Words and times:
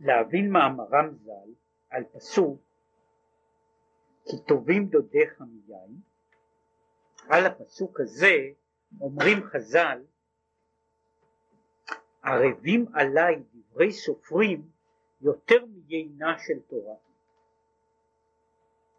להבין 0.00 0.52
מאמרם 0.52 1.14
ז"ל 1.24 1.54
על 1.90 2.04
פסוק 2.04 2.60
כי 4.24 4.36
טובים 4.48 4.86
דודיך 4.86 5.40
מיין 5.40 6.00
על 7.28 7.46
הפסוק 7.46 8.00
הזה 8.00 8.34
אומרים 9.00 9.38
חז"ל 9.42 10.02
ערבים 12.22 12.86
עליי 12.94 13.42
דברי 13.54 13.92
סופרים 13.92 14.68
יותר 15.20 15.64
מיינה 15.66 16.38
של 16.38 16.60
תורה 16.68 16.94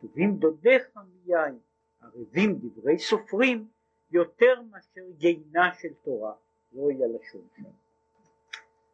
טובים 0.01 0.35
דודיך 0.35 0.97
מיין 0.97 1.59
ערבים 2.01 2.59
דברי 2.59 2.99
סופרים 2.99 3.67
יותר 4.11 4.61
מאשר 4.61 5.01
יינה 5.19 5.73
של 5.73 5.93
תורה 6.03 6.33
זוהי 6.71 7.03
הלשון 7.03 7.47
שם. 7.57 7.69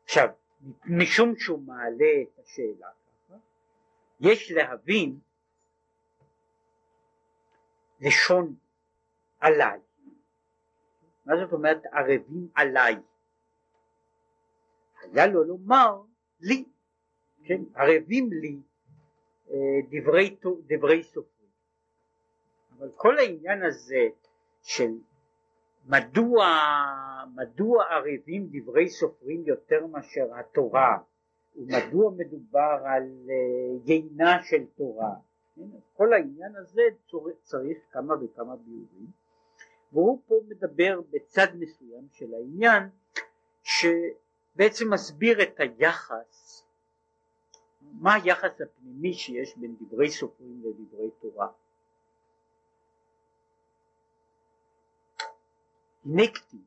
עכשיו 0.03 0.29
משום 0.85 1.35
שהוא 1.35 1.61
מעלה 1.65 2.21
את 2.21 2.39
השאלה 2.39 2.87
ככה 2.87 3.35
יש 4.19 4.51
להבין 4.51 5.19
לשון 8.01 8.55
עליי. 9.39 9.79
מה 11.25 11.33
זאת 11.43 11.53
אומרת 11.53 11.85
ערבים 11.85 12.47
עליי? 12.55 12.95
היה 15.01 15.27
לו 15.27 15.43
לומר 15.43 16.01
לי 16.39 16.65
כן 17.43 17.61
ערבים 17.75 18.29
לי 18.31 18.57
אה, 19.49 19.55
דברי, 19.89 20.37
דברי 20.67 21.03
סופרים. 21.03 21.49
אבל 22.77 22.91
כל 22.95 23.17
העניין 23.17 23.63
הזה 23.63 24.07
של 24.61 24.91
מדוע, 25.87 26.45
מדוע 27.35 27.83
ערבים 27.83 28.49
דברי 28.51 28.89
סופרים 28.89 29.43
יותר 29.45 29.85
מאשר 29.85 30.35
התורה? 30.39 30.97
ומדוע 31.55 32.11
מדובר 32.17 32.77
על 32.85 33.03
uh, 33.25 33.91
יינה 33.91 34.43
של 34.43 34.65
תורה? 34.75 35.13
כל 35.93 36.13
העניין 36.13 36.55
הזה 36.55 36.81
צריך 37.41 37.77
כמה 37.91 38.13
וכמה 38.23 38.55
ביורים. 38.55 39.07
והוא 39.91 40.21
פה 40.27 40.35
מדבר 40.47 41.01
בצד 41.11 41.47
מסוים 41.59 42.07
של 42.11 42.33
העניין 42.33 42.89
שבעצם 43.63 44.93
מסביר 44.93 45.43
את 45.43 45.59
היחס 45.59 46.63
מה 47.81 48.13
היחס 48.13 48.61
הפנימי 48.61 49.13
שיש 49.13 49.57
בין 49.57 49.75
דברי 49.81 50.09
סופרים 50.09 50.61
לדברי 50.63 51.09
תורה 51.21 51.47
כתיב 56.33 56.61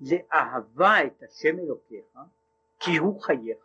לאהבה 0.00 1.06
את 1.06 1.22
השם 1.22 1.58
אלוקיך 1.58 2.18
כי 2.80 2.96
הוא 2.96 3.22
חייך. 3.22 3.58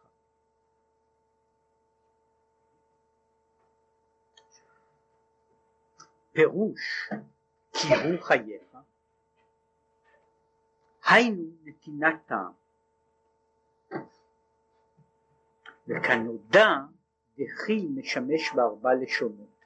פירוש 6.31 7.09
כי 7.73 7.87
הוא 7.93 8.21
חייך. 8.21 8.77
היינו 11.05 11.43
נתינת 11.63 12.15
טעם. 12.25 12.51
וכנודע 15.87 16.67
דחי 17.37 17.87
משמש 17.95 18.53
בארבע 18.55 18.89
לשונות 18.93 19.65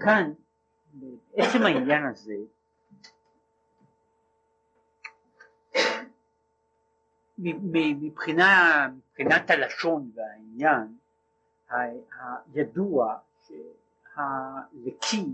כאן 0.00 0.32
בעצם 0.94 1.62
העניין 1.62 2.06
הזה 2.06 2.34
מבחינה, 7.48 8.88
מבחינת 8.96 9.50
הלשון 9.50 10.10
והעניין 10.14 10.96
הידוע 11.70 13.16
שהלקי 13.46 15.26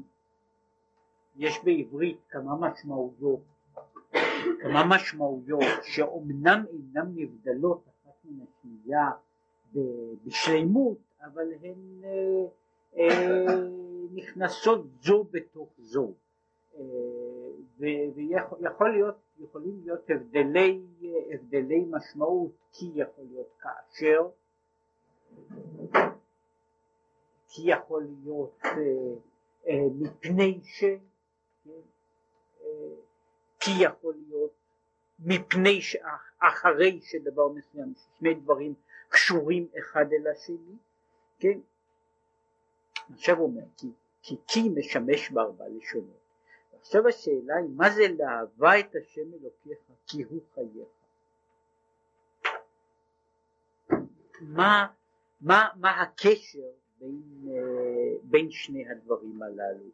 יש 1.37 1.65
בעברית 1.65 2.19
כמה 2.29 2.57
משמעויות 2.57 3.41
כמה 4.63 4.85
משמעויות 4.89 5.63
שאומנם 5.83 6.65
אינן 6.73 7.13
נבדלות 7.15 7.83
אחת 7.89 8.15
מן 8.25 8.45
השנייה 8.45 9.11
בשלימות 10.25 10.99
אבל 11.23 11.53
הן 11.63 12.05
אה, 12.05 12.45
אה, 12.99 13.47
נכנסות 14.15 14.87
זו 15.03 15.25
בתוך 15.31 15.69
זו. 15.79 16.13
אה, 16.75 16.83
ויכול 18.59 18.93
להיות, 18.93 19.17
יכולים 19.39 19.81
להיות 19.85 20.11
הבדלי, 20.11 20.83
הבדלי 21.35 21.85
משמעות 21.91 22.53
כי 22.73 22.91
יכול 22.95 23.25
להיות 23.25 23.53
כאשר 23.59 24.29
כי 27.49 27.63
יכול 27.71 28.07
להיות 28.23 28.59
אה, 28.65 28.71
אה, 29.69 29.87
מפני 29.99 30.61
ש 30.65 30.85
כן, 31.65 31.71
כי 33.61 33.71
יכול 33.81 34.15
להיות 34.29 34.53
מפני 35.19 35.81
שאחרי 35.81 37.01
שדבר 37.03 37.49
מסוים 37.49 37.93
שני 38.19 38.35
דברים 38.35 38.75
קשורים 39.09 39.69
אחד 39.79 40.07
אל 40.13 40.27
השני 40.27 40.77
כן 41.39 41.59
עכשיו 43.13 43.37
הוא 43.37 43.47
אומר 43.47 43.63
כי 43.77 43.87
כי 44.23 44.37
כי 44.47 44.69
משמש 44.69 45.31
בארבע 45.31 45.65
לשונות. 45.69 46.27
עכשיו 46.81 47.09
השאלה 47.09 47.57
היא 47.57 47.71
מה 47.77 47.91
זה 47.91 48.03
לאהבה 48.19 48.81
את 48.81 48.97
השם 48.97 49.35
אלוקיך 49.41 49.79
כי 50.07 50.23
הוא 50.23 50.41
חייך? 50.55 50.89
מה, 54.41 54.87
מה, 55.41 55.69
מה 55.77 56.03
הקשר 56.03 56.71
בין, 56.99 57.23
אה, 57.49 58.15
בין 58.23 58.51
שני 58.51 58.89
הדברים 58.89 59.43
הללו? 59.43 59.85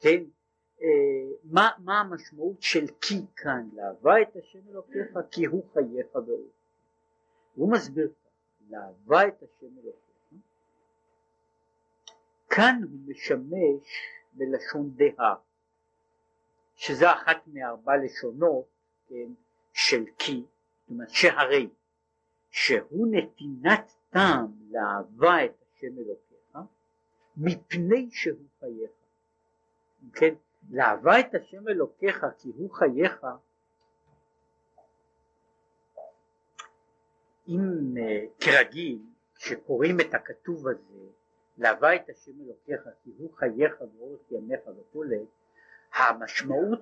כן? 0.00 0.24
אה, 0.82 0.86
מה, 1.44 1.70
מה 1.78 2.00
המשמעות 2.00 2.62
של 2.62 2.86
כי 3.00 3.20
כאן? 3.36 3.68
לאהבה 3.72 4.22
את 4.22 4.36
השם 4.36 4.60
אלוקיך 4.70 5.18
כי 5.30 5.44
הוא 5.44 5.62
חייך 5.72 6.12
באור 6.12 6.48
הוא 7.54 7.72
מסביר 7.72 8.12
לאהבה 8.70 9.28
את 9.28 9.42
השם 9.42 9.78
אלוקיך 9.82 10.05
כאן 12.50 12.80
הוא 12.82 13.00
משמש 13.06 13.88
בלשון 14.32 14.90
דהה, 14.96 15.34
שזה 16.74 17.12
אחת 17.12 17.36
מארבע 17.46 17.92
לשונות 17.96 18.66
כן, 19.08 19.32
של 19.72 20.04
כי, 20.18 20.42
זאת 20.42 20.90
אומרת 20.90 21.10
שהרי, 21.10 21.68
שהוא 22.50 23.06
נתינת 23.10 23.92
טעם 24.10 24.46
לאהבה 24.70 25.44
את 25.44 25.62
השם 25.62 25.98
אלוקיך, 25.98 26.58
מפני 27.36 28.08
שהוא 28.10 28.48
חייך. 28.60 28.90
כן, 30.12 30.34
לאהבה 30.70 31.20
את 31.20 31.34
השם 31.34 31.68
אלוקיך 31.68 32.26
כי 32.38 32.48
הוא 32.56 32.70
חייך, 32.70 33.26
אם 37.48 37.60
uh, 37.96 38.44
כרגיל 38.44 38.98
כשקוראים 39.34 40.00
את 40.00 40.14
הכתוב 40.14 40.68
הזה 40.68 41.06
להווה 41.58 41.96
את 41.96 42.08
השם 42.08 42.32
אלוקיך 42.44 42.88
כי 43.04 43.10
הוא 43.18 43.30
חייך 43.34 43.80
ואורך 43.80 44.20
ימיך 44.30 44.60
וכולי. 44.66 45.24
המשמעות 45.94 46.80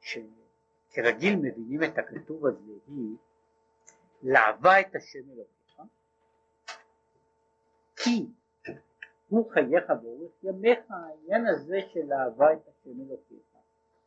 שכרגיל 0.00 1.36
מבינים 1.36 1.84
את 1.84 1.98
הכתוב 1.98 2.46
הזה 2.46 2.72
היא 2.86 3.16
להווה 4.22 4.80
את 4.80 4.96
השם 4.96 5.30
אלוקיך 5.32 5.60
כי 7.96 8.26
הוא 9.28 9.50
חייך 9.50 9.84
ואורך 10.02 10.32
ימיך 10.42 10.78
העניין 10.88 11.46
הזה 11.46 11.78
של 11.92 12.00
להווה 12.06 12.52
את 12.52 12.68
השם 12.68 13.00
אלוקיך. 13.00 13.38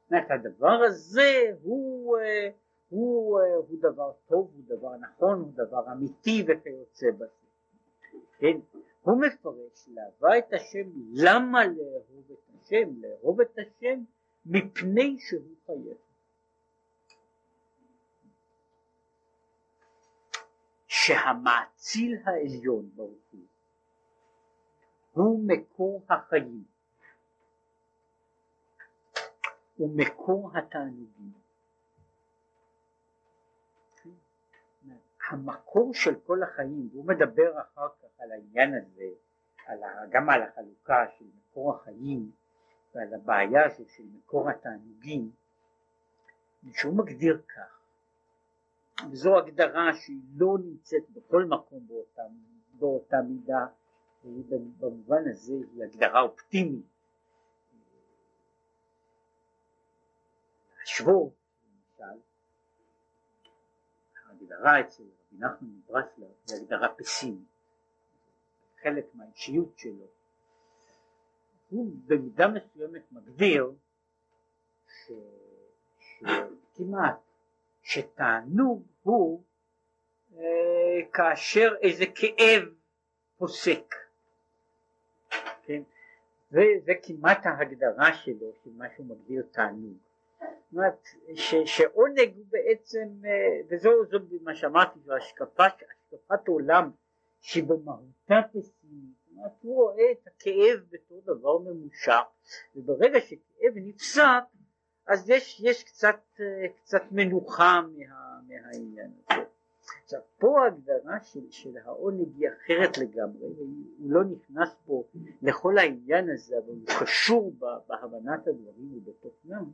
זאת 0.10 0.32
הדבר 0.32 0.80
הזה 0.88 1.52
הוא, 1.64 2.18
אה, 2.18 2.50
הוא, 2.90 3.40
אה, 3.40 3.56
הוא 3.56 3.78
דבר 3.80 4.12
טוב, 4.28 4.52
הוא 4.56 4.78
דבר 4.78 4.96
נכון, 4.96 5.40
הוא 5.40 5.52
דבר 5.54 5.92
אמיתי 5.92 6.46
וכיוצא 6.48 7.12
בזה. 7.12 7.44
כן 8.38 8.58
הוא 9.04 9.22
מפרש 9.22 9.88
לאהבה 9.88 10.38
את 10.38 10.54
השם, 10.54 10.90
למה 11.14 11.66
לאהוב 11.66 12.32
את 12.32 12.56
השם? 12.56 13.02
לאהוב 13.02 13.42
את 13.42 13.58
השם 13.60 14.04
מפני 14.46 15.18
שהוא 15.20 15.56
חייב. 15.66 15.98
שהמאציל 20.88 22.18
העליון 22.26 22.90
ברוך 22.96 23.32
הוא 23.32 23.42
הוא 25.14 25.48
מקור 25.48 26.02
החיים 26.10 26.64
הוא 29.78 29.98
מקור 29.98 30.52
התענוגים 30.58 31.44
המקור 35.30 35.94
של 35.94 36.16
כל 36.26 36.44
החיים, 36.44 36.90
והוא 36.94 37.06
מדבר 37.06 37.62
אחר 37.62 37.88
כך 37.90 38.03
על 38.24 38.32
העניין 38.32 38.74
הזה, 38.74 39.10
על 39.66 39.84
ה, 39.84 39.88
גם 40.10 40.30
על 40.30 40.42
החלוקה 40.42 41.06
של 41.18 41.26
מקור 41.38 41.76
החיים 41.76 42.32
ועל 42.96 43.14
הבעיה 43.14 43.66
הזאת 43.66 43.90
של 43.90 44.04
מקור 44.18 44.50
התענוגים, 44.50 45.32
שהוא 46.74 46.98
מגדיר 46.98 47.42
כך, 47.48 47.80
וזו 49.12 49.38
הגדרה 49.38 49.94
שהיא 49.94 50.22
לא 50.36 50.58
נמצאת 50.64 51.10
בכל 51.10 51.46
מקום 51.46 51.88
באותה, 51.88 52.22
באותה 52.74 53.18
מידה, 53.30 53.66
במובן 54.80 55.24
הזה 55.32 55.54
היא 55.54 55.84
הגדרה 55.84 56.22
אופטימית. 56.22 56.86
להשוות, 60.80 61.34
למשל, 61.66 62.20
ההגדרה 64.28 64.80
אצל 64.80 65.04
רבי 65.04 65.46
נחמן 65.46 65.68
מברסלב 65.68 66.28
היא 66.48 66.58
הגדרה 66.62 66.96
פסימית, 66.98 67.53
חלק 68.84 69.06
מהאישיות 69.14 69.78
שלו, 69.78 70.06
הוא 71.70 71.92
במידה 72.06 72.48
מסוימת 72.48 73.12
מגדיר 73.12 73.72
ש... 74.88 75.12
שכמעט 76.00 77.20
שתענוג 77.82 78.84
הוא 79.04 79.44
אה, 80.38 81.00
כאשר 81.14 81.76
איזה 81.82 82.06
כאב 82.16 82.64
פוסק, 83.38 83.96
כן? 85.64 85.82
זה 86.86 86.94
כמעט 87.04 87.46
ההגדרה 87.46 88.14
שלו 88.14 88.54
של 88.64 88.70
מה 88.78 88.86
שהוא 88.96 89.06
מגדיר 89.06 89.44
תענוג. 89.52 89.98
זאת 90.40 90.74
אומרת 90.74 91.08
שעונג 91.66 92.36
הוא 92.36 92.46
בעצם, 92.50 93.08
אה, 93.26 93.62
וזו 93.70 93.92
מה 94.42 94.56
שאמרתי, 94.56 95.00
זו 95.00 95.14
השקפת 95.14 96.48
עולם 96.48 96.92
שבמהותה 97.44 98.42
פסימית, 98.50 99.14
הוא 99.62 99.84
רואה 99.84 100.12
את 100.12 100.28
הכאב 100.28 100.80
בתור 100.90 101.22
דבר 101.26 101.58
ממושך, 101.58 102.22
וברגע 102.76 103.20
שכאב 103.22 103.74
נפסק 103.76 104.44
אז 105.08 105.30
יש, 105.30 105.62
יש 105.64 105.84
קצת, 105.84 106.20
אה, 106.40 106.46
קצת 106.82 107.02
מנוחה 107.12 107.82
מה, 107.82 108.40
מהעניין 108.48 109.12
הזה. 109.28 109.44
עכשיו 110.04 110.20
פה 110.38 110.64
ההגדרה 110.64 111.20
של, 111.24 111.52
של 111.52 111.78
העונג 111.78 112.28
היא 112.38 112.50
אחרת 112.50 112.98
לגמרי, 112.98 113.46
הוא 113.46 113.68
לא 114.00 114.24
נכנס 114.24 114.76
פה 114.86 115.04
לכל 115.42 115.78
העניין 115.78 116.30
הזה, 116.30 116.58
אבל 116.58 116.68
הוא 116.68 116.86
קשור 117.00 117.54
בהבנת 117.88 118.48
הדברים 118.48 118.98
ובתוכנם, 118.98 119.72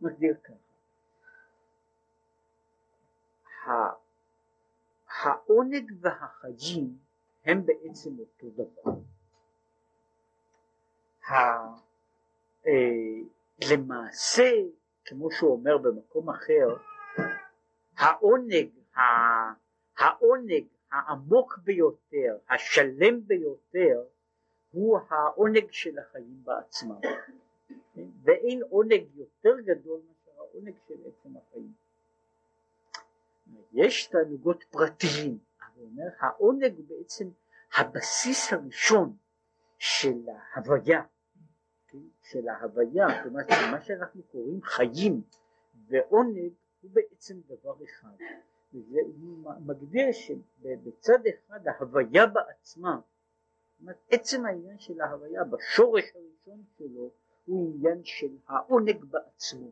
מגדיר 0.00 0.34
ככה. 0.44 0.54
העונג 5.22 5.92
והחגים 6.00 6.98
הם 7.44 7.66
בעצם 7.66 8.10
אותו 8.18 8.50
דבר. 8.50 8.92
אה, 12.66 13.22
למעשה, 13.70 14.50
כמו 15.04 15.30
שהוא 15.30 15.52
אומר 15.52 15.78
במקום 15.78 16.30
אחר, 16.30 16.76
העונג, 17.96 18.68
העונג 19.96 20.64
העמוק 20.92 21.58
ביותר, 21.64 22.36
השלם 22.50 23.26
ביותר, 23.26 24.02
הוא 24.70 24.98
העונג 25.08 25.70
של 25.70 25.98
החיים 25.98 26.44
בעצמם. 26.44 27.00
ואין 28.22 28.62
עונג 28.70 29.04
יותר 29.14 29.60
גדול 29.60 30.00
מאשר 30.08 30.40
העונג 30.40 30.74
של 30.88 30.94
עצם 31.06 31.36
החיים. 31.36 31.85
יש 33.72 34.06
תענוגות 34.06 34.64
פרטיים, 34.70 35.38
אבל 35.60 35.82
אומר 35.82 36.08
העונג 36.20 36.80
בעצם 36.88 37.28
הבסיס 37.76 38.52
הראשון 38.52 39.16
של 39.78 40.28
ההוויה. 40.28 41.02
של 42.22 42.48
ההוויה, 42.48 43.24
אומרת 43.26 43.46
מה 43.72 43.80
שאנחנו 43.80 44.22
קוראים 44.22 44.62
חיים 44.62 45.22
ועונג 45.88 46.52
הוא 46.80 46.90
בעצם 46.92 47.40
דבר 47.46 47.74
אחד, 47.84 48.16
וזה 48.74 48.98
מגדיר 49.60 50.12
שבצד 50.12 51.18
אחד 51.26 51.68
ההוויה 51.68 52.26
בעצמה, 52.26 53.00
אומרת 53.80 53.96
עצם 54.10 54.46
העניין 54.46 54.78
של 54.78 55.00
ההוויה 55.00 55.44
בשורש 55.44 56.04
הראשון 56.14 56.64
שלו 56.78 57.10
הוא 57.44 57.74
עניין 57.74 58.04
של 58.04 58.36
העונג 58.46 59.04
בעצמו, 59.04 59.70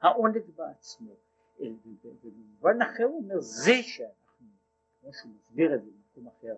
העונג 0.00 0.42
בעצמו, 0.56 1.14
ובמובן 1.60 2.82
אחר 2.82 3.04
הוא 3.04 3.22
אומר 3.22 3.40
זה 3.40 3.82
שאנחנו, 3.82 4.46
כמו 5.00 5.12
שהוא 5.12 5.32
מסביר 5.34 5.74
את 5.74 5.84
זה 5.84 5.90
במקום 5.90 6.32
אחר, 6.38 6.54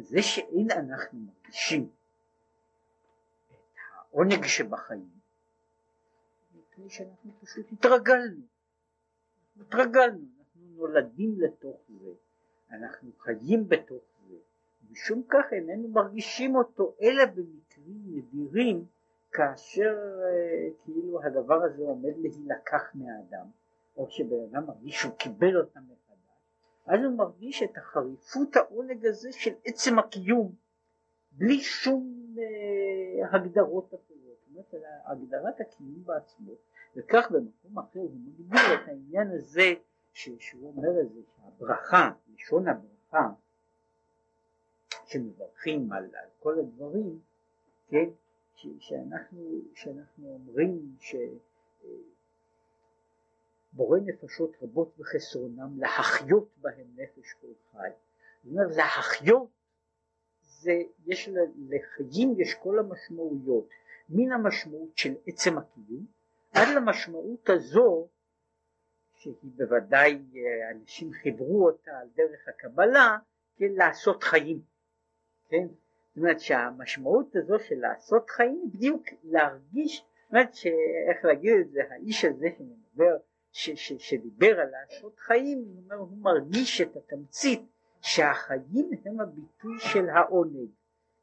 זה 0.00 0.22
שאין 0.22 0.70
אנחנו 0.70 1.18
מרגישים 1.18 1.90
העונג 4.10 4.46
שבחיים, 4.46 5.10
מפני 6.54 6.90
שאנחנו 6.90 7.30
פשוט 7.40 7.66
התרגלנו, 7.72 8.42
התרגלנו, 9.60 10.20
אנחנו 10.38 10.62
נולדים 10.76 11.40
לתוך 11.40 11.76
זה, 11.88 12.10
אנחנו 12.70 13.10
חיים 13.18 13.68
בתוך 13.68 14.02
זה, 14.28 14.36
משום 14.90 15.22
כך 15.28 15.44
איננו 15.52 15.88
מרגישים 15.88 16.56
אותו 16.56 16.94
אלא 17.02 17.24
במקרים 17.24 18.02
נדירים 18.06 18.86
כאשר 19.32 19.96
אה, 20.24 20.68
כאילו 20.84 21.22
הדבר 21.22 21.62
הזה 21.62 21.82
עומד 21.82 22.12
להילקח 22.16 22.82
מהאדם, 22.94 23.46
או 23.96 24.06
שבן 24.10 24.36
אדם 24.50 24.66
מרגיש 24.66 25.00
שהוא 25.00 25.14
קיבל 25.14 25.56
אותם 25.56 25.80
מחדש, 25.80 26.12
אז 26.86 27.04
הוא 27.04 27.16
מרגיש 27.16 27.62
את 27.62 27.78
החריפות 27.78 28.56
העונג 28.56 29.06
הזה 29.06 29.32
של 29.32 29.54
עצם 29.64 29.98
הקיום, 29.98 30.52
בלי 31.32 31.60
שום 31.60 32.34
אה, 32.38 33.36
הגדרות 33.36 33.86
אחרות, 33.86 34.38
זאת 34.56 34.74
אומרת 34.74 34.84
הגדרת 35.04 35.60
הקיום 35.60 36.04
בעצמו, 36.04 36.52
וכך 36.96 37.30
במקום 37.30 37.78
אחר 37.78 38.00
הוא 38.00 38.10
מגדיר 38.26 38.74
את 38.74 38.88
העניין 38.88 39.30
הזה 39.30 39.74
שהוא 40.14 40.72
אומר 40.76 41.00
את 41.00 41.12
זה 41.12 41.20
שהברכה, 41.36 42.10
לשון 42.34 42.64
הברכה 42.68 43.28
שמברכים 45.06 45.92
על, 45.92 46.04
על 46.04 46.28
כל 46.40 46.58
הדברים, 46.58 47.20
כן, 47.88 48.08
ש, 48.54 48.66
שאנחנו, 48.78 49.60
שאנחנו 49.74 50.28
אומרים 50.28 50.96
שבורא 51.00 52.11
אה, 53.80 53.86
נפשות 54.06 54.56
רבות 54.62 54.94
וחסרונם 54.98 55.80
להחיות 55.80 56.48
בהם 56.56 56.86
נפש 56.96 57.32
כל 57.40 57.46
חי, 57.72 57.88
זאת 58.44 58.52
אומרת 58.52 58.76
להחיות 58.76 59.48
זה, 60.40 60.72
יש 61.06 61.30
לחיים 61.68 62.40
יש 62.40 62.54
כל 62.54 62.78
המשמעויות, 62.78 63.68
מן 64.08 64.32
המשמעות 64.32 64.98
של 64.98 65.14
עצם 65.26 65.58
הקיום 65.58 66.06
עד 66.52 66.68
למשמעות 66.76 67.50
הזו 67.50 68.08
שהיא 69.14 69.34
בוודאי 69.42 70.12
אה, 70.12 70.70
אנשים 70.70 71.12
חיברו 71.12 71.66
אותה 71.66 71.90
על 71.90 72.08
דרך 72.16 72.48
הקבלה, 72.48 73.18
כן, 73.56 73.72
לעשות 73.72 74.22
חיים, 74.22 74.60
כן? 75.48 75.66
זאת 75.66 76.16
אומרת 76.16 76.40
שהמשמעות 76.40 77.36
הזו 77.36 77.58
של 77.58 77.74
לעשות 77.74 78.30
חיים 78.30 78.70
בדיוק 78.72 79.02
להרגיש, 79.24 79.98
זאת 79.98 80.30
אומרת 80.30 80.54
שאיך 80.54 81.24
להגיד 81.24 81.52
את 81.60 81.70
זה, 81.70 81.80
האיש 81.90 82.24
הזה 82.24 82.46
שמדבר, 82.58 83.16
ש, 83.52 83.70
ש, 83.70 83.92
שדיבר 83.92 84.60
על 84.60 84.68
לעשות 84.70 85.18
חיים, 85.18 85.58
הוא, 85.58 85.82
אומר, 85.84 85.96
הוא 85.96 86.18
מרגיש 86.18 86.80
את 86.80 86.96
התמצית 86.96 87.62
שהחיים 88.00 88.90
הם 89.04 89.20
הביטוי 89.20 89.78
של 89.78 90.08
העונג, 90.08 90.68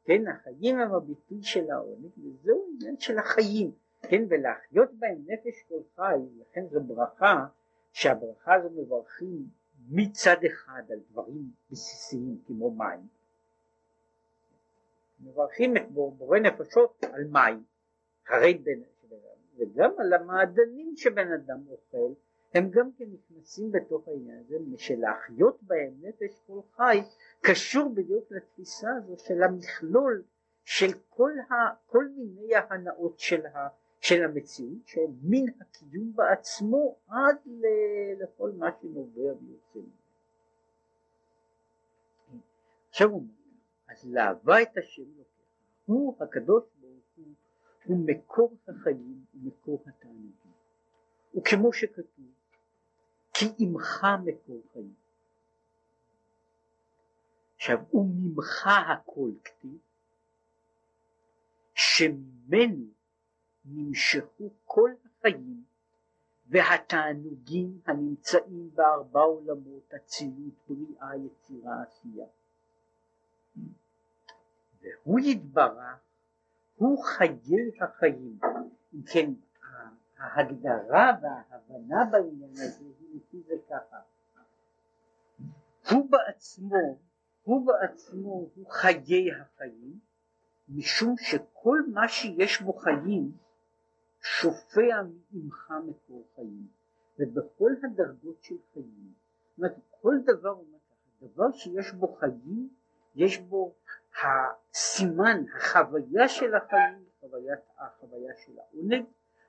כן, 0.04 0.28
החיים 0.28 0.78
הם 0.78 0.94
הביטוי 0.94 1.42
של 1.42 1.70
העונג, 1.70 2.10
וזהו 2.18 2.68
עניין 2.74 2.98
של 2.98 3.18
החיים, 3.18 3.72
כן, 4.02 4.22
ולהחיות 4.28 4.90
בהם 4.92 5.18
נפש 5.26 5.62
כל 5.68 5.80
חי, 5.96 6.18
לכן 6.40 6.66
זו 6.70 6.80
ברכה, 6.80 7.46
שהברכה 7.92 8.54
הזו 8.54 8.70
מברכים 8.70 9.48
מצד 9.88 10.36
אחד 10.46 10.82
על 10.90 10.98
דברים 11.10 11.50
בסיסיים 11.70 12.38
כמו 12.46 12.70
מים, 12.70 13.06
מברכים 15.20 15.76
את 15.76 15.90
בורא 15.90 16.38
נפשות 16.38 17.04
על 17.12 17.24
מים, 17.24 17.64
הרי 18.28 18.54
בן, 18.54 18.80
וגם 19.60 19.90
על 19.98 20.12
המעדנים 20.12 20.96
שבן 20.96 21.32
אדם 21.32 21.60
אוכל, 21.70 22.12
הם 22.54 22.70
גם 22.70 22.92
כן 22.92 23.04
נכנסים 23.04 23.72
בתוך 23.72 24.08
העניין 24.08 24.38
הזה, 24.38 24.56
שלהחיות 24.76 25.62
בהם 25.62 25.92
נפש 26.00 26.40
כל 26.46 26.60
חי 26.76 27.00
קשור 27.40 27.94
בדיוק 27.94 28.24
לתפיסה 28.30 28.88
הזו 28.96 29.18
של 29.18 29.42
המכלול 29.42 30.22
של 30.64 30.92
כל, 31.08 31.32
ה, 31.50 31.54
כל 31.86 32.08
מיני 32.08 32.54
ההנאות 32.54 33.18
של, 33.18 33.46
ה, 33.46 33.68
של 34.00 34.24
המציאות, 34.24 34.86
שהם 34.86 35.10
מן 35.22 35.52
הקיום 35.60 36.12
בעצמו 36.14 36.96
עד 37.08 37.36
ל, 37.46 37.66
לכל 38.22 38.50
מה 38.50 38.70
שנובע 38.80 39.22
ויוצא. 39.22 39.88
עכשיו 42.90 43.08
הוא 43.10 43.16
אומר, 43.16 43.32
אז 43.88 44.10
להבה 44.10 44.62
את 44.62 44.78
השם 44.78 45.02
לוקח, 45.02 45.30
הוא 45.86 46.14
הקדוש 46.20 46.64
הוא, 47.84 48.06
מקור 48.06 48.56
החיים 48.68 49.24
ומקור 49.34 49.84
התענוגים, 49.86 50.52
וכמו 51.34 51.72
שכתוב 51.72 52.26
כי 53.34 53.46
עמך 53.58 54.06
מקור 54.24 54.62
חיים. 54.72 54.94
עכשיו, 57.56 57.78
וממך 57.94 58.66
הכל 58.66 59.30
כתיב, 59.44 59.78
שממנו 61.74 62.86
נמשכו 63.64 64.50
כל 64.64 64.90
החיים 65.04 65.64
והתענוגים 66.46 67.80
הנמצאים 67.86 68.70
בארבע 68.74 69.20
עולמות 69.20 69.94
אצילות 69.94 70.54
בריאה 70.68 71.16
יצירה 71.16 71.82
עשייה 71.82 72.26
והוא 74.82 75.20
יתברך 75.20 76.09
הוא 76.80 77.04
חיי 77.04 77.70
החיים. 77.80 78.38
אם 78.94 79.02
כן 79.12 79.30
ההגדרה 80.18 81.12
וההבנה 81.22 82.04
בעניין 82.10 82.50
הזה 82.52 82.84
היא 83.00 83.16
לפי 83.16 83.42
זה 83.42 83.54
ככה. 83.70 83.96
הוא 85.90 86.10
בעצמו 86.10 86.98
הוא 87.42 87.66
בעצמו 87.66 88.48
הוא 88.54 88.70
חיי 88.70 89.32
החיים 89.32 89.98
משום 90.68 91.14
שכל 91.16 91.78
מה 91.92 92.08
שיש 92.08 92.62
בו 92.62 92.72
חיים 92.72 93.32
שופע 94.22 95.02
ממך 95.32 95.72
מקור 95.86 96.24
חיים. 96.34 96.66
ובכל 97.18 97.70
הדרגות 97.82 98.42
של 98.42 98.56
חיים. 98.72 99.12
זאת 99.48 99.58
אומרת 99.58 99.76
כל 99.90 100.14
דבר 100.24 100.54
דבר 101.20 101.52
שיש 101.52 101.92
בו 101.92 102.08
חיים 102.08 102.68
יש 103.14 103.38
בו 103.38 103.74
הסימן 104.22 105.44
החוויה 105.56 106.28
של 106.28 106.54
החיים 106.54 107.04
חוויית, 107.20 107.60
החוויה 107.78 108.32
של 108.36 108.52
העונג 108.58 109.04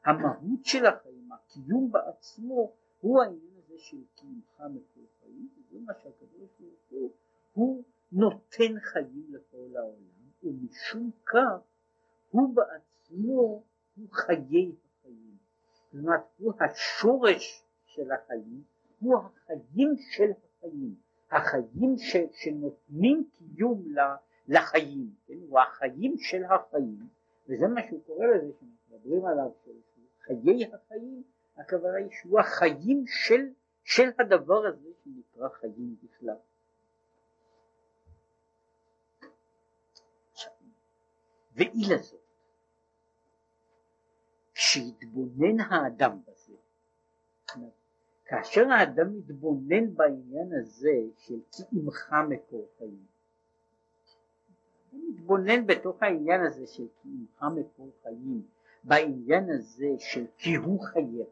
המהות 0.05 0.65
של 0.65 0.85
החיים 0.85 1.29
הקיום 1.31 1.91
בעצמו 1.91 2.73
הוא 2.99 3.21
העניין 3.21 3.51
הזה 3.57 3.73
של 3.77 3.97
קיומך 4.15 4.61
מקור 4.75 5.03
חיים 5.19 5.49
וזה 5.57 5.79
מה 5.85 5.93
שהקדוש 5.93 6.49
ברוך 6.59 6.81
הוא 6.89 7.11
הוא 7.53 7.83
נותן 8.11 8.79
חיים 8.79 9.25
לכל 9.29 9.77
העולם 9.77 10.21
ומשום 10.43 11.11
כך 11.25 11.61
הוא 12.29 12.55
בעצמו 12.55 13.63
הוא 13.95 14.07
חיי 14.11 14.75
החיים. 14.85 15.37
זאת 15.91 15.93
אומרת 15.93 16.21
הוא 16.37 16.53
השורש 16.59 17.65
של 17.85 18.11
החיים, 18.11 18.63
הוא 18.99 19.17
החיים 19.17 19.95
של 19.97 20.31
החיים, 20.31 20.95
החיים 21.31 21.97
ש, 21.97 22.17
שנותנים 22.31 23.29
קיום 23.33 23.83
לחיים, 24.51 25.13
כן? 25.27 25.33
הוא 25.49 25.59
החיים 25.59 26.17
של 26.17 26.43
החיים, 26.43 27.07
וזה 27.47 27.67
מה 27.67 27.81
שהוא 27.87 28.01
קורא 28.05 28.25
לזה 28.25 28.51
שמדברים 28.59 29.25
עליו, 29.25 29.51
חיי 30.21 30.65
החיים, 30.65 31.23
הכוונה 31.57 31.97
היא 31.97 32.09
שהוא 32.11 32.39
החיים 32.39 33.05
של, 33.07 33.49
של 33.83 34.09
הדבר 34.19 34.65
הזה 34.65 34.89
שנקרא 35.03 35.49
חיים 35.49 35.95
בכלל. 36.03 36.35
ואי 41.53 41.83
לזאת 41.93 42.21
כשיתבונן 44.53 45.59
האדם 45.59 46.19
בזה, 46.27 46.53
כאשר 48.25 48.69
האדם 48.69 49.17
מתבונן 49.17 49.95
בעניין 49.95 50.49
הזה 50.61 50.99
של 51.17 51.39
כי 51.51 51.63
עמך 51.71 52.13
מקור 52.29 52.67
חיים, 52.77 53.05
מתבונן 54.93 55.67
בתוך 55.67 56.03
העניין 56.03 56.45
הזה 56.45 56.67
של 56.67 56.87
כי 57.01 57.09
עמך 57.09 57.43
מקור 57.55 57.91
חיים, 58.03 58.41
בעניין 58.83 59.49
הזה 59.49 59.89
של 59.99 60.25
כי 60.37 60.55
הוא 60.55 60.81
חייך, 60.81 61.27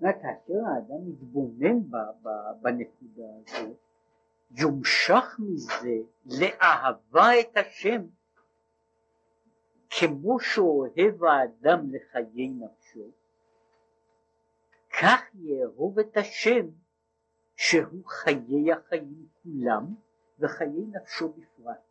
כאשר 0.00 0.54
האדם 0.66 1.08
מתבונן 1.08 1.80
בנקודה 2.62 3.24
הזו, 3.36 3.74
יומשך 4.50 5.36
מזה 5.38 5.96
לאהבה 6.26 7.40
את 7.40 7.56
השם 7.56 8.02
כמו 9.90 10.40
שאוהב 10.40 11.24
האדם 11.24 11.90
לחיי 11.90 12.48
נפשו, 12.48 13.10
כך 15.00 15.20
יאהוב 15.34 15.98
את 15.98 16.16
השם 16.16 16.66
שהוא 17.56 18.06
חיי 18.06 18.72
החיים 18.72 19.26
כולם 19.42 19.94
וחיי 20.38 20.86
נפשו 20.92 21.28
בפרט. 21.28 21.85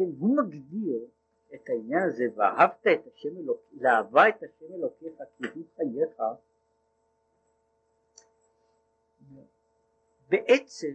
כן, 0.00 0.10
הוא 0.18 0.36
מגדיר 0.36 1.06
את 1.54 1.68
העניין 1.68 2.02
הזה, 2.08 2.24
ואהבת 2.36 2.86
את 2.86 3.06
השם 3.06 3.36
אלוקיך, 3.36 3.82
לאהבה 3.82 4.28
את 4.28 4.42
השם 4.42 4.74
אלוקיך 4.74 5.12
כי 5.36 5.44
הוא 5.54 5.64
חייך, 5.76 6.22
בעצם 10.28 10.94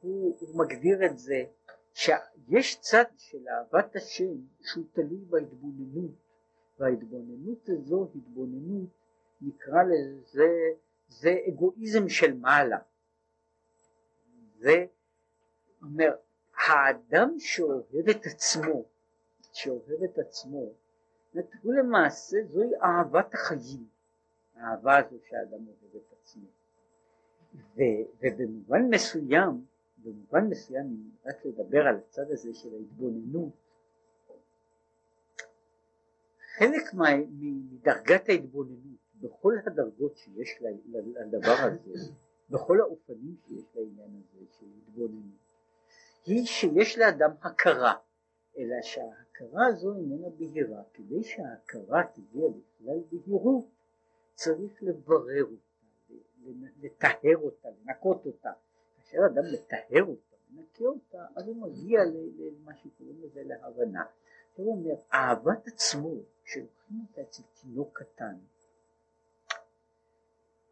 הוא, 0.00 0.36
הוא 0.40 0.58
מגדיר 0.58 1.06
את 1.06 1.18
זה 1.18 1.44
שיש 1.94 2.80
צד 2.80 3.04
של 3.16 3.48
אהבת 3.48 3.96
השם 3.96 4.34
שהוא 4.60 4.84
תלוי 4.92 5.24
בהתבוננות. 5.30 6.10
וההתבוננות 6.78 7.68
הזו 7.68 8.08
התבוננות 8.14 8.88
נקרא 9.40 9.82
לזה 9.82 10.48
זה 11.08 11.36
אגואיזם 11.48 12.08
של 12.08 12.34
מעלה. 12.34 12.78
זה 14.58 14.86
אומר 15.82 16.12
האדם 16.68 17.34
שאוהב 17.38 18.08
את 18.10 18.26
עצמו 18.26 18.84
שאוהב 19.52 20.02
את 20.04 20.18
עצמו 20.18 20.72
הוא 21.62 21.74
למעשה 21.74 22.36
זוהי 22.48 22.70
אהבת 22.82 23.34
החיים 23.34 23.86
האהבה 24.54 24.98
הזו 24.98 25.16
שהאדם 25.28 25.66
אוהב 25.66 25.96
את 25.96 26.12
עצמו. 26.20 26.46
ובמובן 28.20 28.82
מסוים 28.90 29.64
במובן 29.98 30.46
מסוים 30.48 30.86
אם 30.86 31.10
רק 31.26 31.44
לדבר 31.44 31.86
על 31.86 31.96
הצד 31.96 32.30
הזה 32.30 32.54
של 32.54 32.74
ההתבוננות 32.74 33.52
חלק 36.58 36.94
מדרגת 36.94 38.28
ההתבוננות 38.28 38.98
בכל 39.20 39.54
הדרגות 39.66 40.16
שיש 40.16 40.62
לדבר 40.92 41.56
הזה 41.58 42.12
בכל 42.50 42.80
האופנים 42.80 43.36
שיש 43.48 43.64
לעניין 43.74 44.10
הזה 44.10 44.44
של 44.58 44.66
התבוננות 44.76 45.41
היא 46.24 46.46
שיש 46.46 46.98
לאדם 46.98 47.30
הכרה 47.42 47.94
אלא 48.58 48.82
שההכרה 48.82 49.66
הזו 49.66 49.94
איננה 49.94 50.28
בהירה 50.38 50.82
כדי 50.94 51.22
שההכרה 51.22 52.02
תגיע 52.14 52.48
לכלל 52.48 53.00
בהירות 53.10 53.64
צריך 54.34 54.82
לברר 54.82 55.44
אותה 55.44 55.72
לטהר 56.82 57.36
אותה 57.36 57.68
לנקות 57.68 58.26
אותה 58.26 58.52
כאשר 58.96 59.18
אדם 59.26 59.42
מטהר 59.52 60.04
אותה, 60.04 60.36
מנקה 60.50 60.84
אותה, 60.84 61.26
אז 61.36 61.48
הוא 61.48 61.56
מגיע 61.56 62.00
למה 62.04 62.74
שקוראים 62.74 63.22
לזה 63.22 63.42
להבנה. 63.44 64.04
הוא 64.56 64.76
אומר, 64.76 64.94
אהבת 65.12 65.66
עצמו, 65.66 66.14
כשלוקחים 66.44 66.96
אותה 67.08 67.22
אצל 67.22 67.42
תינוק 67.60 67.98
קטן, 67.98 68.36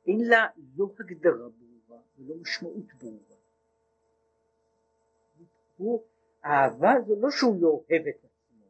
אין 0.07 0.29
לה 0.29 0.47
לא 0.77 0.89
הגדרה 0.99 1.33
ברורה 1.33 2.03
ולא 2.19 2.35
משמעות 2.35 2.95
ברורה. 3.01 3.40
הוא, 5.81 6.03
האהבה 6.43 6.93
הזו 6.93 7.17
לא 7.21 7.31
שהוא 7.31 7.63
לא 7.63 7.69
אוהב 7.69 8.07
את 8.07 8.25
עצמו, 8.25 8.65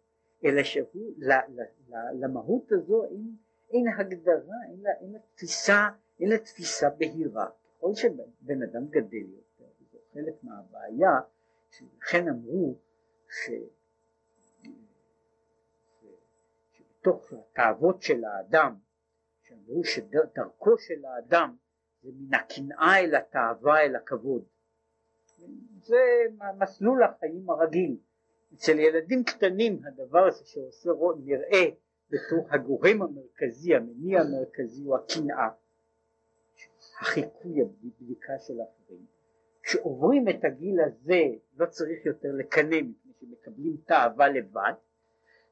אלא 0.45 0.63
שהוא, 0.63 1.15
ל, 1.19 1.33
ל, 1.33 1.61
ל, 1.89 1.95
למהות 2.25 2.73
הזו 2.73 3.05
אין, 3.05 3.37
אין 3.71 3.89
הגדרה, 3.99 4.57
אין 4.71 4.81
לה, 4.81 4.91
אין 5.01 5.13
לה 5.13 5.19
תפיסה, 5.35 5.89
אין 6.21 6.29
לה 6.29 6.39
תפיסה 6.39 6.91
בהירה. 6.91 7.49
ככל 7.79 7.95
שבן 7.95 8.63
אדם 8.63 8.87
גדל 8.87 9.17
יותר, 9.17 9.71
חלק 10.13 10.35
מהבעיה, 10.43 11.21
שלכן 11.71 12.29
אמרו 12.29 12.75
ש... 13.29 13.51
שבתוך 16.73 17.33
התאוות 17.33 18.03
של 18.03 18.25
האדם, 18.25 18.77
שאמרו 19.43 19.85
שדרכו 19.85 20.79
של 20.79 21.05
האדם 21.05 21.57
זה 22.03 22.11
מן 22.15 22.35
הקנאה 22.35 22.99
אל 22.99 23.15
התאווה 23.15 23.81
אל 23.81 23.97
הכבוד. 23.97 24.45
זה 25.83 25.97
מסלול 26.59 27.03
החיים 27.03 27.51
הרגיל. 27.51 27.97
אצל 28.55 28.79
ילדים 28.79 29.25
קטנים 29.25 29.81
הדבר 29.85 30.27
הזה 30.27 30.45
שעושה 30.45 30.91
נראה 31.25 31.65
בתור 32.11 32.47
הגורם 32.51 33.03
המרכזי, 33.03 33.75
המניע 33.75 34.21
המרכזי 34.21 34.83
הוא 34.83 34.97
הקנאה, 34.97 35.49
החיקוי, 37.01 37.63
הבדיקה 37.63 38.39
של 38.39 38.55
אחרים. 38.55 39.07
כשעוברים 39.63 40.29
את 40.29 40.45
הגיל 40.45 40.81
הזה 40.81 41.23
לא 41.57 41.67
צריך 41.67 42.07
יותר 42.07 42.29
לקנא 42.39 42.77
מפני 42.77 43.13
שמקבלים 43.21 43.77
תאווה 43.85 44.29
לבד 44.29 44.73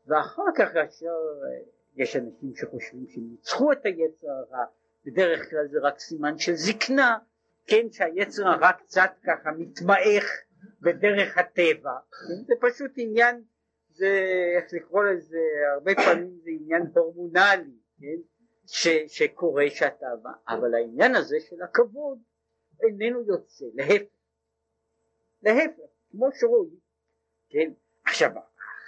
ואחר 0.07 0.43
כך 0.57 0.73
כאשר 0.73 1.07
אה, 1.07 1.61
יש 1.97 2.17
אנשים 2.17 2.55
שחושבים 2.55 3.07
שהם 3.09 3.25
ניצחו 3.31 3.73
את 3.73 3.85
היצר 3.85 4.31
הרע 4.31 4.65
בדרך 5.05 5.51
כלל 5.51 5.69
זה 5.69 5.79
רק 5.83 5.99
סימן 5.99 6.39
של 6.39 6.55
זקנה 6.55 7.19
כן 7.69 7.87
שהיצר 7.93 8.49
הרע 8.49 8.73
קצת 8.73 9.11
ככה 9.27 9.51
מתמעך 9.59 10.25
בדרך 10.81 11.39
הטבע? 11.39 11.93
זה 12.47 12.55
פשוט 12.61 12.91
עניין 12.97 13.43
זה 13.89 14.25
איך 14.57 14.65
לקרוא 14.73 15.05
לזה 15.05 15.39
הרבה 15.75 15.95
פעמים 15.95 16.39
זה 16.45 16.51
עניין 16.61 16.83
הורמונלי 16.95 17.79
כן? 18.01 18.21
ש, 18.67 18.89
שקורה 19.07 19.65
שהתאווה 19.71 20.33
אבל 20.49 20.75
העניין 20.75 21.15
הזה 21.15 21.37
של 21.41 21.63
הכבוד 21.63 22.19
איננו 22.83 23.23
יוצא, 23.23 23.65
להפך, 23.75 24.15
להפך, 25.43 25.83
כמו 26.11 26.27
שרואים, 26.33 26.77
כן, 27.51 27.73
עכשיו 28.05 28.31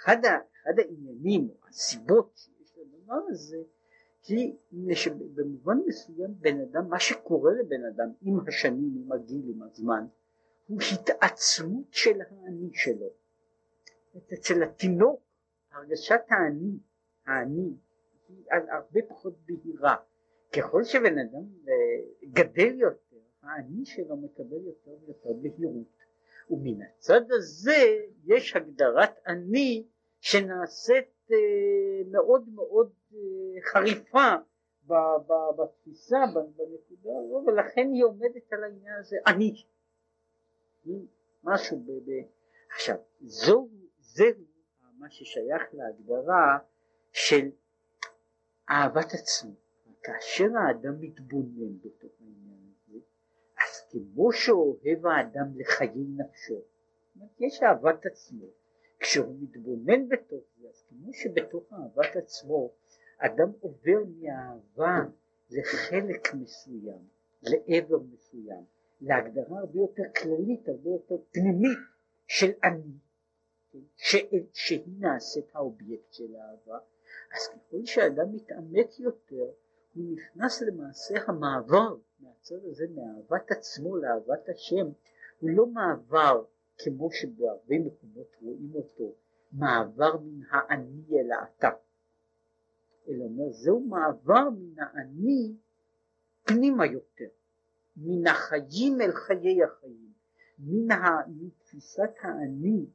אחד, 0.03 0.17
אחד 0.25 0.79
העניינים 0.79 1.49
או 1.49 1.67
הסיבות 1.67 2.31
שיש 2.35 2.77
לדבר 2.77 3.21
הזה 3.29 3.57
כי 4.23 4.55
במובן 5.35 5.77
מסוים 5.87 6.33
בן 6.39 6.61
אדם, 6.61 6.89
מה 6.89 6.99
שקורה 6.99 7.51
לבן 7.51 7.85
אדם 7.85 8.11
עם 8.21 8.39
השנים, 8.47 8.93
עם 8.95 9.11
הגיל, 9.11 9.41
עם 9.55 9.63
הזמן, 9.63 10.05
הוא 10.67 10.79
התעצמות 10.93 11.85
של 11.91 12.21
האני 12.21 12.69
שלו. 12.73 13.09
אצל 14.33 14.63
התינוק 14.63 15.21
הרגשת 15.71 16.21
האני, 16.29 16.77
האני, 17.25 17.73
היא 18.27 18.45
הרבה 18.49 18.99
פחות 19.09 19.33
בהירה. 19.45 19.95
ככל 20.53 20.83
שבן 20.83 21.17
אדם 21.17 21.43
אה, 21.67 21.73
גדל 22.31 22.79
יותר, 22.79 23.17
האני 23.41 23.85
שלו 23.85 24.17
מקבל 24.17 24.65
יותר 24.65 24.91
ויותר 25.05 25.29
בהירות. 25.41 26.01
ומן 26.49 26.81
הצד 26.81 27.21
הזה 27.31 27.97
יש 28.25 28.55
הגדרת 28.55 29.11
אני 29.27 29.87
שנעשית 30.19 31.31
אה, 31.31 31.37
מאוד 32.11 32.49
מאוד 32.49 32.89
אה, 33.13 33.19
חריפה 33.63 34.35
בתפיסה, 35.57 36.17
בנקודה 36.33 37.11
הזו, 37.19 37.43
ולכן 37.47 37.89
היא 37.93 38.03
עומדת 38.03 38.53
על 38.53 38.63
העניין 38.63 38.95
הזה, 38.99 39.17
אני. 39.27 39.63
משהו 41.43 41.79
ב... 41.79 41.91
ב... 41.91 42.11
עכשיו, 42.75 42.95
זו, 43.21 43.69
זהו 43.99 44.43
מה 45.01 45.09
ששייך 45.09 45.63
להגדרה 45.73 46.57
של 47.11 47.49
אהבת 48.69 49.13
עצמו. 49.13 49.51
כאשר 50.03 50.45
האדם 50.57 51.01
מתבונן 51.01 51.77
בתוך 51.79 52.11
העניין 52.19 52.73
הזה, 52.73 52.99
אז 53.57 53.89
כמו 53.91 54.31
שאוהב 54.33 55.05
האדם 55.05 55.45
לחיי 55.55 56.05
נפשו, 56.17 56.61
יש 57.39 57.63
אהבת 57.63 58.05
עצמו, 58.05 58.45
כשהוא 58.99 59.35
מתבונן 59.41 60.09
בתוך 60.09 60.43
זה, 60.57 60.67
אז 60.69 60.83
כמו 60.89 61.13
שבתוך 61.13 61.73
אהבת 61.73 62.15
עצמו 62.15 62.71
אדם 63.25 63.51
עובר 63.59 64.03
מאהבה 64.19 64.99
לחלק 65.49 66.33
מסוים, 66.33 67.07
לעבר 67.41 67.99
מסוים, 68.13 68.63
להגדרה 69.01 69.59
הרבה 69.59 69.79
יותר 69.79 70.03
כללית, 70.21 70.67
הרבה 70.67 70.89
יותר 70.89 71.15
פנימית 71.31 71.77
של 72.27 72.51
אני, 72.63 72.93
ש... 73.95 74.15
שהיא 74.53 74.93
נעשית 74.99 75.45
האובייקט 75.53 76.13
של 76.13 76.35
האהבה, 76.35 76.77
אז 77.33 77.47
ככל 77.47 77.85
שאדם 77.85 78.33
מתעמק 78.33 78.99
יותר, 78.99 79.45
הוא 79.93 80.15
נכנס 80.15 80.61
למעשה 80.61 81.15
המעבר 81.27 81.95
מהצד 82.19 82.65
הזה, 82.65 82.85
מאהבת 82.95 83.51
עצמו 83.51 83.97
לאהבת 83.97 84.49
השם, 84.49 84.89
הוא 85.39 85.49
לא 85.49 85.65
מעבר 85.65 86.43
כמו 86.77 87.11
שבהרבה 87.11 87.79
מקומות 87.79 88.35
רואים 88.41 88.71
אותו, 88.75 89.13
מעבר 89.51 90.17
מן 90.17 90.41
האני 90.49 91.03
אל 91.11 91.31
האתה, 91.31 91.69
אלא 93.09 93.23
אומר 93.23 93.51
זהו 93.51 93.79
מעבר 93.79 94.49
מן 94.49 94.83
האני 94.83 95.55
פנימה 96.43 96.85
יותר, 96.85 97.29
מן 97.97 98.27
החיים 98.27 99.01
אל 99.01 99.11
חיי 99.11 99.63
החיים, 99.63 100.11
מן 100.59 100.87
תפיסת 101.57 102.11
האני, 102.21 102.85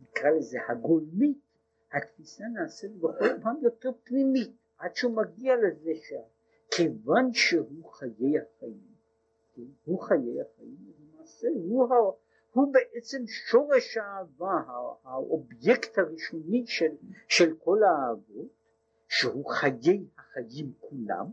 נקרא 0.00 0.30
לזה 0.30 0.58
הגולמית, 0.68 1.38
התפיסה 1.92 2.44
נעשית 2.54 2.96
בכל 2.96 3.40
פעם 3.42 3.56
יותר 3.62 3.90
פנימית, 4.04 4.56
עד 4.78 4.96
שהוא 4.96 5.16
מגיע 5.16 5.54
לזה 5.56 5.90
שכיוון 5.94 7.32
שהוא 7.32 7.92
חיי 7.92 8.38
החיים, 8.38 8.96
כן, 9.54 9.62
הוא 9.84 10.00
חיי 10.00 10.40
החיים, 10.40 10.92
למעשה 11.00 11.48
הוא, 11.54 12.12
הוא 12.56 12.72
בעצם 12.72 13.26
שורש 13.26 13.96
האהבה, 13.96 14.60
האובייקט 15.04 15.98
הראשוני 15.98 16.66
של, 16.66 16.90
של 17.28 17.56
כל 17.56 17.78
האהבות, 17.82 18.48
שהוא 19.08 19.50
חיי 19.50 20.06
החיים 20.18 20.72
כולם, 20.80 21.26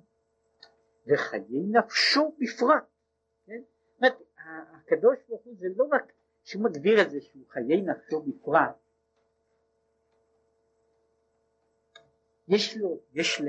וחיי 1.08 1.64
נפשו 1.72 2.36
בפרט. 2.40 2.84
כן? 3.46 3.62
זאת 3.62 3.98
אומרת, 3.98 4.18
הקדוש 4.38 5.18
ברוך 5.28 5.42
הוא 5.44 5.56
זה 5.60 5.68
לא 5.76 5.86
רק 5.92 6.14
שהוא 6.44 6.64
מגדיר 6.64 7.02
את 7.02 7.12
זה 7.12 7.22
שהוא 7.22 7.44
חיי 7.50 7.82
נפשו 7.82 8.22
בפרט, 8.22 8.76
יש 12.48 12.78
לו, 12.78 13.00
יש 13.14 13.42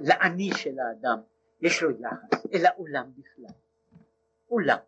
לעני 0.00 0.50
של 0.56 0.78
האדם, 0.78 1.18
יש 1.60 1.82
לו 1.82 1.90
יחס 1.90 2.46
אל 2.54 2.66
העולם 2.66 3.12
בכלל. 3.16 3.54
עולם. 4.46 4.78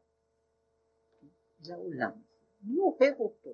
לעולם. 1.66 2.27
אני 2.68 2.78
אוהב 2.78 3.20
אותו. 3.20 3.50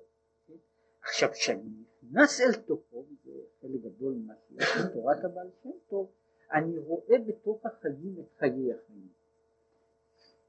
עכשיו 1.01 1.29
כשאני 1.31 1.69
נכנס 2.03 2.41
אל 2.41 2.61
תוכו, 2.61 3.05
וזה 3.09 3.31
חלק 3.61 3.81
גדול 3.81 4.13
ממה 4.13 4.33
שיש 4.47 4.69
בתורת 4.85 5.23
הבעל 5.23 5.49
שם 5.63 5.69
טוב, 5.87 6.11
אני 6.51 6.77
רואה 6.77 7.17
בתוך 7.27 7.65
החיים 7.65 8.15
את 8.19 8.37
חיי 8.39 8.73
החיים. 8.73 9.09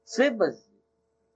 זה 0.03 0.29
בזה, 0.29 0.75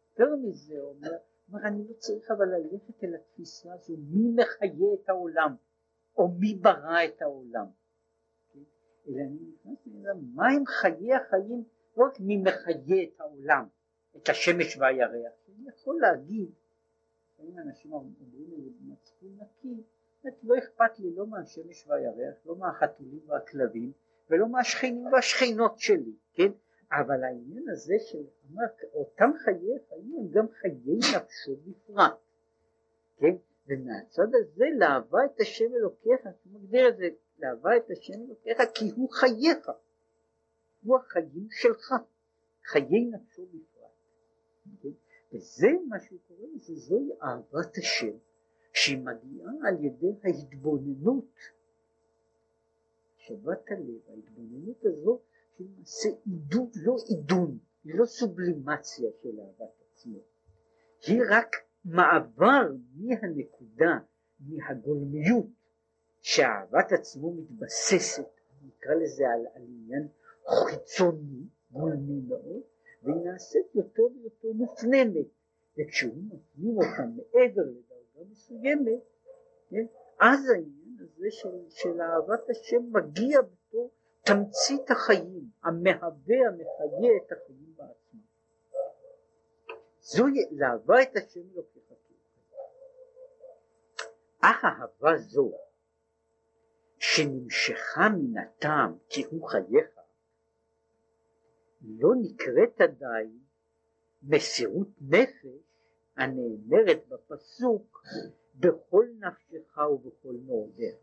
יותר 0.10 0.36
מזה 0.36 0.80
אומר, 0.80 1.12
אומר 1.50 1.68
אני 1.68 1.88
לא 1.88 1.94
צריך 1.94 2.32
אבל 2.32 2.46
ללכת 2.46 3.04
אל 3.04 3.16
התפיסה 3.16 3.74
הזו 3.74 3.94
מי 3.98 4.32
מחיה 4.36 4.94
את 5.04 5.10
העולם 5.10 5.56
או 6.18 6.28
מי 6.28 6.56
ברא 6.56 7.06
את 7.06 7.22
העולם. 7.22 7.66
אלא 9.08 9.22
אני 9.22 9.40
נכנס 9.54 9.88
לאדם 9.88 10.20
מהם 10.36 10.66
חיי 10.66 11.14
החיים? 11.14 11.64
לא 11.98 12.06
רק 12.06 12.20
מי 12.20 12.38
מחיה 12.38 13.04
את 13.04 13.20
העולם 13.20 13.68
את 14.18 14.30
השמש 14.30 14.78
והירח. 14.78 15.34
אני 15.48 15.70
יכול 15.70 16.00
להגיד 16.02 16.50
לפעמים 17.42 17.60
אנשים 17.60 17.94
אומרים 17.94 18.50
לי 18.50 18.70
במצפון 18.70 19.38
נקי 19.42 19.84
לא 20.44 20.58
אכפת 20.58 21.00
לי 21.00 21.16
לא 21.16 21.28
מהשמש 21.28 21.88
והירח 21.88 22.36
לא 22.46 22.56
מהחתולים 22.56 23.20
והכלבים 23.26 23.92
ולא 24.30 24.48
מהשכנים 24.48 25.06
והשכנות 25.06 25.80
שלי 25.80 26.14
כן 26.34 26.52
אבל 26.92 27.24
העניין 27.24 27.70
הזה 27.70 27.94
של 28.00 28.24
אותם 28.94 29.32
חיי 29.44 29.80
חיים 29.90 30.16
הם 30.20 30.28
גם 30.32 30.46
חיי 30.52 30.98
נפשו 30.98 31.56
בפרט 31.56 32.20
כן 33.18 33.36
ומהצד 33.68 34.36
הזה 34.36 34.66
לאהבה 34.78 35.26
את 35.26 35.40
השם 35.40 35.76
אלוקיך, 35.76 36.26
הוא 36.26 36.62
מגדיר 36.62 36.90
את 36.90 36.98
זה, 36.98 37.10
לאהבה 37.40 37.78
את 37.78 37.92
השם 37.92 38.14
אלוקיך 38.14 38.58
כי 38.76 38.92
הוא 38.96 39.10
חייך, 39.12 39.70
הוא 40.84 40.98
החיים 40.98 41.48
שלך, 41.52 41.94
חיי 42.64 43.06
נפשו 43.12 43.46
בפרט. 43.46 43.92
כן? 44.82 45.11
וזה 45.34 45.68
מה 45.90 46.00
שהוא 46.00 46.20
קורא 46.28 46.48
לזה, 46.56 46.76
זוהי 46.76 47.10
אהבת 47.24 47.78
השם, 47.78 48.18
שהיא 48.74 48.98
מגיעה 48.98 49.52
על 49.68 49.86
ידי 49.86 50.14
ההתבוננות, 50.24 51.36
שבת 53.18 53.72
הלב, 53.72 54.10
ההתבוננות 54.10 54.86
הזו, 54.86 55.20
שהיא 55.58 55.68
למעשה 55.76 56.10
עידוד, 56.26 56.70
לא 56.76 56.96
עידון, 57.10 57.58
היא 57.84 57.94
לא 57.96 58.06
סובלימציה 58.06 59.10
של 59.24 59.40
אהבת 59.40 59.74
עצמו, 59.92 60.20
היא 61.08 61.22
רק 61.30 61.56
מעבר 61.86 62.72
מהנקודה, 62.96 64.00
מהגולמיות, 64.40 65.46
שאהבת 66.22 66.92
עצמו 66.92 67.34
מתבססת, 67.34 68.28
נקרא 68.64 68.94
לזה 68.94 69.24
על, 69.30 69.46
על 69.54 69.62
עניין 69.62 70.08
חיצוני, 70.70 71.44
גולמי 71.72 72.22
מאוד, 72.28 72.62
והיא 73.02 73.16
נעשית 73.26 73.76
יותר 73.76 74.04
ויותר 74.04 74.48
מופנמת, 74.56 75.28
וכשהוא 75.78 76.24
מפנים 76.28 76.78
אותה 76.78 77.04
מעבר 77.16 77.62
לדרגה 77.62 78.32
מסוימת, 78.32 79.02
כן, 79.70 79.86
אז 80.20 80.50
העניין 80.50 80.98
הזה 81.00 81.28
של, 81.30 81.70
של 81.70 82.02
אהבת 82.02 82.50
השם 82.50 82.84
מגיע 82.92 83.42
בתור 83.42 83.92
תמצית 84.22 84.92
החיים, 84.92 85.50
המהווה, 85.64 86.38
המחיה 86.48 87.12
את 87.26 87.32
החיים 87.32 87.74
בעצמם. 87.78 88.22
זוהי 90.02 90.46
לאהבה 90.52 91.02
את 91.02 91.16
השם 91.16 91.42
אלוקיך 91.54 91.82
אך 94.42 94.66
אהבה 94.66 95.18
זו 95.18 95.52
שנמשכה 96.98 98.10
מן 98.10 98.38
הטעם 98.38 98.98
כי 99.10 99.24
הוא 99.32 99.48
חייך 99.48 100.01
לא 102.02 102.10
נקראת 102.22 102.82
עדיין 102.82 103.40
מסירות 104.24 104.88
נפש 105.02 105.46
הנאמרת 106.18 107.08
בפסוק 107.08 108.04
בכל 108.56 109.08
נפשך 109.20 109.78
ובכל 109.78 110.36
מאודיך. 110.46 110.96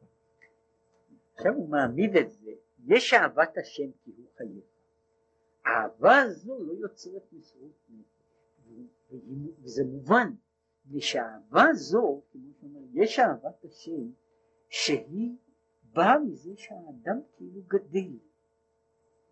עכשיו 1.34 1.54
הוא 1.54 1.68
מעמיד 1.68 2.16
את 2.16 2.30
זה, 2.30 2.50
יש 2.86 3.14
אהבת 3.14 3.58
השם 3.58 3.90
כי 4.04 4.10
הוא 4.16 4.26
חייך. 4.36 4.64
האהבה 5.64 6.20
הזו 6.20 6.58
לא 6.64 6.72
יוצרת 6.72 7.32
מסירות 7.32 7.72
נפש, 7.88 9.12
וזה 9.62 9.84
מובן, 9.84 10.32
ושהאהבה 10.90 11.64
זו, 11.74 12.22
כמו 12.32 12.52
שאומר, 12.60 12.80
יש 12.92 13.18
אהבת 13.18 13.64
השם 13.64 14.10
שהיא 14.68 15.36
באה 15.92 16.18
מזה 16.18 16.50
שהאדם 16.56 17.20
כאילו 17.36 17.60
גדל. 17.66 18.27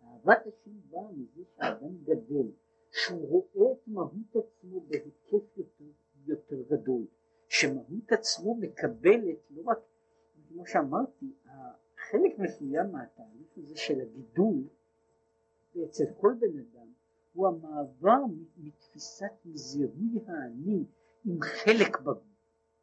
אהבת 0.07 0.47
באה 0.89 1.11
מזה 1.11 1.41
שהאדם 1.55 1.97
גדל, 2.03 2.51
שהוא 2.91 3.45
רואה 3.53 3.71
את 3.71 3.87
מהות 3.87 4.35
עצמו 4.35 4.81
בהיקף 4.81 5.57
יותר, 5.57 5.83
יותר 6.25 6.61
גדול, 6.69 7.05
שמהות 7.49 8.11
עצמו 8.11 8.55
מקבלת 8.55 9.37
לא 9.49 9.61
רק, 9.65 9.79
כמו 10.49 10.65
שאמרתי, 10.65 11.25
חלק 12.11 12.39
מסוים 12.39 12.91
מהתהליך 12.91 13.57
הזה 13.57 13.77
של 13.77 14.01
הגידול 14.01 14.63
אצל 15.85 16.03
כל 16.19 16.33
בן 16.39 16.59
אדם 16.59 16.87
הוא 17.33 17.47
המעבר 17.47 18.21
מתפיסת 18.57 19.33
זיהוי 19.53 20.19
האני 20.27 20.83
עם 21.25 21.41
חלק 21.41 21.99
בגוף, 21.99 22.23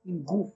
עם 0.04 0.22
גוף, 0.22 0.52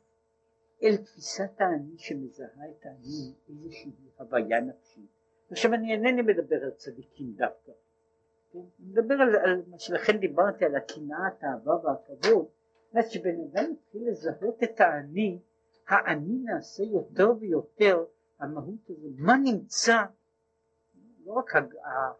אל 0.83 0.97
תפיסת 0.97 1.61
האני 1.61 1.99
שמזהה 1.99 2.71
את 2.71 2.87
האני 2.87 3.35
איזושהי 3.49 3.93
הוויה 4.19 4.61
נפשית. 4.61 5.18
עכשיו 5.51 5.75
אני 5.75 5.93
אינני 5.93 6.23
מדבר 6.23 6.65
על 6.65 6.71
צדיקים 6.71 7.33
דווקא, 7.37 7.73
כן? 8.53 8.59
אני 8.59 8.89
מדבר 8.91 9.15
על, 9.15 9.37
על 9.37 9.63
מה 9.67 9.79
שלכן 9.79 10.17
דיברתי 10.17 10.65
על 10.65 10.77
הקנאה, 10.77 11.27
התאווה 11.27 11.85
והכבוד, 11.85 12.47
אז 12.95 13.11
שבן 13.11 13.37
אדם 13.41 13.71
מתחיל 13.73 14.09
לזהות 14.11 14.63
את 14.63 14.81
האני, 14.81 15.39
האני 15.89 16.39
נעשה 16.45 16.83
יותר 16.83 17.33
ויותר 17.41 18.05
המהות 18.39 18.91
הזו, 18.91 19.09
מה 19.19 19.37
נמצא, 19.45 20.05
לא 21.25 21.33
רק 21.33 21.51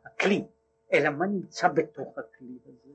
הכלי, 0.05 0.45
אלא 0.93 1.11
מה 1.11 1.27
נמצא 1.27 1.69
בתוך 1.69 2.19
הכלי 2.19 2.59
הזה, 2.67 2.93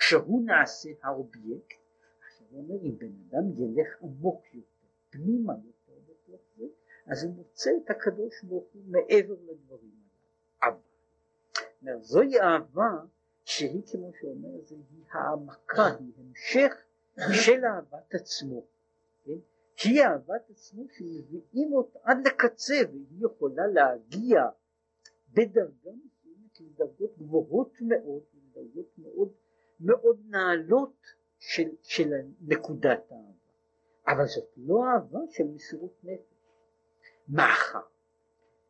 שהוא 0.00 0.42
נעשה 0.46 0.90
האובייקט, 1.02 1.78
עכשיו 2.26 2.46
הוא 2.50 2.62
אומר 2.62 2.84
אם 2.84 2.98
בן 2.98 3.12
אדם 3.28 3.44
ילך 3.58 4.02
עמוק 4.02 4.54
יותר, 4.54 4.86
פנימה 5.10 5.52
יותר 5.52 6.00
בתוך 6.08 6.40
זה, 6.56 6.64
אז 7.06 7.24
הוא 7.24 7.34
מוצא 7.34 7.70
את 7.84 7.90
הקדוש 7.90 8.44
ברוך 8.44 8.66
הוא 8.72 8.82
מעבר 8.86 9.34
לדברים 9.34 9.90
האלה. 10.62 10.76
זוהי 12.00 12.40
אהבה 12.40 12.90
שהיא 13.44 13.82
כמו 13.92 14.10
שאומר 14.20 14.64
זה 14.64 14.74
היא 14.74 15.04
העמקה, 15.10 15.96
היא 16.00 16.12
המשך 16.18 16.74
של 17.44 17.64
אהבת 17.64 18.14
עצמו, 18.14 18.66
כן? 19.24 19.32
היא 19.84 20.02
אהבת 20.02 20.50
עצמו 20.50 20.84
שמביאים 20.90 21.72
אותה 21.72 21.98
עד 22.02 22.16
לקצה 22.26 22.74
והיא 22.90 23.26
יכולה 23.26 23.66
להגיע 23.66 24.42
בדרגה 25.32 25.90
מסוימת 26.04 26.60
לדרגות 26.60 27.18
גבוהות 27.18 27.72
מאוד, 27.80 28.22
לדרגות 28.34 28.98
מאוד 28.98 29.32
מאוד 29.80 30.20
נעלות 30.28 30.96
של, 31.38 31.68
של 31.82 32.10
נקודת 32.40 33.10
האהבה, 33.10 33.32
אבל 34.06 34.26
זאת 34.26 34.50
לא 34.56 34.84
אהבה 34.84 35.20
של 35.30 35.44
מסירות 35.44 35.98
נפש, 36.02 36.31
מאחר 37.28 37.80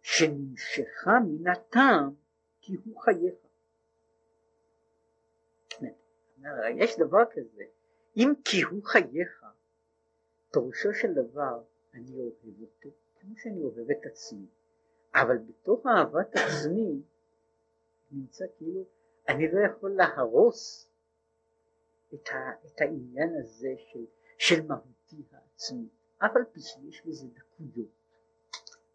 שנמשכה 0.03 1.11
מן 1.27 1.47
הטעם 1.47 2.15
כי 2.61 2.77
הוא 2.85 3.01
חייך. 3.01 3.35
יש 6.77 6.99
דבר 6.99 7.25
כזה, 7.33 7.63
אם 8.17 8.33
כי 8.45 8.63
הוא 8.63 8.85
חייך, 8.85 9.45
פירושו 10.53 10.95
של 10.95 11.15
דבר 11.15 11.63
אני 11.95 12.15
אוהב 12.15 12.61
אותו 12.61 12.97
כמו 13.21 13.35
שאני 13.37 13.63
אוהב 13.63 13.91
את 13.91 14.07
עצמי, 14.07 14.47
אבל 15.15 15.39
בתוך 15.39 15.87
אהבת 15.87 16.37
עצמי 16.37 17.03
נמצא 18.11 18.45
כאילו 18.59 18.85
אני 19.29 19.53
לא 19.53 19.61
יכול 19.67 19.91
להרוס 19.91 20.89
את, 22.15 22.29
ה, 22.29 22.67
את 22.67 22.81
העניין 22.81 23.31
הזה 23.41 23.75
של, 23.77 24.05
של 24.39 24.67
מהותי 24.67 25.23
העצמי, 25.33 25.89
אף 26.19 26.37
על 26.37 26.45
פי 26.53 26.61
שיש 26.61 27.07
בזה 27.07 27.27
דקויות, 27.27 28.02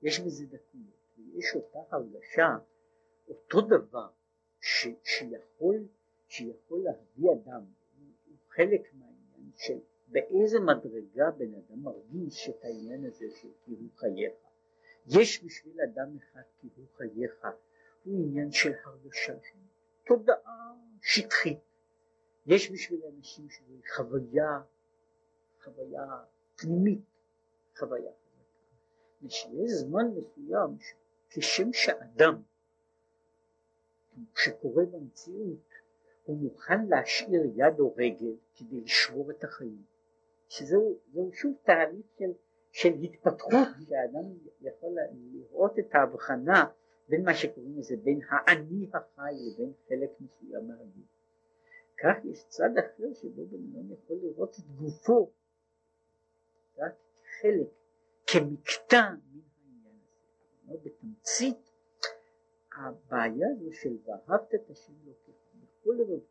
יש 0.02 0.20
בזה 0.20 0.46
דקויות, 0.46 1.18
ויש 1.18 1.56
אותה 1.56 1.96
הרגשה, 1.96 2.58
אותו 3.28 3.62
דבר 3.62 4.10
ש, 4.62 4.88
שיכול, 5.04 5.88
שיכול 6.28 6.84
להביא 6.84 7.30
אדם, 7.32 7.66
הוא 8.28 8.38
חלק 8.50 8.82
מהעניין 8.94 9.52
של 9.56 9.80
באיזה 10.08 10.60
מדרגה 10.60 11.32
בן 11.32 11.54
אדם 11.54 11.84
מרגיש 11.84 12.50
את 12.50 12.64
העניין 12.64 13.06
הזה 13.06 13.26
של 13.42 13.48
הוא 13.66 13.90
חייך. 13.96 14.34
יש 15.08 15.44
בשביל 15.44 15.82
אדם 15.82 16.18
אחד 16.18 16.42
הוא 16.76 16.86
חייך, 16.98 17.48
הוא 18.04 18.24
עניין 18.24 18.52
של 18.52 18.72
הרגשה, 18.84 19.34
של 19.42 19.58
תודעה 20.06 20.74
שטחית. 21.02 21.60
יש 22.46 22.72
בשביל 22.72 23.02
אנשים 23.18 23.50
שזו 23.50 23.74
חוויה, 23.96 24.62
חוויה 25.64 26.06
פנימית, 26.56 27.02
חוויה 27.78 28.12
ושיש 29.24 29.72
זמן 29.72 30.08
מסוים 30.16 30.78
כשם 31.30 31.74
שאדם 31.74 32.42
שקורה 34.36 34.86
במציאות 34.86 35.70
הוא 36.24 36.38
מוכן 36.38 36.86
להשאיר 36.88 37.42
יד 37.56 37.80
או 37.80 37.94
רגל 37.98 38.36
כדי 38.56 38.82
לשמור 38.82 39.32
את 39.32 39.44
החיים. 39.44 39.84
שזהו 40.50 41.00
שוב 41.34 41.56
תהליך 41.64 42.06
של, 42.20 42.32
של 42.72 42.94
התפתחות 42.94 43.68
שהאדם 43.90 44.26
יכול 44.62 44.96
לראות 45.34 45.80
את 45.80 45.96
ההבחנה 45.96 46.66
בין 47.10 47.24
מה 47.26 47.34
שקוראים 47.34 47.78
לזה 47.78 47.96
בין 48.04 48.20
האני 48.30 48.90
החי 48.94 49.34
לבין 49.34 49.74
חלק 49.88 50.10
מסוים 50.20 50.68
מהגוף. 50.68 51.18
כך 51.98 52.26
יש 52.26 52.46
צד 52.48 52.70
אחר 52.78 53.14
שבו 53.14 53.46
בן 53.46 53.58
אדם 53.58 53.92
יכול 53.94 54.18
לראות 54.22 54.56
את 54.60 54.66
גופו 54.82 55.32
רק 56.78 56.94
חלק 57.42 57.68
כמקטע 58.28 59.00
הזה. 59.08 59.40
בתמצית 60.84 61.72
הבעיה 62.78 63.48
הזו 63.52 63.74
של 63.74 63.98
ואהבת 64.06 64.56
את 64.56 64.70
השם 64.70 64.94
אלוקיך 65.06 65.36
בכל 65.56 65.96
לבבך, 66.00 66.24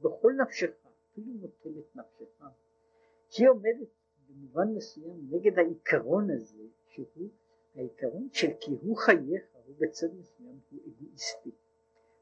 בכל 0.00 0.32
נפשך, 0.42 0.70
אפילו 1.12 1.32
נוטל 1.32 1.78
את 1.78 1.96
נפשך, 1.96 2.44
היא 3.38 3.48
עומדת 3.48 3.88
במובן 4.28 4.74
מסוים 4.74 5.28
נגד 5.30 5.58
העיקרון 5.58 6.30
הזה 6.30 6.64
שהוא 6.88 7.28
העיקרון 7.74 8.28
של 8.32 8.50
כי 8.60 8.70
הוא 8.70 8.96
חייך 8.96 9.42
הוא 9.66 9.74
בצד 9.78 10.14
מסוים 10.14 10.60
הוא 10.70 10.80
אגואיסטי 10.86 11.50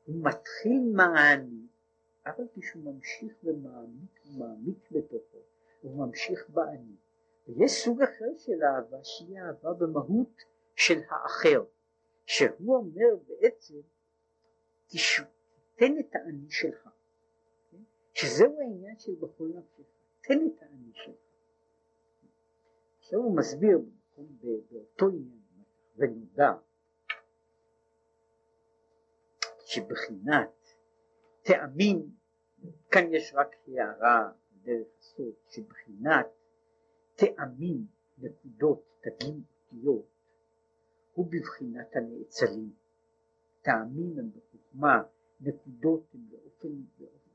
הוא 0.04 0.24
מתחיל 0.24 0.82
מעני 0.94 1.66
אבל 2.26 2.44
כשהוא 2.60 2.84
ממשיך 2.84 3.32
ומעמיק 3.44 4.20
ומעמיק 4.26 4.90
בתוכו 4.90 5.38
הוא 5.82 6.06
ממשיך 6.06 6.50
באני 6.50 6.96
ויש 7.48 7.84
סוג 7.84 8.02
אחר 8.02 8.36
של 8.36 8.62
אהבה 8.62 9.04
שהיא 9.04 9.38
אהבה 9.38 9.72
במהות 9.72 10.42
של 10.76 11.00
האחר 11.08 11.64
שהוא 12.26 12.76
אומר 12.76 13.16
בעצם 13.26 13.80
תן 15.74 15.98
את 15.98 16.14
האני 16.14 16.50
שלך? 16.50 16.88
שזהו 18.12 18.60
העניין 18.60 18.98
של 18.98 19.12
בכל 19.14 19.48
נפשך 19.54 19.84
תן 20.20 20.38
את 20.46 20.62
האני 20.62 20.92
שלך. 20.92 21.14
עכשיו 22.98 23.20
הוא 23.20 23.36
מסביר 23.36 23.78
באותו 24.16 25.06
עניין 25.08 25.64
ונודע 25.96 26.52
שבחינת 29.64 30.68
טעמים, 31.42 32.10
כאן 32.90 33.14
יש 33.14 33.32
רק 33.34 33.56
הערה 33.68 34.32
דרך 34.62 34.86
הסוד, 34.98 35.34
שבחינת 35.48 36.26
טעמים, 37.16 37.86
נקודות, 38.18 38.82
תגים 39.00 39.42
אותיות, 39.72 40.06
הוא 41.14 41.26
בבחינת 41.26 41.96
הנאצלים. 41.96 42.70
טעמים 43.62 44.18
הם 44.18 44.30
בחוכמה, 44.30 45.02
נקודות 45.40 46.04
הם 46.14 46.20
באופן, 46.30 46.68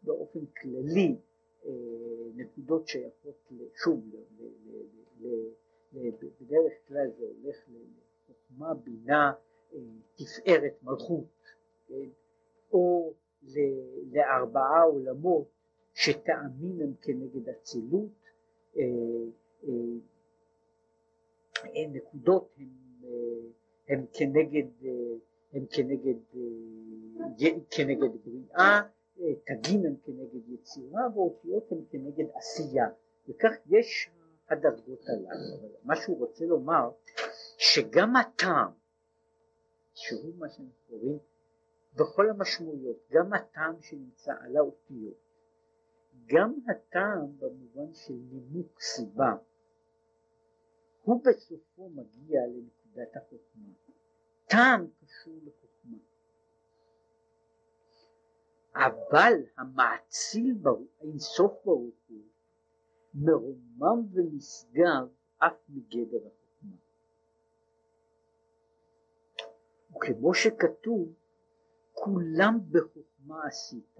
באופן 0.03 0.45
כללי 0.45 1.17
אה, 1.65 1.71
נקודות 2.35 2.87
שייכות 2.87 3.51
שוב 3.75 4.03
בדרך 6.41 6.73
כלל 6.87 7.07
זה 7.17 7.25
הולך 7.25 7.57
לחוכמה 8.29 8.73
בינה 8.73 9.33
אה, 9.73 9.79
תפארת 10.15 10.83
מלכות 10.83 11.25
כן? 11.87 12.09
או 12.71 13.13
לארבעה 14.11 14.83
עולמות 14.83 15.47
שטעמים 15.93 16.81
הם 16.81 16.93
כנגד 17.01 17.49
אצילות 17.49 18.11
אה, 18.77 18.83
נקודות 21.93 22.55
הם, 22.57 22.67
הם 23.89 24.05
כנגד 24.13 24.67
הם 25.53 25.65
כנגד, 25.69 26.15
כנגד 27.69 28.09
בריאה 28.25 28.81
תגים 29.45 29.85
הם 29.85 29.95
כנגד 30.05 30.49
יצירה 30.49 31.01
ואותיות 31.15 31.71
הם 31.71 31.77
כנגד 31.89 32.25
עשייה. 32.35 32.89
וכך 33.29 33.51
יש 33.69 34.09
הדרגות 34.49 35.03
הללו. 35.09 35.59
אבל 35.59 35.69
מה 35.83 35.95
שהוא 35.95 36.19
רוצה 36.19 36.45
לומר 36.45 36.89
שגם 37.57 38.15
הטעם 38.15 38.71
שהוא 39.93 40.33
מה 40.37 40.49
שאנחנו 40.49 40.73
קוראים 40.89 41.17
בכל 41.95 42.29
המשמעויות 42.29 42.97
גם 43.11 43.33
הטעם 43.33 43.81
שנמצא 43.81 44.33
על 44.39 44.57
האותיות 44.57 45.29
גם 46.25 46.53
הטעם 46.67 47.37
במובן 47.39 47.93
של 47.93 48.13
נימוק 48.13 48.81
סיבה 48.81 49.35
הוא 51.01 51.23
בסופו 51.25 51.89
מגיע 51.89 52.41
לנקודת 52.47 53.15
החוכמה 53.15 53.73
טעם 54.47 54.87
קשור 55.01 55.33
לחוכמה 55.43 55.97
אבל 58.75 59.33
המאציל 59.57 60.57
אינסוף 61.01 61.51
ברוך 61.65 61.95
הוא 62.07 62.23
מרומם 63.13 64.07
ונשגב 64.13 65.07
אף 65.37 65.53
מגדר 65.69 66.17
החוכמה. 66.17 66.75
וכמו 69.91 70.33
שכתוב 70.33 71.13
כולם 71.93 72.59
בחוכמה 72.71 73.47
עשית 73.47 73.99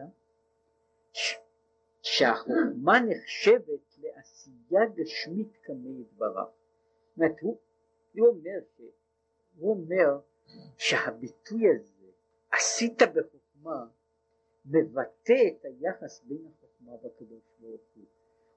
שהחוכמה 2.01 2.99
נחשבת 2.99 3.97
לעשייה 3.97 4.81
גשמית 4.95 5.57
כמי 5.63 6.03
דבריו. 6.13 6.58
אומרת 7.19 7.39
הוא, 7.41 7.59
הוא 8.13 8.27
אומר, 8.27 8.59
הוא 9.55 9.71
אומר 9.71 10.19
שהביטוי 10.77 11.63
הזה 11.75 12.07
עשית 12.51 13.01
בחוכמה 13.01 13.87
מבטא 14.65 15.33
את 15.47 15.65
היחס 15.65 16.23
בין 16.23 16.47
החוכמה 16.47 16.91
והקדוש 16.91 17.43
ברוך 17.59 17.81
הוא. 17.95 18.05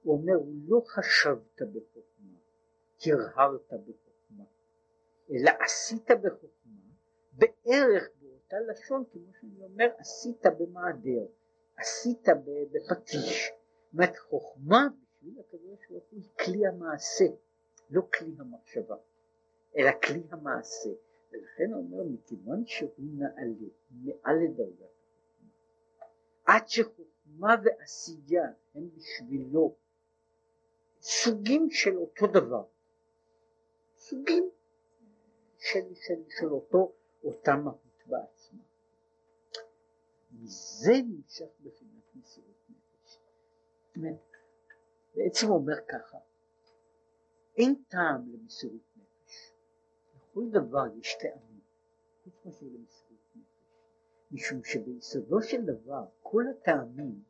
הוא 0.03 0.17
אומר 0.17 0.33
הוא 0.33 0.55
לא 0.67 0.81
חשבת 0.85 1.61
בחוכמה, 1.61 2.37
הרהרת 3.05 3.73
בחוכמה, 3.73 4.43
אלא 5.31 5.51
עשית 5.59 6.11
בחוכמה 6.11 6.81
בערך 7.33 8.09
באותה 8.21 8.55
לשון 8.71 9.03
כמו 9.11 9.31
שאני 9.41 9.63
אומר 9.63 9.89
עשית 9.97 10.45
במעדר, 10.59 11.25
עשית 11.77 12.27
בפטיש. 12.71 13.51
זאת 13.51 13.93
אומרת 13.93 14.17
חוכמה 14.17 14.87
בשביל 15.01 15.39
הקדוש 15.39 15.87
ברוך 15.89 16.03
הוא 16.11 16.19
היא 16.19 16.29
כלי 16.45 16.67
המעשה, 16.67 17.25
לא 17.89 18.01
כלי 18.13 18.35
המחשבה, 18.39 18.95
אלא 19.77 19.91
כלי 20.03 20.23
המעשה. 20.29 20.89
ולכן 21.31 21.73
הוא 21.73 21.83
אומר 21.83 22.03
מכיוון 22.03 22.65
שהוא 22.65 22.91
נעלה 22.97 23.69
מעל 23.91 24.35
לדרגת 24.43 24.79
החוכמה, 24.81 25.49
עד 26.45 26.69
שחוכמה 26.69 27.55
ועשייה 27.63 28.51
הם 28.75 28.89
בשבילו 28.95 29.75
סוגים 31.01 31.69
של 31.69 31.97
אותו 31.97 32.27
דבר, 32.27 32.63
סוגים 33.97 34.49
של, 35.57 35.93
של, 35.93 36.23
של 36.39 36.47
אותו, 36.47 36.93
אותה 37.23 37.55
מהות 37.55 38.03
בעצמה. 38.05 38.63
מזה 40.31 40.93
נמשך 41.07 41.45
בחינת 41.63 42.15
מסירות 42.15 42.69
נפש. 42.69 43.19
בעצם 45.15 45.47
הוא 45.47 45.55
אומר 45.55 45.75
ככה, 45.89 46.17
אין 47.57 47.83
טעם 47.87 48.33
למסירות 48.33 48.81
נפש. 48.95 49.53
לכל 50.15 50.49
דבר 50.49 50.97
יש 50.97 51.17
טעמים, 51.21 51.59
חוץ 52.23 52.45
מאשר 52.45 52.65
למסירות 52.65 53.19
נפש. 53.35 53.47
משום 54.31 54.63
שביסודו 54.63 55.41
של 55.41 55.61
דבר 55.61 56.05
כל 56.21 56.43
הטעמים, 56.51 57.23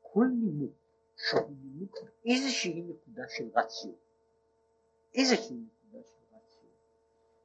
כל 0.00 0.26
נימוק 0.40 0.72
שהוא 1.16 1.56
נימוק 1.62 1.96
איזושהי 2.26 2.82
נקודה 2.82 3.22
של 3.28 3.48
רציו, 3.54 3.92
איזושהי 5.14 5.56
נקודה 5.56 6.02
של 6.04 6.36
רציו, 6.36 6.70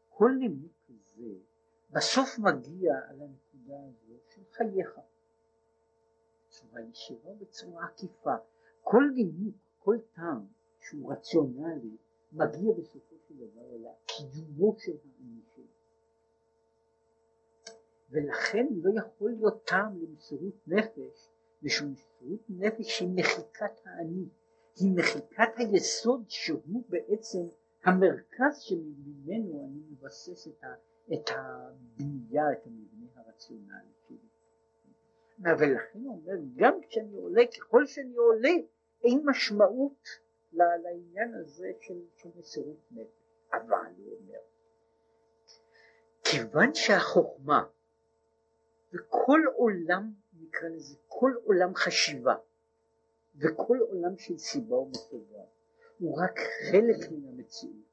כל 0.10 0.32
נימוק 0.40 0.72
כזה 0.88 1.34
בסוף 1.90 2.40
מגיע 2.40 2.94
על 3.10 3.22
הנקודה 3.22 3.78
הזו 3.88 4.14
של 4.30 4.42
חייך, 4.52 5.00
בצורה 6.48 6.82
ישירה 6.82 7.32
ובצורה 7.32 7.86
עקיפה. 7.86 8.36
כל 8.82 9.04
נימוק, 9.14 9.56
כל 9.80 9.98
טעם 10.16 10.46
שהוא 10.90 11.12
רציונלי, 11.12 11.98
מגיע 12.32 12.74
בסופו 12.78 13.16
של 13.28 13.34
דבר 13.36 13.62
אל 13.76 13.86
הקיומו 13.88 14.76
של 14.78 14.92
האני 14.92 15.42
שלו. 15.56 15.66
ולכן 18.10 18.68
לא 18.72 19.00
יכול 19.00 19.32
להיות 19.32 19.66
טעם 19.66 20.02
למסירות 20.02 20.68
נפש, 20.68 21.30
משום 21.64 21.92
מסירות 21.92 22.40
נפש 22.50 23.00
היא 23.00 23.10
מחיקת 23.16 23.82
האני, 23.86 24.26
היא 24.76 24.92
מחיקת 24.96 25.54
היסוד 25.58 26.24
שהוא 26.28 26.84
בעצם 26.90 27.48
המרכז 27.84 28.60
שממנו 28.60 29.66
אני 29.66 29.82
מבסס 29.92 30.48
את, 30.48 30.64
ה, 30.64 30.68
את 31.14 31.30
הבנייה, 31.30 32.52
את 32.52 32.68
המבנה 32.68 33.08
הרציונלי 33.16 33.94
שלי. 34.08 34.18
ולכן 35.40 36.00
הוא 36.00 36.22
אומר, 36.22 36.34
גם 36.56 36.74
כשאני 36.82 37.16
עולה, 37.16 37.42
ככל 37.58 37.86
שאני 37.86 38.16
עולה, 38.16 38.54
אין 39.04 39.22
משמעות 39.26 40.25
לעניין 40.56 41.34
הזה 41.34 41.72
של, 41.82 42.02
של 42.16 42.30
מסירות 42.36 42.78
נפש. 42.92 43.26
אבל 43.54 43.92
הוא 43.98 44.18
אומר, 44.18 44.40
כיוון 46.24 46.74
שהחוכמה 46.74 47.64
וכל 48.94 49.42
עולם, 49.56 50.14
נקרא 50.42 50.70
לזה, 50.70 50.96
כל 51.08 51.32
עולם 51.44 51.76
חשיבה 51.76 52.36
וכל 53.36 53.78
עולם 53.78 54.18
של 54.18 54.38
סיבה 54.38 54.76
ומסובב 54.76 55.46
הוא 56.00 56.22
רק 56.24 56.40
חלק 56.72 57.12
מן 57.12 57.28
המציאות 57.28 57.86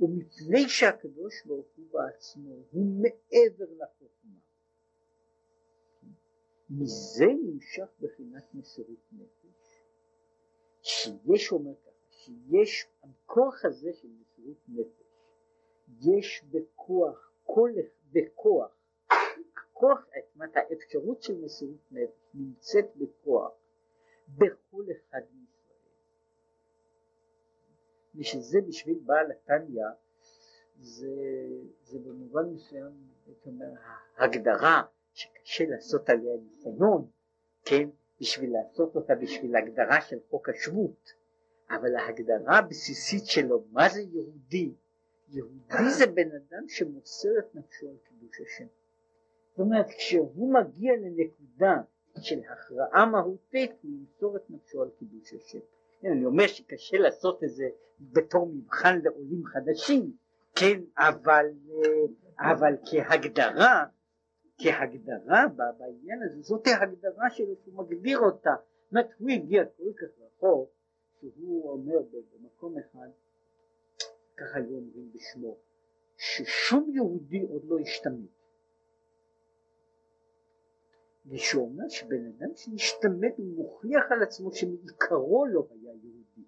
ומפני 0.00 0.68
שהקדוש 0.68 1.46
ברוך 1.46 1.66
הוא 1.76 1.86
בעצמו 1.92 2.54
הוא 2.70 3.02
מעבר 3.02 3.72
לחוכמה 3.78 4.38
מזה 6.70 7.26
נמשך 7.26 7.88
בחינת 8.00 8.54
מסירות 8.54 9.12
נפש 9.12 9.39
שיש 10.82 11.52
אומר 11.52 11.74
ככה 11.74 11.90
שיש 12.10 12.86
הכוח 13.02 13.64
הזה 13.64 13.92
של 13.92 14.08
מסירות 14.20 14.56
נפש 14.68 15.00
יש 16.00 16.44
בכוח 16.50 17.32
כל 17.44 17.70
בכוח 18.12 18.80
הכוח, 19.80 20.04
זאת 20.04 20.34
אומרת 20.34 20.56
האפשרות 20.56 21.22
של 21.22 21.38
מסירות 21.38 21.80
נפש 21.90 22.34
נמצאת 22.34 22.96
בכוח 22.96 23.52
בכל 24.28 24.84
אחד 24.92 25.20
מישראל. 25.32 25.78
ושזה 28.14 28.58
בשביל 28.68 28.98
בעל 29.04 29.30
התניא 29.30 29.84
זה, 30.78 31.08
זה 31.82 31.98
במובן 31.98 32.44
מסוים, 32.54 32.92
הייתי 33.26 33.48
אומר, 33.48 33.66
ההגדרה 34.16 34.82
שקשה 35.12 35.64
לעשות 35.68 36.08
עליה 36.08 36.36
ניסיון, 36.36 37.10
כן, 37.64 37.88
בשביל 38.20 38.52
לעשות 38.52 38.96
אותה 38.96 39.14
בשביל 39.14 39.56
הגדרה 39.56 40.00
של 40.00 40.16
חוק 40.30 40.48
השבות, 40.48 41.12
אבל 41.70 41.96
ההגדרה 41.96 42.58
הבסיסית 42.58 43.26
שלו, 43.26 43.64
מה 43.72 43.88
זה 43.88 44.00
יהודי? 44.00 44.74
יהודי 45.28 45.90
זה 45.98 46.06
בן 46.06 46.28
אדם 46.28 46.68
שמוסר 46.68 47.28
את 47.38 47.54
נפשו 47.54 47.88
על 47.88 47.96
קידוש 48.08 48.40
השם. 48.40 48.66
זאת 49.50 49.58
אומרת 49.58 49.86
כשהוא 49.86 50.54
מגיע 50.54 50.92
לנקודה 50.96 51.82
של 52.20 52.40
הכרעה 52.48 53.06
מהותית 53.06 53.72
הוא 53.82 53.90
ימסור 53.90 54.36
את 54.36 54.50
נפשו 54.50 54.82
על 54.82 54.90
קידוש 54.98 55.34
השם. 55.34 55.58
אני 56.04 56.24
אומר 56.24 56.46
שקשה 56.46 56.98
לעשות 56.98 57.44
את 57.44 57.50
זה 57.50 57.68
בתור 58.00 58.46
מבחן 58.46 59.00
לעולים 59.04 59.44
חדשים, 59.44 60.12
כן, 60.54 60.80
אבל, 60.96 61.46
אבל 62.38 62.76
כהגדרה, 62.90 63.84
כהגדרה 64.62 65.44
בעניין 65.78 66.22
הזה, 66.22 66.42
זאת 66.42 66.66
ההגדרה 66.66 67.30
שלו 67.30 67.54
שהוא 67.64 67.74
מגדיר 67.74 68.18
אותה. 68.18 68.54
זאת 68.58 68.90
אומרת, 68.90 69.10
הוא 69.18 69.30
הגיע 69.30 69.64
כל 69.64 69.92
כך 69.96 70.08
רחוק, 70.20 70.70
שהוא 71.20 71.70
אומר 71.70 71.98
במקום 72.32 72.78
אחד, 72.78 73.08
ככה 74.36 74.58
היו 74.58 74.76
אומרים 74.76 75.12
בשמו, 75.14 75.56
ששום 76.16 76.90
יהודי 76.94 77.40
עוד 77.40 77.64
לא 77.64 77.78
השתמט. 77.78 78.30
ושהוא 81.26 81.64
אומר 81.64 81.88
שבן 81.88 82.26
אדם 82.26 82.48
שמשתמט 82.54 83.38
הוא 83.38 83.56
מוכיח 83.56 84.02
על 84.10 84.22
עצמו 84.22 84.52
שמעיקרו 84.52 85.46
לא 85.46 85.66
היה 85.70 85.92
יהודי. 85.92 86.44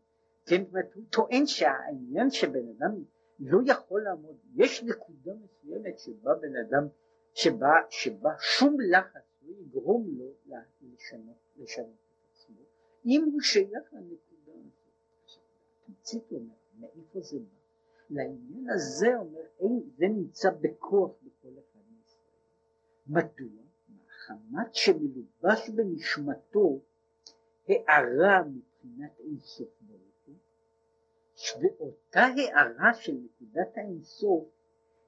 כן, 0.47 0.65
זאת 0.65 0.71
אומרת, 0.71 0.95
הוא 0.95 1.05
טוען 1.11 1.47
שהעניין 1.47 2.31
שבן 2.31 2.69
אדם 2.77 3.05
לא 3.39 3.59
יכול 3.67 4.03
לעמוד, 4.03 4.37
יש 4.55 4.83
נקודה 4.83 5.33
מסוימת 5.35 5.99
שבה 5.99 6.35
בן 6.35 6.57
אדם, 6.57 6.89
שבה, 7.35 7.73
שבה 7.91 8.31
שום 8.39 8.77
לחץ 8.81 9.43
לא 9.43 9.55
יגרום 9.61 10.07
לו 10.19 10.33
לשנות, 10.83 11.37
לשנות 11.57 11.87
את 11.89 12.27
עצמו, 12.33 12.61
אם 13.07 13.29
הוא 13.33 13.41
שייך 13.41 13.93
לנקודה 13.93 14.53
הזאת. 14.53 15.41
תמצית 15.87 16.33
אומר, 16.33 16.55
מאיפה 16.79 17.21
זה 17.21 17.39
בא? 17.39 17.63
לעניין 18.11 18.71
הזה 18.71 19.17
אומר, 19.17 19.41
אין, 19.61 19.81
זה 19.97 20.05
נמצא 20.09 20.51
בכוח 20.51 21.11
בכל 21.23 21.49
אחד 21.49 21.81
מישראל. 21.97 22.23
מדוע? 23.07 23.63
מחמת 23.89 24.75
שמלובש 24.75 25.69
בנשמתו 25.69 26.81
הערה 27.69 28.43
מבחינת 28.43 29.21
אינסוף 29.21 29.69
ברוך 29.81 30.03
ואותה 31.61 32.21
הערה 32.21 32.95
של 32.95 33.13
נקודת 33.13 33.77
האינסוף 33.77 34.49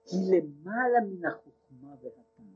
היא 0.07 0.21
למעלה 0.33 1.01
מן 1.01 1.25
החוכמה 1.25 1.54
והטעם. 1.83 2.55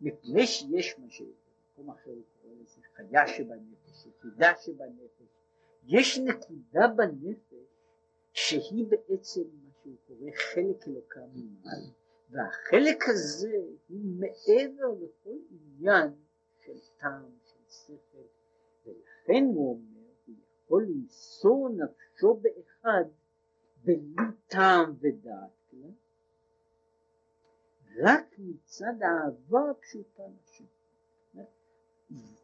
מפני 0.00 0.46
שיש 0.46 0.98
מה 0.98 1.10
שבמקום 1.10 1.90
אחר 1.90 2.10
הוא 2.10 2.22
קורא 2.42 2.54
לזה 2.62 2.80
חיה 2.96 3.26
שבנפש, 3.26 4.06
יחידה 4.06 4.52
שבנפש, 4.56 5.28
יש 5.84 6.18
נקודה 6.18 6.88
בנפש 6.96 7.70
שהיא 8.32 8.86
בעצם 8.88 9.40
מה 9.62 9.70
שהוא 9.82 9.96
קורא 10.06 10.30
חלק 10.54 10.88
אלוקה 10.88 11.20
ממעלה. 11.32 11.90
והחלק 12.30 13.04
הזה 13.08 13.56
הוא 13.88 14.00
מעבר 14.18 14.88
לכל 15.00 15.36
עניין 15.50 16.10
של 16.66 16.78
טעם, 17.00 17.30
של 17.44 17.58
שכל, 17.68 18.18
ולכן 18.86 19.44
הוא 19.54 19.70
אומר, 19.70 20.08
הוא 20.26 20.34
יכול 20.64 20.86
למסור 20.88 21.68
נפשו 21.68 22.34
באחד 22.34 23.04
בלי 23.84 24.24
טעם 24.46 24.94
ודעת? 25.00 25.59
רק 27.98 28.34
מצד 28.38 29.02
האהבה 29.02 29.70
הפשוטה 29.70 30.22
לשם. 30.22 30.64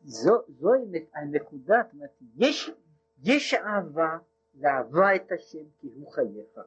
זו, 0.05 0.43
זו 0.49 0.71
הנקודה, 1.15 1.83
זאת 1.85 1.95
אומרת, 1.95 2.11
יש, 2.37 2.71
יש 3.23 3.55
אהבה 3.55 4.19
לאהבה 4.55 5.17
את 5.17 5.33
השם 5.33 5.65
כי 5.79 5.89
הוא 5.95 6.13
חייך, 6.13 6.61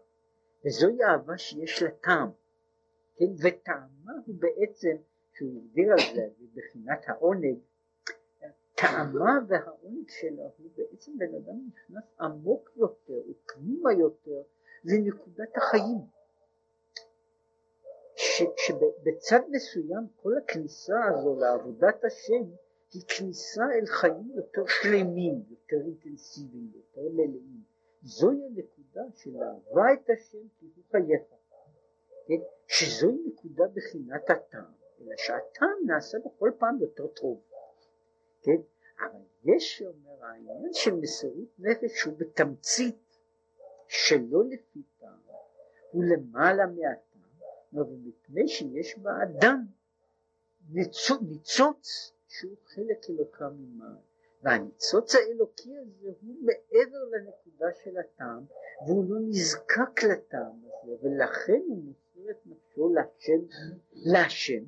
וזוהי 0.66 1.04
אהבה 1.04 1.38
שיש 1.38 1.84
לה 1.84 1.90
טעם, 1.92 2.30
כן, 3.16 3.26
וטעמה 3.44 4.12
הוא 4.26 4.36
בעצם, 4.40 4.96
שהוא 5.34 5.62
הגדיר 5.62 5.92
על 5.92 6.16
זה 6.16 6.28
בבחינת 6.40 7.00
העונג, 7.08 7.58
טעמה 8.76 9.40
והעונג 9.48 10.10
שלו 10.10 10.52
הוא 10.58 10.72
בעצם 10.78 11.12
בן 11.18 11.36
אדם 11.36 11.58
נכנס 11.68 12.04
עמוק 12.20 12.70
יותר, 12.76 13.22
ופנימה 13.30 13.94
יותר, 13.94 14.42
לנקודת 14.84 15.58
החיים. 15.58 16.19
שבצד 18.58 19.40
מסוים 19.50 20.08
כל 20.16 20.38
הכניסה 20.38 20.96
הזו 21.06 21.36
לעבודת 21.36 22.04
השם 22.04 22.44
היא 22.94 23.02
כניסה 23.08 23.64
אל 23.80 23.86
חיים 23.86 24.32
יותר 24.36 24.66
שלמים, 24.68 25.44
יותר 25.50 25.78
אינטנסיביים, 25.86 26.72
יותר 26.76 27.10
מלאים. 27.14 27.64
זוהי 28.04 28.46
הנקודה 28.46 29.02
של 29.16 29.36
אהבה 29.38 29.94
את 29.94 30.10
השם 30.10 30.48
כי 30.60 30.66
הוא 30.76 30.84
חייך. 30.92 31.22
כן? 32.28 32.42
שזוהי 32.68 33.18
נקודה 33.26 33.64
בחינת 33.74 34.30
הטעם, 34.30 34.72
אלא 35.02 35.16
שהטעם 35.18 35.78
נעשה 35.86 36.18
בכל 36.26 36.52
פעם 36.58 36.78
יותר 36.82 37.08
טוב. 37.08 37.42
כן? 38.42 38.62
אבל 39.00 39.22
יש, 39.44 39.78
שאומר, 39.78 40.26
העניין 40.26 40.74
של 40.74 40.96
מסירות 40.96 41.60
נפש 41.60 42.04
הוא 42.04 42.14
בתמצית 42.18 43.18
שלא 43.88 44.44
לפי 44.50 44.84
טעם, 45.00 45.20
הוא 45.92 46.04
למעלה 46.04 46.66
מהטעם, 46.66 47.09
ומפני 47.74 48.48
שיש 48.48 48.98
באדם 48.98 49.66
ניצוץ 51.22 52.14
שהוא 52.28 52.58
חלק 52.66 53.10
אלוקה 53.10 53.50
ממעל. 53.50 53.96
והניצוץ 54.44 55.16
האלוקי 55.16 55.78
הזה 55.78 56.10
הוא 56.22 56.36
מעבר 56.42 57.04
לנקודה 57.12 57.68
של 57.84 57.98
הטעם, 57.98 58.44
והוא 58.88 59.06
לא 59.10 59.20
נזקק 59.20 60.04
לטעם 60.04 60.62
הזה, 60.66 60.92
ולכן 61.02 61.62
הוא 61.68 61.84
מוסר 61.84 62.32
את 62.32 62.38
נפשו 62.46 62.94
להשם, 62.94 63.42
להשם, 63.94 64.64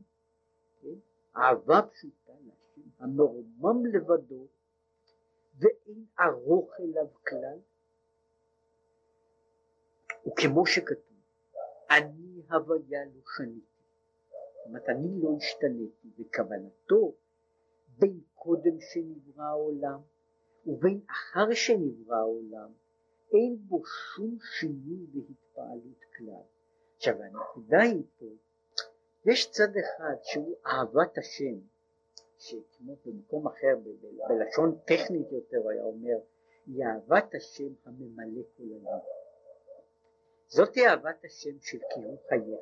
כן? 0.81 0.87
אהבה 1.35 1.81
פשוטה 1.81 2.31
להשם, 2.45 2.81
המרומם 2.99 3.85
לבדו, 3.85 4.47
ואין 5.59 6.05
ארוך 6.19 6.79
אליו 6.79 7.07
כלל, 7.27 7.57
וכמו 10.27 10.65
שכתוב, 10.65 11.10
אני 11.97 12.41
הוויה 12.51 13.05
לא 13.05 13.21
שניתי, 13.37 13.81
זאת 14.29 14.65
אומרת 14.65 14.89
אני 14.89 15.21
לא 15.21 15.29
השתניתי, 15.37 16.07
וכוונתו 16.19 17.13
בין 17.99 18.19
קודם 18.35 18.79
שנברא 18.79 19.43
העולם 19.43 19.99
ובין 20.65 21.01
אחר 21.09 21.53
שנברא 21.53 22.15
העולם 22.15 22.71
אין 23.33 23.57
בו 23.67 23.81
שום 23.85 24.37
שינוי 24.57 25.05
והתפעלות 25.13 26.01
כלל. 26.17 26.43
עכשיו 26.95 27.21
הנקודה 27.21 27.81
היא 27.81 28.03
פה, 28.19 28.25
יש 29.25 29.51
צד 29.51 29.77
אחד 29.77 30.15
שהוא 30.23 30.55
אהבת 30.67 31.17
השם, 31.17 31.59
שכמו 32.37 32.95
במקום 33.05 33.47
אחר 33.47 33.77
בלשון 34.29 34.77
טכנית 34.85 35.31
יותר 35.31 35.69
היה 35.69 35.83
אומר, 35.83 36.17
היא 36.67 36.83
אהבת 36.85 37.35
השם 37.35 37.73
הממלא 37.85 38.41
כל 38.57 38.63
עולם. 38.63 38.99
זאתי 40.53 40.87
אהבת 40.87 41.25
השם 41.25 41.59
של 41.61 41.77
קיום 41.93 42.15
חייך. 42.29 42.59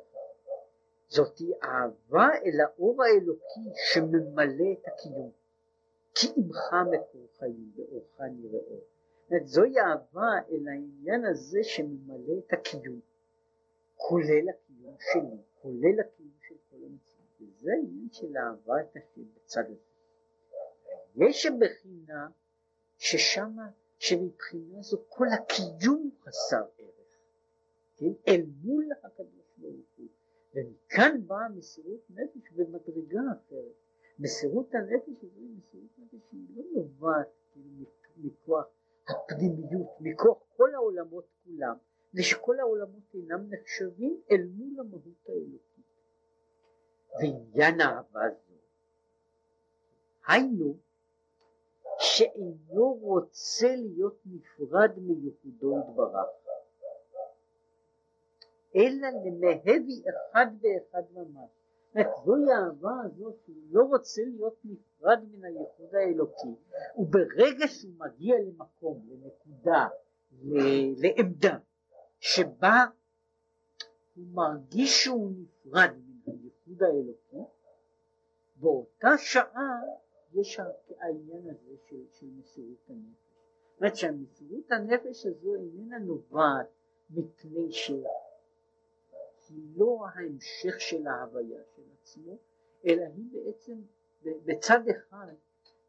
זאתי 1.08 1.52
אהבה 1.62 2.28
אל 2.44 2.60
האור 2.60 3.02
האלוקי 3.02 3.80
שממלא 3.92 4.72
את 4.72 4.88
הקיום. 4.88 5.30
כי 6.14 6.26
עמך 6.36 6.74
מקור 6.90 7.26
חיים 7.38 7.72
ואורך 7.76 8.20
נראו. 8.20 8.80
זוהי 9.44 9.78
אהבה 9.78 10.30
אל 10.50 10.68
העניין 10.68 11.24
הזה 11.24 11.58
שממלא 11.62 12.38
את 12.38 12.52
הקיום, 12.52 13.00
כולל 13.96 14.48
הקיום 14.48 14.96
שלי, 14.98 15.42
כולל 15.62 16.00
הקיום 16.00 16.32
של 16.48 16.54
כל 16.70 16.76
המציאות. 16.76 17.20
וזה 17.40 17.70
העניין 17.72 18.08
של 18.12 18.36
אהבה 18.36 18.80
את 18.80 18.96
השם 18.96 19.22
בצד 19.34 19.64
הזה. 19.64 19.90
יש 21.16 21.46
בחינה 21.46 22.28
ששמה, 22.98 23.70
שמבחינה 23.98 24.82
זו 24.82 24.98
כל 25.08 25.26
הקיום 25.34 26.10
חסר 26.24 26.64
כן? 28.00 28.12
אל 28.28 28.46
מול 28.62 28.84
הקדוש 29.04 29.54
ברוך 29.58 29.86
הוא. 29.96 30.06
ומכאן 30.54 31.26
באה 31.26 31.48
מסירות 31.48 32.00
נפש 32.10 32.52
במדרגה 32.52 33.20
אחרת. 33.32 33.74
מסירות 34.18 34.74
הנפש 34.74 35.24
הזו 35.24 35.40
היא 35.40 35.56
מסירות 35.58 35.98
נפש 35.98 36.18
שהיא 36.30 36.46
לא 36.56 36.62
נובעת 36.74 37.28
כאילו 37.52 37.84
מכוח 38.16 38.66
הפנימיות, 39.08 39.88
מכוח 40.00 40.38
כל 40.56 40.74
העולמות 40.74 41.24
כולם, 41.44 41.76
ושכל 42.14 42.60
העולמות 42.60 43.02
אינם 43.14 43.46
נחשבים 43.50 44.20
אל 44.30 44.46
מול 44.46 44.80
המהות 44.80 45.28
האלוקית. 45.28 45.84
ועניין 47.18 47.80
אהבה 47.80 48.20
זו, 48.30 48.54
היינו 50.26 50.76
שאינו 51.98 52.92
רוצה 52.92 53.76
להיות 53.76 54.20
נפרד 54.26 54.90
מייחודו 54.98 55.78
יתברך, 55.78 56.28
אלא 58.76 59.08
למהבי 59.24 60.02
אחד 60.08 60.46
ואחד 60.60 61.02
ממש. 61.14 61.50
זוהי 62.24 62.52
האהבה 62.52 62.92
הזאת 63.04 63.34
שהוא 63.44 63.56
לא 63.70 63.82
רוצה 63.82 64.22
להיות 64.26 64.56
נפרד 64.64 65.18
מן 65.32 65.44
הייחוד 65.44 65.94
האלוקי 65.94 66.54
וברגע 66.98 67.68
שהוא 67.68 67.92
מגיע 67.98 68.34
למקום, 68.38 69.06
לנקודה, 69.08 69.88
לעמדה 70.96 71.58
שבה 72.18 72.84
הוא 74.16 74.24
מרגיש 74.32 75.04
שהוא 75.04 75.30
נפרד 75.30 75.90
מן 75.96 76.32
הייחוד 76.32 76.82
האלוקי 76.82 77.52
באותה 78.56 79.08
שעה 79.18 79.80
יש 80.34 80.60
העניין 81.00 81.42
הזה 81.50 81.76
של, 81.88 81.96
של 82.10 82.26
מסירות 82.38 82.90
הנפש. 82.90 83.20
זאת 83.72 83.80
אומרת 83.80 83.96
שהמסירות 83.96 84.72
הנפש 84.72 85.26
הזו 85.26 85.54
איננה 85.54 85.98
נובעת 85.98 86.66
מפני 87.10 87.72
ש... 87.72 87.90
היא 89.50 89.64
לא 89.76 90.06
ההמשך 90.14 90.80
של 90.80 91.06
ההוויה 91.06 91.60
של 91.76 91.82
עצמו, 92.00 92.38
אלא 92.86 93.02
היא 93.02 93.24
בעצם 93.32 93.80
בצד 94.22 94.80
אחד 94.88 95.34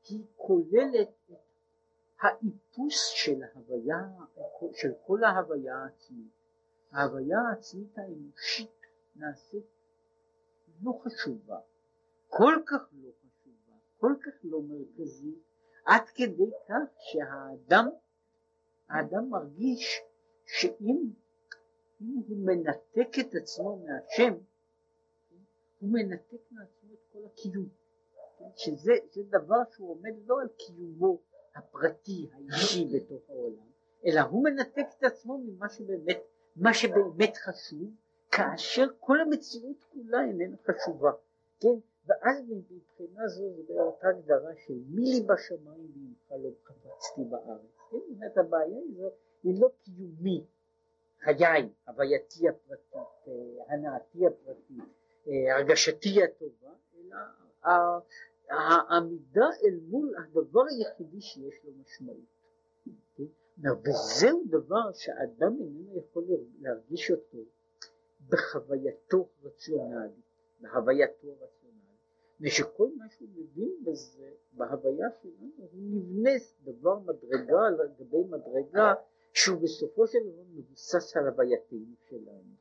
היא 0.10 0.24
כוללת 0.36 1.10
את 1.32 1.38
האיפוס 2.20 3.08
של 3.14 3.44
ההוויה, 3.44 4.10
של 4.74 4.92
כל 5.06 5.24
ההוויה 5.24 5.78
העצמית. 5.78 6.32
ההוויה 6.92 7.40
העצמית 7.40 7.98
האנושית 7.98 8.82
נעשית 9.16 9.66
לא 10.84 11.00
חשובה, 11.04 11.60
כל 12.28 12.56
כך 12.66 12.90
לא 12.94 13.10
חשובה, 13.20 13.74
כל 13.98 14.14
כך 14.22 14.32
לא 14.44 14.62
מרכזית, 14.62 15.40
עד 15.86 16.02
כדי 16.16 16.52
כך 16.68 16.90
שהאדם, 16.98 17.90
האדם 18.90 19.30
מרגיש 19.30 20.02
שאם 20.46 21.10
אם 22.02 22.22
הוא 22.28 22.38
מנתק 22.38 23.20
את 23.20 23.36
עצמו 23.36 23.84
מהשם, 23.86 24.34
הוא 25.80 25.90
מנתק 25.92 26.52
מעצמו 26.52 26.94
את 26.94 27.00
כל 27.14 27.20
הקיום. 27.26 27.70
שזה 28.56 28.94
דבר 29.30 29.62
שהוא 29.72 29.92
עומד 29.92 30.14
לא 30.26 30.42
על 30.42 30.48
קיומו 30.58 31.20
הפרטי, 31.56 32.30
האישי 32.34 32.86
בתוך 32.96 33.30
העולם, 33.30 33.68
אלא 34.06 34.22
הוא 34.22 34.44
מנתק 34.44 34.86
את 34.98 35.04
עצמו 35.04 35.38
ממה 35.38 35.70
שבאמת, 35.70 36.18
מה 36.56 36.74
שבאמת 36.74 37.38
חשוב, 37.38 37.90
כאשר 38.32 38.88
כל 39.00 39.22
המציאות 39.22 39.84
כולה 39.94 40.26
איננה 40.26 40.58
חשובה. 40.66 41.12
כן? 41.60 41.76
ואז 42.06 42.44
מבחינה 42.50 43.28
זו 43.28 43.44
זה 43.56 43.74
באותה 43.74 44.08
הגדרה 44.08 44.52
של 44.66 44.74
מי 44.88 45.02
לי 45.02 45.22
בשמיים 45.22 45.92
ואימך 45.94 46.32
לא 46.32 46.50
חפצתי 46.66 47.24
בארץ. 47.30 47.62
כן? 47.92 48.40
הבעיה 48.40 48.80
היא 49.44 49.62
לא 49.62 49.70
קיומית. 49.84 50.61
חיי, 51.24 51.70
הווייתי 51.88 52.50
הפרטית, 52.50 52.94
אה, 53.28 53.74
הנאתי 53.74 54.28
הפרטית, 54.28 54.84
אה, 55.28 55.56
הרגשתי 55.56 56.24
הטובה, 56.24 56.72
אלא 56.96 57.16
העמידה 58.50 59.50
אל 59.64 59.80
מול 59.90 60.16
הדבר 60.18 60.62
היחידי 60.70 61.22
שיש 61.22 61.56
לו 61.64 61.72
משמעות. 61.82 62.18
כן? 63.16 63.70
וזהו 63.90 64.44
דבר 64.50 64.92
שאדם 64.94 65.58
איננו 65.60 65.98
יכול 65.98 66.24
להרגיש 66.60 67.12
אותו 67.12 67.38
בחווייתו 68.30 69.28
רציונלית, 69.44 70.26
בהווייתו 70.60 71.28
הרציונלית, 71.28 71.82
ושכל 72.42 72.90
מה 72.98 73.06
שהוא 73.10 73.30
מבין 73.36 73.72
בזה, 73.86 74.30
בהוויה 74.54 75.08
שלנו, 75.22 75.52
הוא 75.58 75.70
נבנה 75.74 76.32
דבר 76.64 77.00
מדרגה 77.00 77.62
על 77.68 77.78
גבי 78.00 78.24
מדרגה 78.30 78.94
שהוא 79.34 79.62
בסופו 79.62 80.08
של 80.08 80.20
דבר 80.20 80.44
מבוסס 80.54 81.18
על 81.18 81.28
הווייתנו 81.28 81.96
שלנו. 82.10 82.56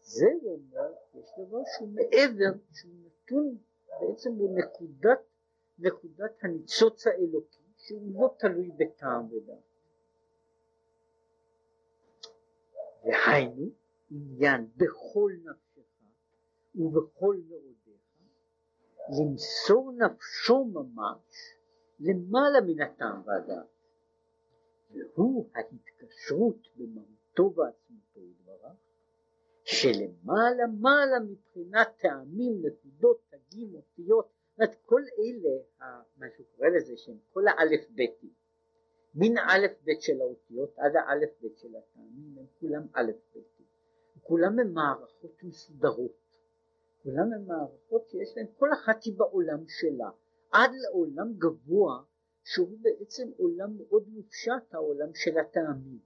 זה 0.00 0.26
אומר, 0.42 0.92
יש 1.14 1.30
דבר 1.38 1.58
שהוא 1.76 1.88
מעבר, 1.88 2.58
שהוא 2.72 2.92
נתון, 3.04 3.58
בעצם 4.00 4.30
הוא 4.30 4.58
נקודת, 4.58 5.20
נקודת 5.78 6.32
הניצוץ 6.42 7.06
האלוקי, 7.06 7.62
שהוא 7.76 8.14
לא 8.14 8.34
תלוי 8.38 8.70
בטעם 8.76 9.32
ודעת. 9.32 9.70
והיינו 13.04 13.70
עניין 14.10 14.66
בכל 14.76 15.32
נפשך 15.44 15.70
ובכל 16.74 17.36
מאודיך, 17.48 18.00
למסור 19.08 19.92
נפשו 19.92 20.64
ממש 20.64 21.56
למעלה 22.00 22.60
מן 22.66 22.80
הטעם 22.80 23.22
והדעת, 23.26 23.66
והוא 24.90 25.50
ההתקשרות 25.54 26.68
במהותו 26.76 27.54
ועצמותו 27.54 28.20
יתברך, 28.20 28.76
שלמעלה 29.64 30.66
מעלה 30.80 31.20
מבחינת 31.20 31.88
טעמים, 32.00 32.62
נקודות, 32.66 33.20
תגים, 33.30 33.74
אותיות, 33.74 34.28
זאת 34.58 34.74
כל 34.84 35.02
אלה, 35.18 35.90
מה 36.16 36.26
שהוא 36.36 36.46
קורא 36.56 36.68
לזה, 36.68 36.96
שהם 36.96 37.18
כל 37.32 37.48
האלף 37.48 37.90
ביתים, 37.90 38.30
מן 39.14 39.38
האלף 39.38 39.72
בית 39.84 40.02
של 40.02 40.20
האותיות 40.20 40.78
עד 40.78 40.92
האלף 40.96 41.30
בית 41.40 41.58
של 41.58 41.76
הטעמים, 41.76 42.38
הם 42.38 42.46
כולם 42.60 42.86
אלף 42.96 43.16
ביתים, 43.34 43.66
כולם 44.22 44.58
הם 44.58 44.74
מערכות 44.74 45.42
מסודרות, 45.42 46.20
כולם 47.02 47.32
הם 47.32 47.46
מערכות 47.46 48.08
שיש 48.08 48.36
להן, 48.36 48.46
כל 48.58 48.72
אחת 48.72 49.04
היא 49.04 49.14
בעולם 49.16 49.64
שלה, 49.68 50.10
עד 50.52 50.70
לעולם 50.82 51.32
גבוה 51.38 52.02
שהוא 52.52 52.78
בעצם 52.80 53.30
עולם 53.36 53.76
מאוד 53.76 54.08
מופשט, 54.08 54.74
העולם 54.74 55.14
של 55.14 55.38
הטעמים. 55.38 55.98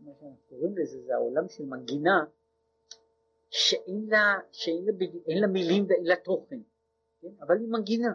מה 0.00 0.12
שאנחנו 0.20 0.36
קוראים 0.48 0.78
לזה 0.78 1.02
זה 1.02 1.14
העולם 1.14 1.48
של 1.48 1.64
מנגינה 1.64 2.24
שאין 3.50 4.06
לה, 4.08 4.34
שאין 4.52 4.84
לה, 4.84 4.92
אין 5.26 5.40
לה 5.40 5.46
מילים 5.46 5.86
ואין 5.88 6.04
לה 6.04 6.16
תוכן, 6.16 6.60
כן? 7.20 7.28
אבל 7.40 7.58
היא 7.58 7.68
מנגינה, 7.68 8.12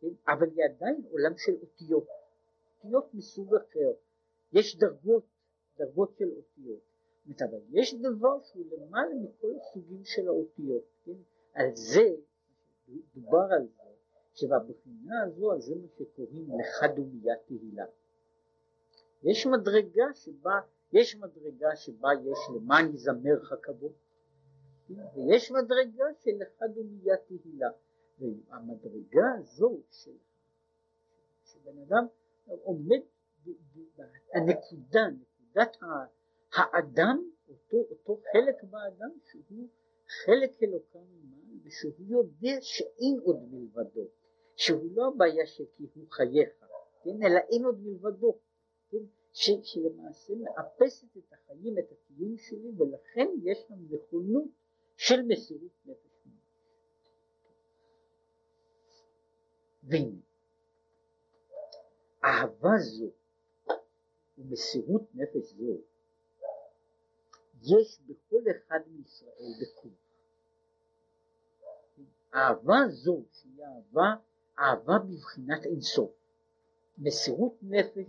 כן? 0.00 0.32
אבל 0.32 0.46
היא 0.50 0.64
עדיין 0.64 1.02
עולם 1.10 1.32
של 1.36 1.52
אותיות, 1.62 2.06
אותיות 2.76 3.14
מסוג 3.14 3.54
אחר, 3.54 3.92
יש 4.52 4.76
דרגות, 4.76 5.24
דרגות 5.78 6.14
של 6.18 6.28
אותיות, 6.36 7.42
אבל 7.42 7.60
יש 7.70 7.94
דבר 7.94 8.42
שהוא 8.42 8.64
למעלה 8.72 9.14
מכל 9.14 9.52
הסוגים 9.60 10.04
של 10.04 10.28
האותיות, 10.28 10.84
כן? 11.04 11.12
על 11.54 11.70
זה, 11.74 12.08
דובר 13.14 13.46
על 13.50 13.66
זה, 13.66 13.87
שבבחינה 14.38 15.22
הזו, 15.26 15.54
אז 15.54 15.62
זה 15.62 15.74
מה 15.74 15.88
שקוראים 15.98 16.48
לך 16.60 16.96
דומיית 16.96 17.38
תהילה. 17.46 17.84
יש 19.22 19.46
מדרגה 19.46 20.14
שבה, 20.14 20.60
יש 20.92 21.16
מדרגה 21.16 21.76
שבה 21.76 22.08
יש 22.24 22.38
למען 22.56 22.94
יזמר 22.94 23.42
חכבו, 23.42 23.92
ויש 24.90 25.52
מדרגה 25.52 26.04
של 26.20 26.30
לך 26.38 26.62
דומיית 26.74 27.20
תהילה. 27.26 27.70
והמדרגה 28.18 29.34
הזו 29.38 29.80
של, 29.90 30.16
שבן 31.44 31.78
אדם 31.78 32.06
עומד 32.46 33.00
הנקודה, 34.34 35.08
נקודת 35.08 35.76
האדם, 36.52 37.30
אותו, 37.48 37.76
אותו 37.90 38.20
חלק 38.32 38.62
באדם 38.62 39.10
שהוא 39.24 39.68
חלק 40.24 40.62
אלוקה 40.62 40.98
ממעל 40.98 41.58
ושהוא 41.64 41.92
יודע 41.98 42.56
שאין 42.60 43.18
עוד 43.22 43.36
מלבדו, 43.50 44.08
שהוא 44.58 44.90
לא 44.94 45.08
הבעיה 45.08 45.46
שכי 45.46 45.86
הוא 45.94 46.10
חייך, 46.10 46.48
כן, 47.02 47.22
אלא 47.22 47.38
אין 47.38 47.64
עוד 47.64 47.80
מלבדו, 47.80 48.38
כן, 48.90 48.98
ש, 49.32 49.50
שלמעשה 49.62 50.32
מאפסת 50.34 51.16
את 51.16 51.32
החיים, 51.32 51.78
את 51.78 51.92
הקיום 51.92 52.36
שלי, 52.38 52.70
ולכן 52.78 53.28
יש 53.42 53.66
לנו 53.70 53.82
נכונות 53.90 54.48
של 54.96 55.22
מסירות 55.22 55.72
נפש. 55.86 56.28
והנה, 59.82 60.20
אהבה 62.24 62.78
זו 62.78 63.10
ומסירות 64.38 65.02
נפש 65.14 65.52
זו 65.52 65.78
יש 67.62 68.00
בכל 68.06 68.42
אחד 68.50 68.80
מישראל 68.86 69.52
בכוח. 69.62 69.92
אהבה 72.34 72.78
זו 72.88 73.22
שהיא 73.32 73.64
אהבה 73.64 74.27
אהבה 74.58 74.98
בבחינת 74.98 75.64
אינסוף, 75.64 76.10
מסירות 76.98 77.54
נפש 77.62 78.06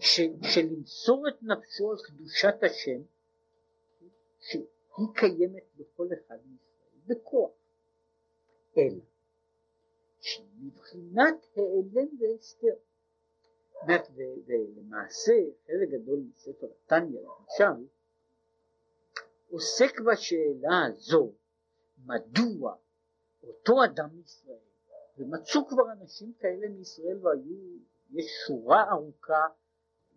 של, 0.00 0.32
של 0.42 0.60
למסור 0.60 1.28
את 1.28 1.42
נפשו 1.42 1.90
על 1.90 1.96
קדושת 2.06 2.54
השם, 2.62 3.02
שהיא 4.38 5.06
קיימת 5.14 5.64
בכל 5.76 6.06
אחד 6.12 6.36
מישראל 6.46 7.00
בכוח, 7.06 7.50
אלא 8.78 9.00
שמבחינת 10.20 11.46
העלם 11.56 12.08
והסתר, 12.20 12.74
ולמעשה 14.46 15.32
חלק 15.66 15.88
גדול 15.88 16.18
מספר 16.18 16.66
התניא 16.66 17.20
למשל 17.20 17.86
עוסק 19.50 20.00
בשאלה 20.00 20.86
הזו 20.86 21.32
מדוע 22.06 22.74
אותו 23.42 23.84
אדם 23.84 24.20
ישראל 24.20 24.73
ומצאו 25.18 25.66
כבר 25.68 25.92
אנשים 25.92 26.32
כאלה 26.38 26.68
מישראל 26.68 27.26
והיו, 27.26 27.78
יש 28.10 28.26
שורה 28.46 28.90
ארוכה 28.90 29.46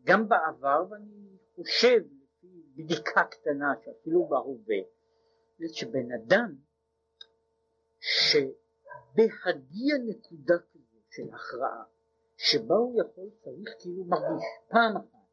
גם 0.03 0.29
בעבר 0.29 0.85
ואני 0.89 1.37
חושב 1.55 1.97
לפי 1.97 2.63
בדיקה 2.75 3.23
קטנה 3.23 3.73
שאפילו 3.85 4.27
בהווה, 4.27 4.77
שבן 5.73 6.11
אדם 6.11 6.55
שבהגיע 7.99 9.97
נקודה 10.05 10.57
כזו 10.71 10.97
של 11.09 11.29
הכרעה 11.33 11.83
שבה 12.37 12.75
הוא 12.75 13.01
יכול, 13.01 13.29
צריך 13.43 13.69
כאילו 13.79 14.03
מרגיש 14.03 14.45
פעם 14.69 14.97
אחת 14.97 15.27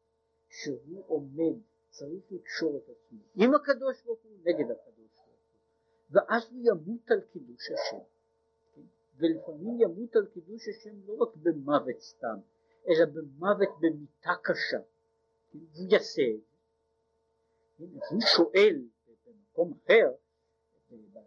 שהוא 0.49 1.03
עומד, 1.07 1.61
צריך 1.89 2.23
לקשור 2.31 2.77
את 2.77 2.83
עצמו 2.83 3.19
עם 3.35 3.55
הקדוש 3.55 4.03
ברוך 4.03 4.19
הוא 4.23 4.37
נגד 4.39 4.71
הקדוש 4.71 4.97
ברוך 4.97 5.27
הוא 5.27 5.35
ואז 6.09 6.51
הוא 6.51 6.59
ימות 6.63 7.11
על 7.11 7.21
קידוש 7.21 7.71
השם 7.71 8.14
ולפעמים 9.17 9.81
ימות 9.81 10.15
על 10.15 10.25
קידוש 10.25 10.67
השם 10.67 10.95
לא 11.05 11.13
רק 11.13 11.35
במוות 11.35 11.99
סתם, 11.99 12.37
אלא 12.87 13.05
במוות 13.05 13.69
במיתה 13.79 14.31
קשה. 14.43 14.79
הוא 15.53 15.61
יעשה. 15.89 16.21
הוא 17.77 18.21
שואל 18.35 18.81
במקום 19.25 19.73
אחר, 19.83 20.11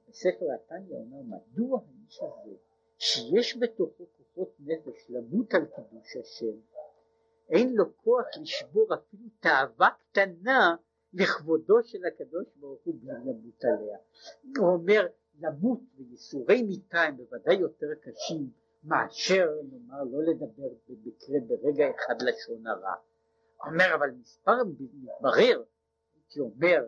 בספר 0.09 0.47
התניא 0.55 0.97
אומר, 0.97 1.23
מדוע 1.23 1.81
האיש 1.81 2.21
הזה, 2.23 2.57
שיש 2.99 3.57
בתוכו 3.61 4.05
כוחות 4.17 4.55
נפש 4.61 5.11
למות 5.11 5.55
על 5.55 5.65
קידוש 5.65 6.17
השם, 6.17 6.57
אין 7.49 7.75
לו 7.75 7.97
כוח 7.97 8.27
לשבור 8.41 8.95
אפילו 8.95 9.29
תאווה 9.41 9.89
קטנה 9.91 10.77
לכבודו 11.13 11.83
של 11.83 11.99
הקדוש 12.07 12.47
ברוך 12.57 12.81
הוא 12.85 12.95
בלי 13.01 13.13
למות 13.13 13.65
עליה. 13.65 13.99
הוא 14.59 14.69
אומר, 14.69 15.07
למות 15.41 15.81
וייסורי 15.97 16.63
מיתה 16.63 17.03
הם 17.03 17.17
בוודאי 17.17 17.55
יותר 17.55 17.87
קשים 18.03 18.51
מאשר 18.85 19.47
נאמר 19.71 20.05
לא 20.05 20.23
לדבר 20.23 20.69
במקרה 20.89 21.37
ברגע 21.47 21.85
אחד 21.97 22.23
לשון 22.23 22.67
הרע. 22.67 22.95
אומר 23.65 23.95
אבל 23.95 24.11
מספר 24.11 24.65
מתברר, 24.65 25.63
הייתי 26.15 26.41
אומר, 26.41 26.85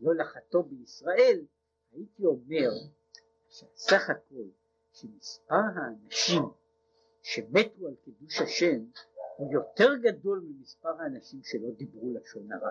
לא 0.00 0.14
לחטוא 0.14 0.62
בישראל, 0.62 1.44
הייתי 1.92 2.24
אומר 2.24 2.70
שסך 3.48 4.10
הכל 4.10 4.44
שמספר 4.92 5.54
האנשים 5.76 6.42
שמתו 7.22 7.86
על 7.86 7.94
קידוש 8.04 8.40
השם 8.40 8.84
הוא 9.36 9.52
יותר 9.52 9.94
גדול 10.02 10.44
ממספר 10.44 11.00
האנשים 11.00 11.40
שלא 11.42 11.68
דיברו 11.76 12.12
לשון 12.14 12.52
הרע. 12.52 12.70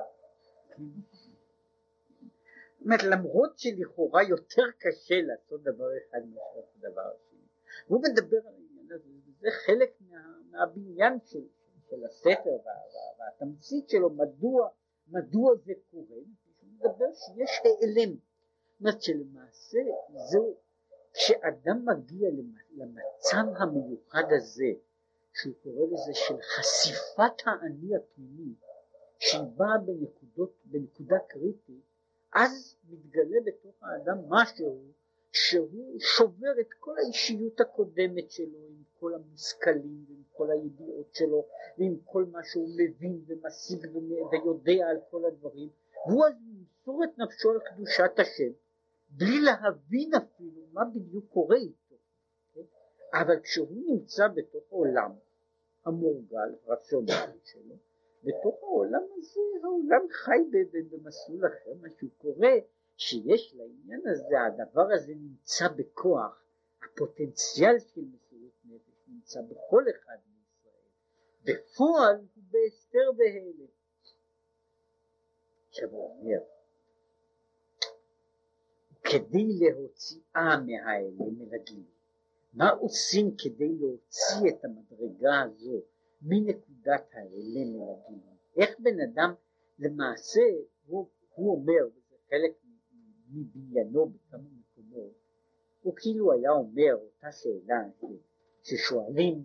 אומרת 2.85 3.03
למרות 3.03 3.59
שלכאורה 3.59 4.23
יותר 4.23 4.63
קשה 4.79 5.21
לעשות 5.21 5.63
דבר 5.63 5.89
אחד 5.97 6.19
מאשר 6.25 6.67
הדבר 6.75 7.01
השני. 7.01 7.39
הוא 7.87 8.01
מדבר 8.03 8.37
על 8.37 8.53
העניין 8.53 8.87
הזה, 8.91 9.09
וזה 9.27 9.47
חלק 9.65 9.91
מה, 10.09 10.37
מהבניין 10.51 11.19
של, 11.25 11.43
של 11.89 12.05
הספר 12.05 12.49
וה, 12.49 12.73
וה, 12.73 13.25
והתמצית 13.25 13.89
שלו, 13.89 14.09
מדוע, 14.09 14.69
מדוע 15.07 15.55
זה 15.65 15.73
קורה, 15.91 16.15
הוא 16.15 16.69
מדבר 16.75 17.13
שיש 17.13 17.61
העלם. 17.65 18.15
זאת 18.15 18.79
אומרת 18.79 19.01
שלמעשה 19.01 19.79
זהו, 20.31 20.57
כשאדם 21.13 21.85
מגיע 21.85 22.29
למצב 22.71 23.61
המיוחד 23.61 24.23
הזה, 24.37 24.71
שהוא 25.33 25.53
קורא 25.63 25.85
לזה 25.91 26.13
של 26.13 26.35
חשיפת 26.41 27.47
האני 27.47 27.95
הפנימי, 27.95 28.53
שהיא 29.19 29.41
באה 29.57 29.77
בנקודות, 29.85 30.53
בנקודה 30.65 31.15
קריטית, 31.27 31.90
אז 32.35 32.75
מתגלה 32.89 33.37
בתוך 33.45 33.83
האדם 33.83 34.17
משהו 34.29 34.81
שהוא 35.31 35.99
שובר 35.99 36.59
את 36.59 36.73
כל 36.79 36.97
האישיות 36.97 37.61
הקודמת 37.61 38.31
שלו 38.31 38.57
עם 38.69 38.83
כל 38.99 39.13
המושכלים 39.13 40.05
ועם 40.07 40.23
כל 40.33 40.51
הידיעות 40.51 41.15
שלו 41.15 41.45
ועם 41.77 41.97
כל 42.05 42.25
מה 42.31 42.39
שהוא 42.43 42.69
מבין 42.73 43.21
ומשיג 43.27 43.95
ויודע 44.31 44.87
על 44.89 44.97
כל 45.11 45.25
הדברים 45.25 45.69
והוא 46.07 46.25
אז 46.25 46.33
ימסור 46.41 47.03
את 47.03 47.17
נפשו 47.17 47.51
על 47.51 47.59
קדושת 47.59 48.19
השם 48.19 48.51
בלי 49.09 49.41
להבין 49.41 50.13
אפילו 50.13 50.61
מה 50.73 50.81
בדיוק 50.85 51.25
קורה 51.33 51.55
איתו 51.55 51.95
כן? 52.53 52.61
אבל 53.13 53.39
כשהוא 53.39 53.83
נמצא 53.87 54.27
בתוך 54.27 54.63
העולם 54.71 55.11
המורגל, 55.85 56.55
רציונלי 56.67 57.39
שלו, 57.43 57.75
בתוך 58.23 58.63
העולם 58.63 59.01
הזה 59.17 59.39
העולם 59.63 60.01
חי 60.11 60.39
במסלול 60.91 61.47
אחר, 61.47 61.73
מה 61.81 61.89
שהוא 61.89 62.09
קורא 62.17 62.47
שיש 62.97 63.55
לעניין 63.55 64.01
הזה, 64.07 64.35
הדבר 64.41 64.87
הזה 64.93 65.13
נמצא 65.15 65.67
בכוח, 65.67 66.43
הפוטנציאל 66.83 67.79
של 67.79 68.01
מסירות 68.01 68.53
נפש 68.65 69.07
נמצא 69.07 69.41
בכל 69.41 69.83
אחד 69.89 70.17
מישראל, 70.27 70.83
בפועל 71.43 72.15
הוא 72.15 72.43
בהסתר 72.51 73.11
בהלם. 73.17 73.71
עכשיו 75.69 75.89
הוא 75.89 76.19
אומר, 76.19 76.39
כדי 79.03 79.47
להוציאה 79.59 80.57
מההלם 80.65 81.41
אל 81.41 81.57
מה 82.53 82.69
עושים 82.69 83.35
כדי 83.37 83.75
להוציא 83.79 84.49
את 84.49 84.65
המדרגה 84.65 85.41
הזו 85.41 85.81
מנקודת 86.21 87.09
ההלם 87.13 87.75
אל 87.75 87.87
הגילוי? 88.05 88.31
איך 88.57 88.79
בן 88.79 88.99
אדם 88.99 89.33
למעשה, 89.79 90.41
הוא, 90.85 91.07
הוא 91.35 91.55
אומר, 91.55 91.87
וזה 91.87 92.15
חלק 92.29 92.51
מבניינו 93.31 94.09
בכמה 94.09 94.49
מקומות, 94.59 95.13
הוא 95.81 95.93
כאילו 95.95 96.31
היה 96.31 96.51
אומר 96.51 96.93
אותה 96.93 97.31
שאלה 97.31 97.83
ששואלים 98.63 99.43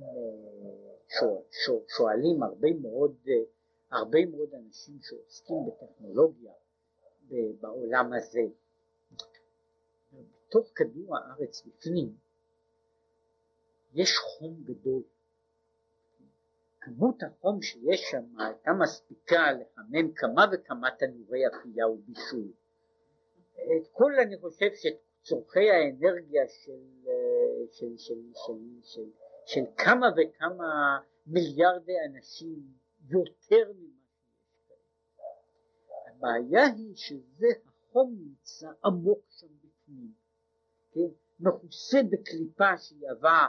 שואל, 1.09 1.43
שואל, 1.65 1.83
שואלים 1.97 2.43
הרבה 2.43 2.69
מאוד, 2.83 3.17
הרבה 3.91 4.27
מאוד 4.27 4.55
אנשים 4.55 4.99
שעוסקים 5.01 5.57
בטכנולוגיה 5.67 6.53
בעולם 7.61 8.13
הזה. 8.13 8.43
בתוך 10.49 10.73
כדור 10.75 11.17
הארץ 11.17 11.67
בפנים 11.67 12.17
יש 13.95 14.17
חום 14.19 14.63
גדול. 14.65 15.03
כמות 16.87 17.23
החום 17.23 17.63
שיש 17.63 18.01
שם 18.11 18.41
הייתה 18.41 18.71
מספיקה 18.83 19.53
לחמם 19.53 20.13
כמה 20.15 20.47
וכמה 20.53 20.89
תנורי 20.99 21.41
אפייה 21.47 21.89
ובישול. 21.89 22.53
את 23.55 23.89
כל 23.93 24.13
אני 24.23 24.39
חושב 24.39 24.71
שצורכי 24.75 25.71
האנרגיה 25.71 26.43
של, 26.49 27.09
של, 27.71 27.97
של, 27.97 28.15
של, 28.35 28.81
של, 28.83 29.11
של 29.47 29.61
כמה 29.77 30.07
וכמה 30.17 30.99
מיליארדי 31.27 31.93
אנשים 32.09 32.59
יותר 33.09 33.73
ממה. 33.79 34.07
הבעיה 36.07 36.67
היא 36.67 36.97
שזה 36.97 37.49
החום 37.67 38.15
נמצא 38.19 38.69
עמוק 38.85 39.21
שם 39.31 39.47
בפנים, 39.47 40.13
כן? 40.93 41.09
מכוסה 41.41 41.99
בקליפה 42.11 42.79
שהיא 42.79 43.11
עבה 43.11 43.47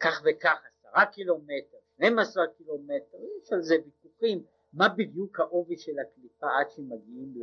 כך 0.00 0.22
וכך 0.24 0.62
עשרה 0.66 1.06
קילומטר, 1.06 1.81
12 2.02 2.46
קילומטר, 2.56 3.18
יש 3.42 3.52
על 3.52 3.62
זה 3.62 3.74
ויכוחים 3.84 4.44
מה 4.72 4.88
בדיוק 4.88 5.40
העובי 5.40 5.76
של 5.76 5.92
הקליפה 5.98 6.46
עד 6.60 6.70
שמגיעים 6.70 7.34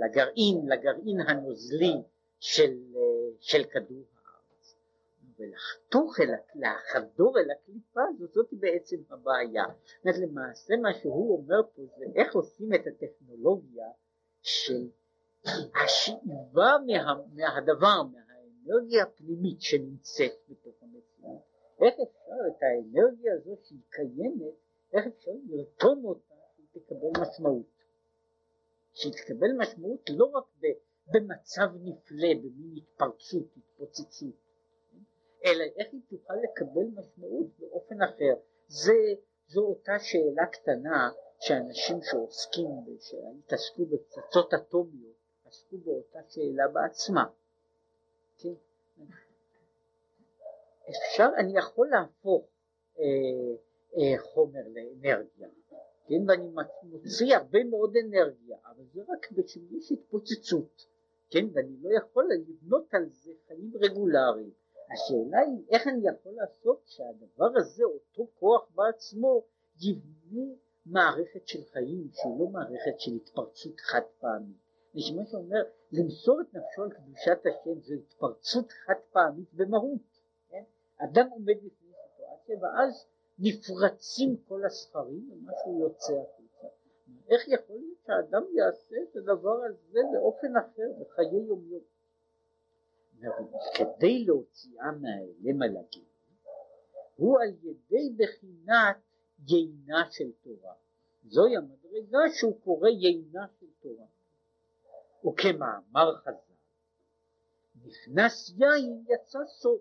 לגרעין, 0.00 0.66
לגרעין 0.68 1.20
הנוזלי 1.20 1.94
של, 2.40 2.72
של 3.40 3.64
כדור 3.64 4.04
הארץ. 4.14 4.76
ולחתוך, 5.38 6.20
אל, 6.20 6.30
לחדור 6.54 7.38
אל 7.38 7.50
הקליפה 7.50 8.00
הזאת, 8.08 8.32
זאת 8.32 8.48
בעצם 8.52 8.96
הבעיה. 9.10 9.64
זאת 9.84 10.04
אומרת, 10.04 10.30
למעשה 10.30 10.76
מה 10.76 10.94
שהוא 10.94 11.38
אומר 11.38 11.62
פה 11.74 11.82
זה 11.98 12.04
איך 12.14 12.34
עושים 12.34 12.74
את 12.74 12.86
הטכנולוגיה 12.86 13.86
של 14.42 14.88
השאיבה 15.84 16.76
מה, 16.86 17.14
מהדבר, 17.34 18.02
מהאנרגיה 18.02 19.02
הפנימית 19.02 19.60
שנמצאת 19.60 20.32
בתוך 20.48 20.74
המציאות. 20.82 21.53
איך 21.80 21.94
אפשר 21.94 22.40
את 22.48 22.62
האנרגיה 22.62 23.34
הזאת 23.34 23.64
שהיא 23.64 23.80
קיימת 23.90 24.54
איך 24.92 25.06
אפשר 25.06 25.30
לרתום 25.48 26.04
אותה 26.04 26.34
שהיא 26.56 26.82
תקבל 26.82 27.22
משמעות? 27.22 27.66
שהיא 28.92 29.12
תקבל 29.12 29.52
משמעות 29.58 30.10
לא 30.10 30.24
רק 30.24 30.44
במצב 31.06 31.68
נפלא, 31.74 32.28
במין 32.34 32.76
התפרצות, 32.76 33.46
התפוצצות, 33.56 34.34
אלא 35.44 35.64
איך 35.76 35.92
היא 35.92 36.00
תוכל 36.08 36.34
לקבל 36.34 36.86
משמעות 36.94 37.46
באופן 37.58 38.02
אחר. 38.02 38.34
זה, 38.68 38.92
זו 39.48 39.60
אותה 39.60 39.98
שאלה 39.98 40.46
קטנה 40.46 41.10
שאנשים 41.40 41.96
שעוסקים, 42.02 42.68
שהתעסקו 43.00 43.86
בפצצות 43.86 44.54
אטומיות, 44.54 45.14
עסקו 45.44 45.76
באותה 45.78 46.18
שאלה 46.28 46.68
בעצמם. 46.68 47.28
כן? 48.38 48.54
אפשר, 50.90 51.28
אני 51.36 51.58
יכול 51.58 51.88
להפוך 51.88 52.46
אה, 52.98 53.04
אה, 53.96 54.18
חומר 54.18 54.62
לאנרגיה, 54.74 55.48
כן, 56.06 56.28
ואני 56.28 56.48
מוציא 56.82 57.36
הרבה 57.36 57.64
מאוד 57.64 57.96
אנרגיה, 57.96 58.56
אבל 58.66 58.84
זה 58.92 59.02
רק 59.08 59.26
כשיש 59.44 59.92
התפוצצות, 59.92 60.86
כן, 61.30 61.44
ואני 61.52 61.76
לא 61.82 61.90
יכול 61.98 62.28
לבנות 62.32 62.94
על 62.94 63.08
זה 63.08 63.32
חיים 63.46 63.72
רגולריים. 63.80 64.50
השאלה 64.92 65.38
היא 65.38 65.64
איך 65.70 65.86
אני 65.86 66.08
יכול 66.08 66.32
לעשות 66.32 66.82
שהדבר 66.84 67.50
הזה, 67.56 67.84
אותו 67.84 68.26
כוח 68.38 68.68
בעצמו, 68.74 69.44
יבנה 69.80 70.54
מערכת 70.86 71.48
של 71.48 71.64
חיים 71.72 72.08
שהיא 72.12 72.32
לא 72.38 72.46
מערכת 72.46 73.00
של 73.00 73.10
התפרצות 73.14 73.80
חד 73.80 74.02
פעמית. 74.20 74.56
נשמע 74.94 75.22
שאומר 75.24 75.62
למסור 75.92 76.40
את 76.40 76.54
נפשו 76.54 76.82
על 76.82 76.90
קדושת 76.90 77.38
השם 77.46 77.80
זו 77.80 77.94
התפרצות 77.94 78.72
חד 78.72 78.94
פעמית 79.12 79.54
במהות. 79.54 80.13
אדם 81.04 81.28
עומד 81.30 81.56
בפני 81.56 81.92
סיטואציה 82.04 82.56
ואז 82.60 83.06
נפרצים 83.38 84.36
כל 84.48 84.64
הספרים 84.64 85.30
ומשהו 85.32 85.80
יוצא 85.80 86.12
החוצה. 86.12 86.66
איך 87.28 87.48
יכול 87.48 87.76
להיות 87.76 87.98
שהאדם 88.06 88.42
יעשה 88.54 88.96
את 89.10 89.16
הדבר 89.16 89.64
הזה 89.64 90.00
באופן 90.12 90.56
אחר 90.56 90.92
בחיי 91.00 91.38
יום 91.46 91.64
יום? 91.68 91.82
כדי 93.74 94.24
להוציאה 94.24 94.92
מהאלם 94.92 95.62
על 95.62 95.76
הגילוי 95.76 96.08
הוא 97.16 97.38
על 97.40 97.48
ידי 97.62 98.14
בחינת 98.16 98.96
יינה 99.48 100.10
של 100.10 100.32
תורה. 100.42 100.74
זוהי 101.24 101.56
המדרגה 101.56 102.18
שהוא 102.34 102.60
קורא 102.64 102.88
יינה 102.88 103.46
של 103.60 103.66
תורה. 103.80 104.06
וכמאמר 105.26 106.16
חז"ל 106.16 106.54
נכנס 107.84 108.54
יין 108.58 109.04
יצא 109.08 109.38
סוד 109.46 109.80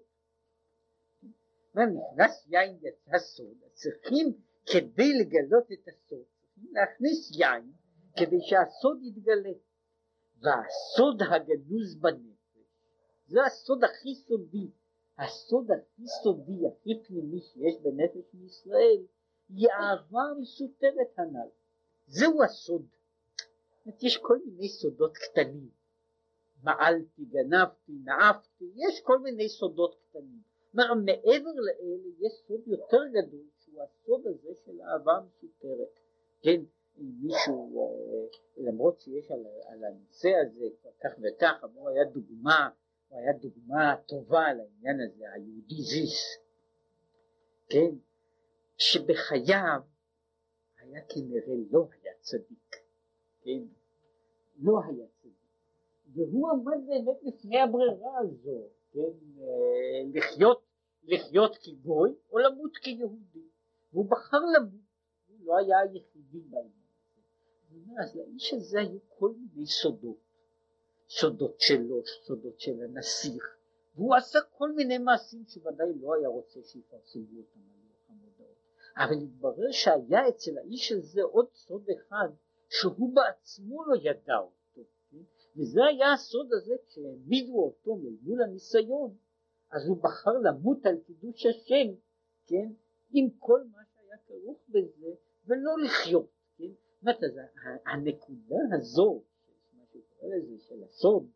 אומר 1.76 1.86
נכנס 1.86 2.48
יין 2.48 2.78
יצא 2.82 3.18
סוד, 3.18 3.58
צריכים 3.74 4.34
כדי 4.66 5.14
לגלות 5.20 5.72
את 5.72 5.88
הסוד, 5.88 6.26
להכניס 6.72 7.32
יין 7.40 7.72
כדי 8.18 8.42
שהסוד 8.42 9.04
יתגלה. 9.04 9.54
והסוד 10.42 11.22
הגנוז 11.22 11.96
בנפש, 11.96 12.58
זה 13.28 13.46
הסוד 13.46 13.84
הכי 13.84 14.16
סודי, 14.16 14.72
הסוד 15.18 15.72
הכי 15.72 16.08
סודי, 16.24 16.68
הכי 16.68 17.04
פנימי 17.04 17.42
שיש 17.42 17.76
בנפש 17.82 18.34
מישראל, 18.34 19.06
היא 19.50 19.68
אהבה 19.70 20.24
מסותרת 20.42 21.18
הנ"ל. 21.18 21.50
זהו 22.08 22.44
הסוד. 22.44 22.86
יש 24.02 24.18
כל 24.18 24.40
מיני 24.46 24.70
סודות 24.70 25.18
קטנים. 25.18 25.70
מעלתי, 26.64 27.26
גנבתי, 27.26 27.92
נאפתי, 28.04 28.66
יש 28.76 29.02
כל 29.02 29.20
מיני 29.20 29.50
סודות 29.50 29.96
קטנים. 30.10 30.53
כלומר 30.74 30.94
מעבר 30.94 31.52
לאלה 31.52 32.10
יש 32.20 32.34
סוד 32.48 32.68
יותר 32.68 33.02
גדול 33.12 33.46
שהוא 33.60 33.82
הסוד 33.82 34.28
הזה 34.28 34.50
של 34.66 34.82
אהבה 34.82 35.20
מסופרת. 35.28 36.00
כן, 36.42 36.62
אם 36.98 37.12
מישהו, 37.22 37.82
אה, 37.82 38.28
למרות 38.58 39.00
שיש 39.00 39.32
על, 39.32 39.46
על 39.66 39.84
הנושא 39.84 40.30
הזה 40.42 40.66
כך 41.04 41.12
וכך, 41.22 41.66
הוא 41.74 41.90
היה 41.90 42.06
דוגמה, 42.06 42.70
הוא 43.10 43.20
היה 43.20 43.34
דוגמה 43.34 43.96
טובה 44.08 44.54
לעניין 44.54 45.00
הזה, 45.02 45.26
היהודי 45.34 45.82
זיס, 45.82 46.38
כן, 47.70 47.96
שבחייו 48.78 49.82
היה 50.78 51.02
כנראה 51.10 51.56
לא 51.72 51.88
היה 51.92 52.14
צדיק, 52.20 52.76
כן, 53.42 53.64
לא 54.58 54.80
היה 54.86 55.08
צדיק, 55.22 55.34
והוא 56.14 56.50
עמד 56.50 56.88
באמת 56.88 57.24
לפני 57.24 57.60
הברירה 57.60 58.20
הזו, 58.20 58.70
כן, 58.94 59.42
אה, 59.42 60.02
לחיות, 60.14 60.64
לחיות 61.04 61.58
כגוי 61.64 62.16
או 62.32 62.40
למות 62.40 62.78
כיהודי, 62.78 63.48
והוא 63.94 64.06
בחר 64.10 64.40
למות, 64.58 64.82
הוא 65.28 65.38
לא 65.46 65.58
היה 65.58 65.80
היחידי 65.80 66.40
בעניין 66.40 66.72
הזה. 67.98 68.02
אז 68.02 68.16
לאיש 68.16 68.54
הזה 68.54 68.80
היו 68.80 69.00
כל 69.20 69.32
מיני 69.38 69.68
סודות, 69.68 70.18
סודות 71.10 71.60
שלו, 71.60 72.02
סודות 72.26 72.60
של 72.60 72.82
הנסיך, 72.84 73.58
והוא 73.96 74.16
עשה 74.16 74.40
כל 74.58 74.72
מיני 74.72 74.98
מעשים 74.98 75.44
שוודאי 75.48 75.94
לא 76.02 76.14
היה 76.14 76.28
רוצה 76.28 76.60
שיפרסמו 76.64 77.38
אותם 77.38 77.60
על 77.60 77.86
המודעות, 78.10 78.58
אבל 78.98 79.24
התברר 79.24 79.72
שהיה 79.72 80.30
אצל 80.30 80.58
האיש 80.58 80.92
הזה 80.92 81.24
עוד 81.24 81.48
סוד 81.54 81.90
אחד 81.90 82.30
שהוא 82.70 83.16
בעצמו 83.16 83.84
לא 83.86 83.96
ידע 83.96 84.38
אותו? 84.38 84.63
וזה 85.56 85.80
היה 85.86 86.14
הסוד 86.14 86.48
הזה 86.54 86.76
כשהעמידו 86.88 87.64
אותו 87.64 87.96
מול 88.22 88.44
הניסיון, 88.44 89.16
אז 89.72 89.88
הוא 89.88 89.98
בחר 89.98 90.32
למות 90.44 90.86
על 90.86 90.98
קידוש 91.06 91.46
השם, 91.46 91.94
כן, 92.46 92.72
עם 93.12 93.30
כל 93.40 93.64
מה 93.72 93.82
שהיה 93.94 94.18
כרוך 94.28 94.58
בזה, 94.70 95.14
ולא 95.46 95.72
לחיות, 95.86 96.30
כן, 96.58 96.64
זאת 96.66 97.02
אומרת, 97.02 97.18
הנקודה 97.86 98.56
הזו, 98.78 99.24
מה 99.78 99.84
של 100.60 100.84
הסוד, 100.84 101.28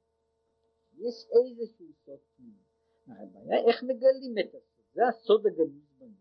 יש 0.98 1.28
איזשהו 1.32 1.86
סוד 2.06 2.20
פנימי, 2.36 2.54
הבעיה 3.08 3.68
איך 3.68 3.84
מגלים 3.84 4.38
את 4.40 4.56
הסוד, 4.56 4.86
זה 4.94 5.08
הסוד 5.08 5.48
הגלוי 5.48 5.82
בנפש, 6.00 6.14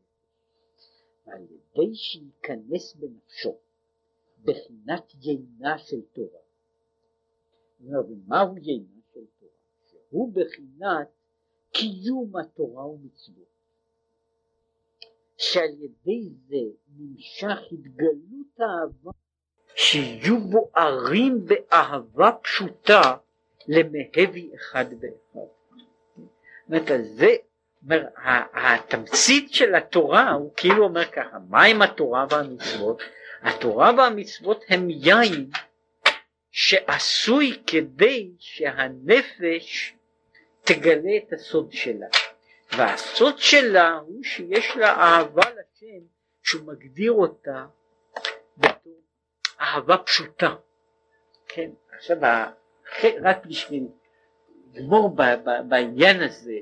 ועל 1.27 1.43
ידי 1.43 1.95
שייכנס 1.95 2.95
בנפשו 2.95 3.59
בחינת 4.43 5.15
יינה 5.23 5.79
של 5.79 6.01
תורה, 6.13 6.46
ומהו 7.81 8.57
יינה 8.57 9.01
של 9.15 9.21
תורה? 9.41 9.53
שהוא 9.87 10.33
בחינת 10.35 11.09
קיום 11.73 12.37
התורה 12.37 12.87
ומצוות 12.87 13.47
שעל 15.37 15.71
ידי 15.79 16.29
זה 16.49 16.57
נמשך 16.99 17.59
התגלות 17.73 18.61
האהבה 18.61 19.11
שיהיו 19.75 20.41
בוערים 20.41 21.45
באהבה 21.45 22.31
פשוטה 22.43 23.17
למהבי 23.69 24.51
אחד 24.55 24.85
ואחד. 25.01 25.47
זאת 26.69 26.91
אומרת, 27.83 28.13
התמצית 28.55 29.53
של 29.53 29.75
התורה 29.75 30.33
הוא 30.33 30.53
כאילו 30.57 30.85
אומר 30.85 31.05
ככה, 31.05 31.39
מה 31.49 31.65
עם 31.65 31.83
התורה 31.83 32.27
והמצוות? 32.31 33.03
התורה 33.43 33.93
והמצוות 33.99 34.65
הם 34.69 34.91
יין 34.91 35.51
שעשוי 36.59 37.63
כדי 37.67 38.31
שהנפש 38.39 39.95
תגלה 40.65 41.17
את 41.17 41.33
הסוד 41.33 41.73
שלה. 41.73 42.07
והסוד 42.77 43.39
שלה 43.39 43.95
הוא 43.95 44.25
שיש 44.25 44.77
לה 44.77 44.89
אהבה 44.89 45.51
לשם 45.51 46.07
שהוא 46.43 46.67
מגדיר 46.67 47.13
אותה 47.13 47.67
בתור 48.57 49.01
אהבה 49.61 49.99
פשוטה. 49.99 50.55
כן, 51.49 51.71
עכשיו 51.93 52.17
רק 53.23 53.47
בשביל 53.47 53.89
לגמור 54.73 55.17
בעניין 55.69 56.23
הזה, 56.23 56.59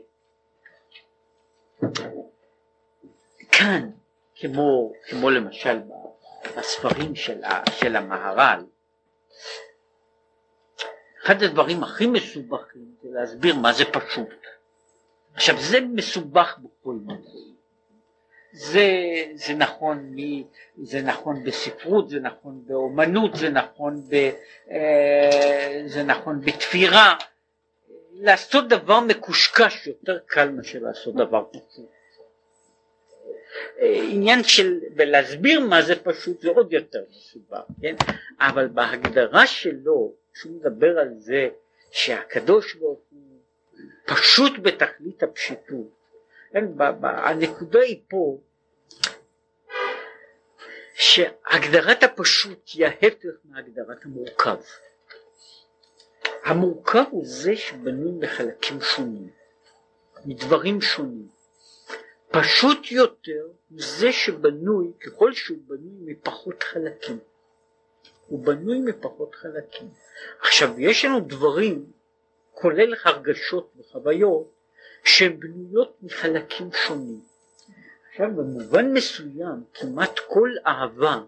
כאן, 3.53 3.90
כמו, 4.34 4.92
כמו 5.09 5.30
למשל 5.30 5.78
בספרים 6.57 7.14
של, 7.14 7.40
של 7.80 7.97
המהר"ל, 7.97 8.64
אחד 11.24 11.42
הדברים 11.42 11.82
הכי 11.82 12.06
מסובכים 12.06 12.82
זה 13.02 13.08
להסביר 13.12 13.54
מה 13.54 13.72
זה 13.72 13.84
פשוט. 13.84 14.28
עכשיו 15.34 15.56
זה 15.58 15.80
מסובך 15.80 16.58
בכל 16.58 16.94
מקום. 17.04 17.54
זה, 18.52 18.88
זה, 19.34 19.54
נכון, 19.54 20.16
זה 20.82 21.02
נכון 21.02 21.44
בספרות, 21.44 22.08
זה 22.08 22.20
נכון 22.20 22.62
באומנות, 22.66 23.36
זה 23.36 23.50
נכון, 23.50 24.02
ב, 24.08 24.30
אה, 24.70 25.82
זה 25.86 26.02
נכון 26.02 26.40
בתפירה. 26.40 27.14
לעשות 28.12 28.68
דבר 28.68 29.00
מקושקש 29.00 29.86
יותר 29.86 30.18
קל 30.26 30.48
מאשר 30.50 30.78
לעשות 30.82 31.14
דבר 31.14 31.44
פשוט. 31.50 31.90
עניין 34.10 34.44
של, 34.44 34.80
ולהסביר 34.96 35.60
מה 35.60 35.82
זה 35.82 36.04
פשוט 36.04 36.40
זה 36.40 36.50
עוד 36.50 36.72
יותר 36.72 37.04
מסובך, 37.10 37.62
כן? 37.82 37.94
אבל 38.40 38.68
בהגדרה 38.68 39.46
שלו, 39.46 40.23
שהוא 40.35 40.53
מדבר 40.57 40.99
על 40.99 41.09
זה 41.18 41.49
שהקדוש 41.91 42.74
ברוך 42.74 43.01
הוא 43.11 43.41
פשוט 44.07 44.53
בתכלית 44.62 45.22
הפשיטות. 45.22 46.05
כן, 46.53 46.64
הנקודה 47.03 47.80
היא 47.80 48.03
פה 48.09 48.39
שהגדרת 50.95 52.03
הפשוט 52.03 52.68
היא 52.74 52.87
ההפך 52.87 53.35
מהגדרת 53.45 54.05
המורכב. 54.05 54.57
המורכב 56.45 57.05
הוא 57.11 57.22
זה 57.26 57.57
שבנוי 57.57 58.12
מחלקים 58.20 58.80
שונים, 58.80 59.30
מדברים 60.24 60.80
שונים. 60.80 61.28
פשוט 62.30 62.91
יותר 62.91 63.47
הוא 63.68 63.80
זה 63.80 64.12
שבנוי, 64.12 64.93
ככל 65.01 65.32
שהוא 65.32 65.59
בנוי 65.66 66.12
מפחות 66.12 66.62
חלקים. 66.62 67.18
הוא 68.26 68.44
בנוי 68.46 68.78
מפחות 68.78 69.34
חלקים. 69.34 69.88
עכשיו 70.40 70.80
יש 70.80 71.04
לנו 71.04 71.20
דברים 71.20 71.92
כולל 72.52 72.94
הרגשות 73.04 73.72
וחוויות 73.76 74.52
שהן 75.04 75.40
בנויות 75.40 75.96
מחלקים 76.02 76.70
שונים. 76.72 77.20
עכשיו 78.08 78.26
במובן 78.36 78.92
מסוים 78.92 79.64
כמעט 79.74 80.18
כל 80.18 80.50
אהבה, 80.66 81.20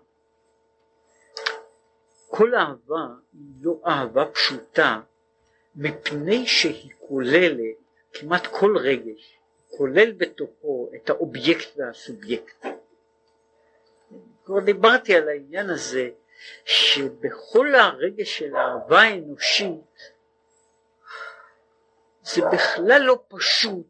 כל 2.28 2.54
אהבה 2.54 3.06
היא 3.32 3.42
לא 3.62 3.80
אהבה 3.86 4.24
פשוטה 4.24 5.00
מפני 5.76 6.46
שהיא 6.46 6.92
כוללת 6.98 7.76
כמעט 8.12 8.46
כל 8.46 8.76
רגש, 8.78 9.38
כולל 9.68 10.12
בתוכו 10.12 10.90
את 10.94 11.10
האובייקט 11.10 11.68
והסובייקט. 11.76 12.66
כבר 14.44 14.60
דיברתי 14.60 15.14
על 15.14 15.28
העניין 15.28 15.70
הזה 15.70 16.10
שבכל 16.64 17.74
הרגש 17.74 18.38
של 18.38 18.56
האהבה 18.56 19.00
האנושית 19.00 20.12
זה 22.22 22.42
בכלל 22.52 23.02
לא 23.02 23.18
פשוט 23.28 23.86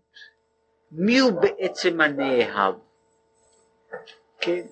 מיהו 0.93 1.41
בעצם 1.41 2.01
הנאהב. 2.01 2.75
כן, 4.41 4.63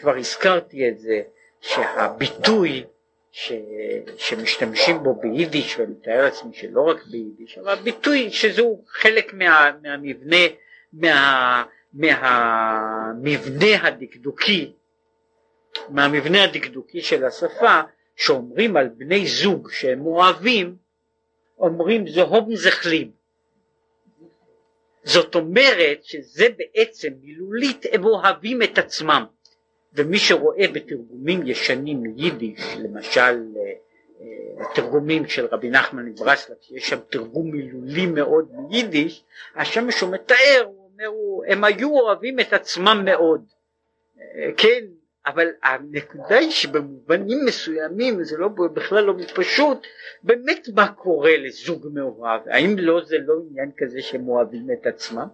כבר 0.00 0.16
הזכרתי 0.16 0.88
את 0.88 0.98
זה 0.98 1.22
שהביטוי 1.60 2.84
ש, 3.30 3.52
שמשתמשים 4.16 5.02
בו 5.02 5.14
ביידיש 5.14 5.78
ואני 5.78 5.92
מתאר 5.92 6.22
לעצמי 6.22 6.54
שלא 6.54 6.80
רק 6.80 7.04
ביידיש 7.10 7.58
אבל 7.58 7.72
הביטוי 7.72 8.30
שזהו 8.30 8.84
חלק 8.88 9.32
מה, 9.32 9.70
מהמבנה 9.82 10.36
מה, 10.92 11.64
מהמבנה 11.92 13.86
הדקדוקי 13.86 14.72
מהמבנה 15.88 16.44
הדקדוקי 16.44 17.00
של 17.00 17.24
השפה 17.24 17.80
שאומרים 18.16 18.76
על 18.76 18.88
בני 18.88 19.26
זוג 19.26 19.70
שהם 19.70 20.06
אוהבים 20.06 20.76
אומרים 21.58 22.08
זוהום 22.08 22.56
זכלים. 22.56 23.10
זאת 25.04 25.34
אומרת 25.34 26.04
שזה 26.04 26.46
בעצם 26.56 27.08
מילולית 27.20 27.86
הם 27.92 28.04
אוהבים 28.04 28.62
את 28.62 28.78
עצמם 28.78 29.24
ומי 29.94 30.18
שרואה 30.18 30.68
בתרגומים 30.72 31.46
ישנים 31.46 32.02
מיידיש 32.02 32.76
למשל 32.78 33.20
אה, 33.20 33.72
אה, 34.20 34.74
תרגומים 34.74 35.28
של 35.28 35.46
רבי 35.46 35.70
נחמן 35.70 36.04
מברסלב 36.06 36.56
שיש 36.60 36.88
שם 36.88 36.98
תרגום 37.10 37.50
מילולי 37.50 38.06
מאוד 38.06 38.48
מיידיש 38.68 39.24
השמש 39.54 40.00
הוא 40.00 40.10
מתאר 40.12 40.62
הוא 40.64 40.90
אומר 40.92 41.52
הם 41.52 41.64
היו 41.64 41.90
אוהבים 41.90 42.40
את 42.40 42.52
עצמם 42.52 43.02
מאוד 43.04 43.44
אה, 44.20 44.50
כן 44.56 44.84
אבל 45.26 45.48
הנקודה 45.62 46.38
היא 46.38 46.50
שבמובנים 46.50 47.38
מסוימים 47.46 48.24
זה 48.24 48.36
לא 48.36 48.48
בכלל 48.48 49.04
לא 49.04 49.14
פשוט 49.34 49.86
באמת 50.22 50.68
מה 50.74 50.92
קורה 50.92 51.36
לזוג 51.36 51.86
מאוהב 51.92 52.40
האם 52.46 52.76
לא 52.78 53.04
זה 53.04 53.16
לא 53.18 53.34
עניין 53.50 53.70
כזה 53.76 54.02
שהם 54.02 54.28
אוהבים 54.28 54.66
את 54.72 54.86
עצמם? 54.86 55.26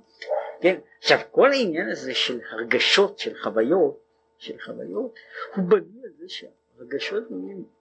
כן 0.61 0.78
עכשיו 0.99 1.18
כל 1.30 1.53
העניין 1.53 1.88
הזה 1.88 2.14
של 2.14 2.41
הרגשות 2.51 3.18
של 3.18 3.36
חוויות 3.43 4.01
של 4.38 4.55
חוויות 4.64 5.14
הוא 5.55 5.64
בנוי 5.64 6.03
על 6.05 6.11
זה 6.18 6.26
שהרגשות 6.28 7.24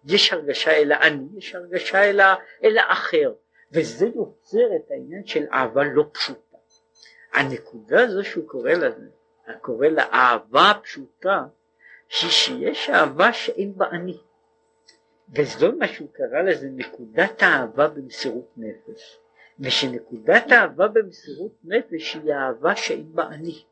יש 0.05 0.33
הרגשה 0.33 0.71
אל 0.71 0.91
האני 0.91 1.27
יש 1.37 1.55
הרגשה 1.55 2.09
אל, 2.09 2.19
אל 2.63 2.77
האחר 2.77 3.33
וזה 3.71 4.05
יוצר 4.05 4.75
את 4.75 4.91
העניין 4.91 5.25
של 5.25 5.45
אהבה 5.53 5.83
לא 5.83 6.03
פשוטה. 6.11 6.57
הנקודה 7.33 8.03
הזו 8.03 8.23
שהוא 8.23 8.47
קורא 8.47 8.71
לזה 8.71 9.05
קורא 9.61 9.87
לה 9.87 10.03
אהבה 10.13 10.71
פשוטה 10.83 11.43
היא 12.21 12.29
שיש 12.29 12.89
אהבה 12.89 13.33
שאין 13.33 13.73
בה 13.75 13.89
אני. 13.89 14.17
וזו 15.35 15.71
מה 15.71 15.87
שהוא 15.87 16.07
קרא 16.13 16.41
לזה 16.41 16.67
נקודת 16.71 17.43
האהבה 17.43 17.87
במסירות 17.87 18.51
נפש. 18.57 19.19
ושנקודת 19.59 20.51
האהבה 20.51 20.87
במסירות 20.87 21.51
נפש 21.63 22.13
היא 22.13 22.33
האהבה 22.33 22.75
שאין 22.75 23.13
בה 23.13 23.27
אני. 23.27 23.63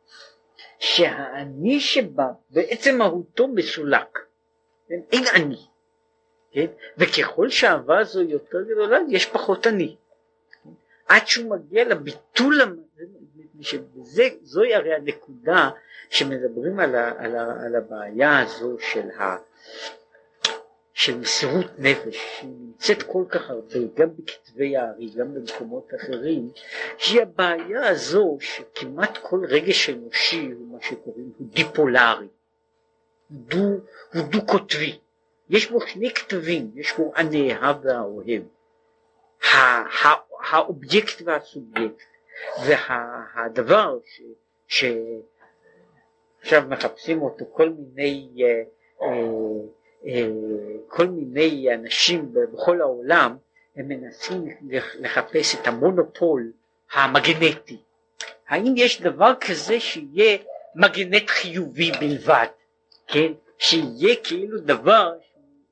שהאני 0.79 1.79
שבה 1.79 2.27
בעצם 2.49 2.97
מהותו 2.97 3.47
מסולק. 3.47 4.19
אין 4.89 5.23
אני. 5.35 5.57
כן? 6.51 6.65
וככל 6.97 7.49
שהאהבה 7.49 7.99
הזו 7.99 8.21
יותר 8.21 8.61
גדולה 8.61 8.97
יש 9.09 9.25
פחות 9.25 9.67
אני. 9.67 9.95
עד 11.07 11.27
שהוא 11.27 11.51
מגיע 11.51 11.83
לביטול, 11.83 12.61
זוהי 14.43 14.75
הרי 14.75 14.93
הנקודה 14.93 15.69
שמדברים 16.09 16.79
על, 16.79 16.95
ה, 16.95 17.13
על, 17.17 17.35
ה, 17.35 17.65
על 17.65 17.75
הבעיה 17.75 18.39
הזו 18.39 18.77
של, 18.79 19.09
ה, 19.19 19.37
של 20.93 21.17
מסירות 21.17 21.65
נפש, 21.77 22.39
שנמצאת 22.39 23.03
כל 23.03 23.23
כך 23.29 23.49
הרבה, 23.49 23.79
גם 23.95 24.09
בכתבי 24.17 24.77
הארי, 24.77 25.09
גם 25.15 25.33
במקומות 25.33 25.91
אחרים, 25.95 26.49
היא 27.07 27.21
הבעיה 27.21 27.89
הזו 27.89 28.37
שכמעט 28.39 29.17
כל 29.21 29.45
רגש 29.49 29.89
אנושי 29.89 30.51
הוא 30.51 30.67
מה 30.67 30.77
שקוראים 30.81 31.31
הוא 31.37 31.47
דיפולרי, 31.49 32.27
דו, 33.31 33.65
הוא 34.13 34.23
דו 34.29 34.45
קוטבי, 34.45 34.99
יש 35.49 35.71
בו 35.71 35.81
שני 35.81 36.13
כתבים, 36.13 36.71
יש 36.75 36.97
בו 36.97 37.11
הנאהב 37.15 37.85
והאוהב, 37.85 38.43
האובייקט 40.49 41.21
והסובייקט, 41.25 42.03
והדבר 42.65 43.97
ש, 44.05 44.21
ש... 44.67 44.85
עכשיו 46.41 46.63
מחפשים 46.69 47.21
אותו 47.21 47.45
כל 47.51 47.69
מיני 47.69 48.29
אה, 48.41 48.63
אה, 49.01 49.09
אה, 50.07 50.29
כל 50.87 51.07
מיני 51.07 51.73
אנשים 51.73 52.33
בכל 52.53 52.81
העולם 52.81 53.37
הם 53.75 53.87
מנסים 53.87 54.47
לחפש 54.99 55.55
את 55.55 55.67
המונופול 55.67 56.51
המגנטי. 56.93 57.81
האם 58.47 58.73
יש 58.77 59.01
דבר 59.01 59.33
כזה 59.41 59.79
שיהיה 59.79 60.37
מגנט 60.75 61.29
חיובי 61.29 61.91
בלבד, 61.99 62.47
כן? 63.07 63.31
שיהיה 63.57 64.15
כאילו 64.23 64.57
דבר 64.59 65.13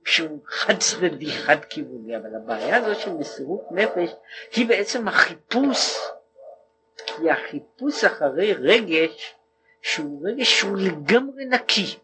שהוא 0.05 0.39
חד 0.45 0.77
צדדי, 0.79 1.31
חד 1.31 1.65
כיווני, 1.65 2.17
אבל 2.17 2.35
הבעיה 2.35 2.77
הזו 2.77 2.99
של 2.99 3.13
מסירות 3.13 3.71
נפש 3.71 4.09
היא 4.55 4.67
בעצם 4.67 5.07
החיפוש, 5.07 5.97
היא 7.17 7.31
החיפוש 7.31 8.03
אחרי 8.03 8.53
רגש 8.53 9.35
שהוא 9.81 10.27
רגש 10.27 10.59
שהוא 10.59 10.77
לגמרי 10.77 11.45
נקי? 11.45 11.95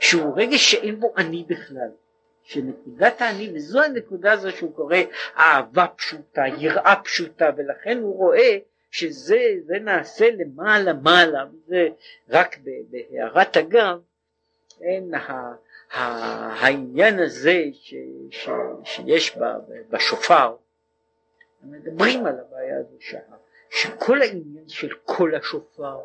שהוא 0.00 0.32
רגש 0.36 0.70
שאין 0.70 1.00
בו 1.00 1.12
אני 1.16 1.44
בכלל, 1.48 1.90
שנקודת 2.42 3.20
האני, 3.20 3.52
וזו 3.54 3.82
הנקודה 3.82 4.32
הזו 4.32 4.52
שהוא 4.52 4.74
קורא 4.74 4.96
אהבה 5.36 5.86
פשוטה, 5.96 6.42
יראה 6.58 6.94
פשוטה, 7.04 7.50
ולכן 7.56 7.98
הוא 7.98 8.16
רואה 8.16 8.58
שזה 8.90 9.38
זה 9.66 9.78
נעשה 9.78 10.30
למעלה 10.30 10.92
מעלה, 10.92 11.44
וזה 11.46 11.88
רק 12.28 12.58
בהערת 12.90 13.56
אגב, 13.56 13.98
אין 14.80 15.14
ה, 15.14 15.54
העניין 15.90 17.18
הזה 17.18 17.62
ש, 17.72 17.94
ש, 18.30 18.48
שיש 18.84 19.36
ב, 19.36 19.44
בשופר, 19.90 20.56
מדברים 21.62 22.26
על 22.26 22.40
הבעיה 22.40 22.78
הזו 22.78 22.96
ש, 23.00 23.18
אה, 23.18 23.36
שכל 23.70 24.22
העניין 24.22 24.68
של 24.68 24.94
קול 25.04 25.34
השופר 25.34 25.98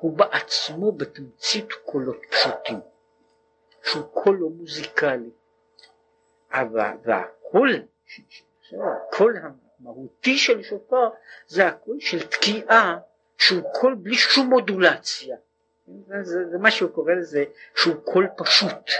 הוא 0.00 0.16
בעצמו 0.16 0.92
בתמצית 0.92 1.72
קולות 1.72 2.22
פשוטים. 2.30 2.80
שהוא 3.82 4.02
קול 4.02 4.36
לא 4.40 4.48
מוזיקלי. 4.48 5.30
אבל, 6.52 6.96
והקול, 7.02 7.82
הקול 8.72 9.36
המהותי 9.80 10.38
של 10.38 10.62
שופר 10.62 11.08
זה 11.46 11.66
הקול 11.66 12.00
של 12.00 12.26
תקיעה 12.26 12.98
שהוא 13.38 13.62
קול 13.72 13.94
בלי 13.94 14.14
שום 14.14 14.46
מודולציה. 14.46 15.36
זה, 16.22 16.48
זה 16.50 16.58
מה 16.58 16.70
שהוא 16.70 16.90
קורא 16.90 17.12
לזה 17.12 17.44
שהוא 17.74 17.94
קול 18.04 18.28
פשוט. 18.36 18.90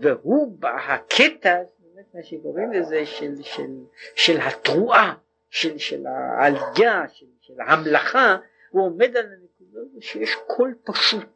והוא 0.00 0.58
הקטע, 0.88 1.62
באמת 1.94 2.14
מה 2.14 2.22
שקוראים 2.22 2.72
לזה 2.72 3.06
של, 3.06 3.42
של, 3.42 3.70
של 4.14 4.40
התרועה, 4.40 5.14
של, 5.50 5.78
של 5.78 6.06
העלייה, 6.06 7.08
של, 7.08 7.26
של 7.40 7.60
ההמלכה, 7.60 8.36
הוא 8.70 8.86
עומד 8.86 9.16
על 9.16 9.26
הנקודה 9.26 9.80
שיש 10.00 10.36
קול 10.46 10.74
פשוט. 10.84 11.28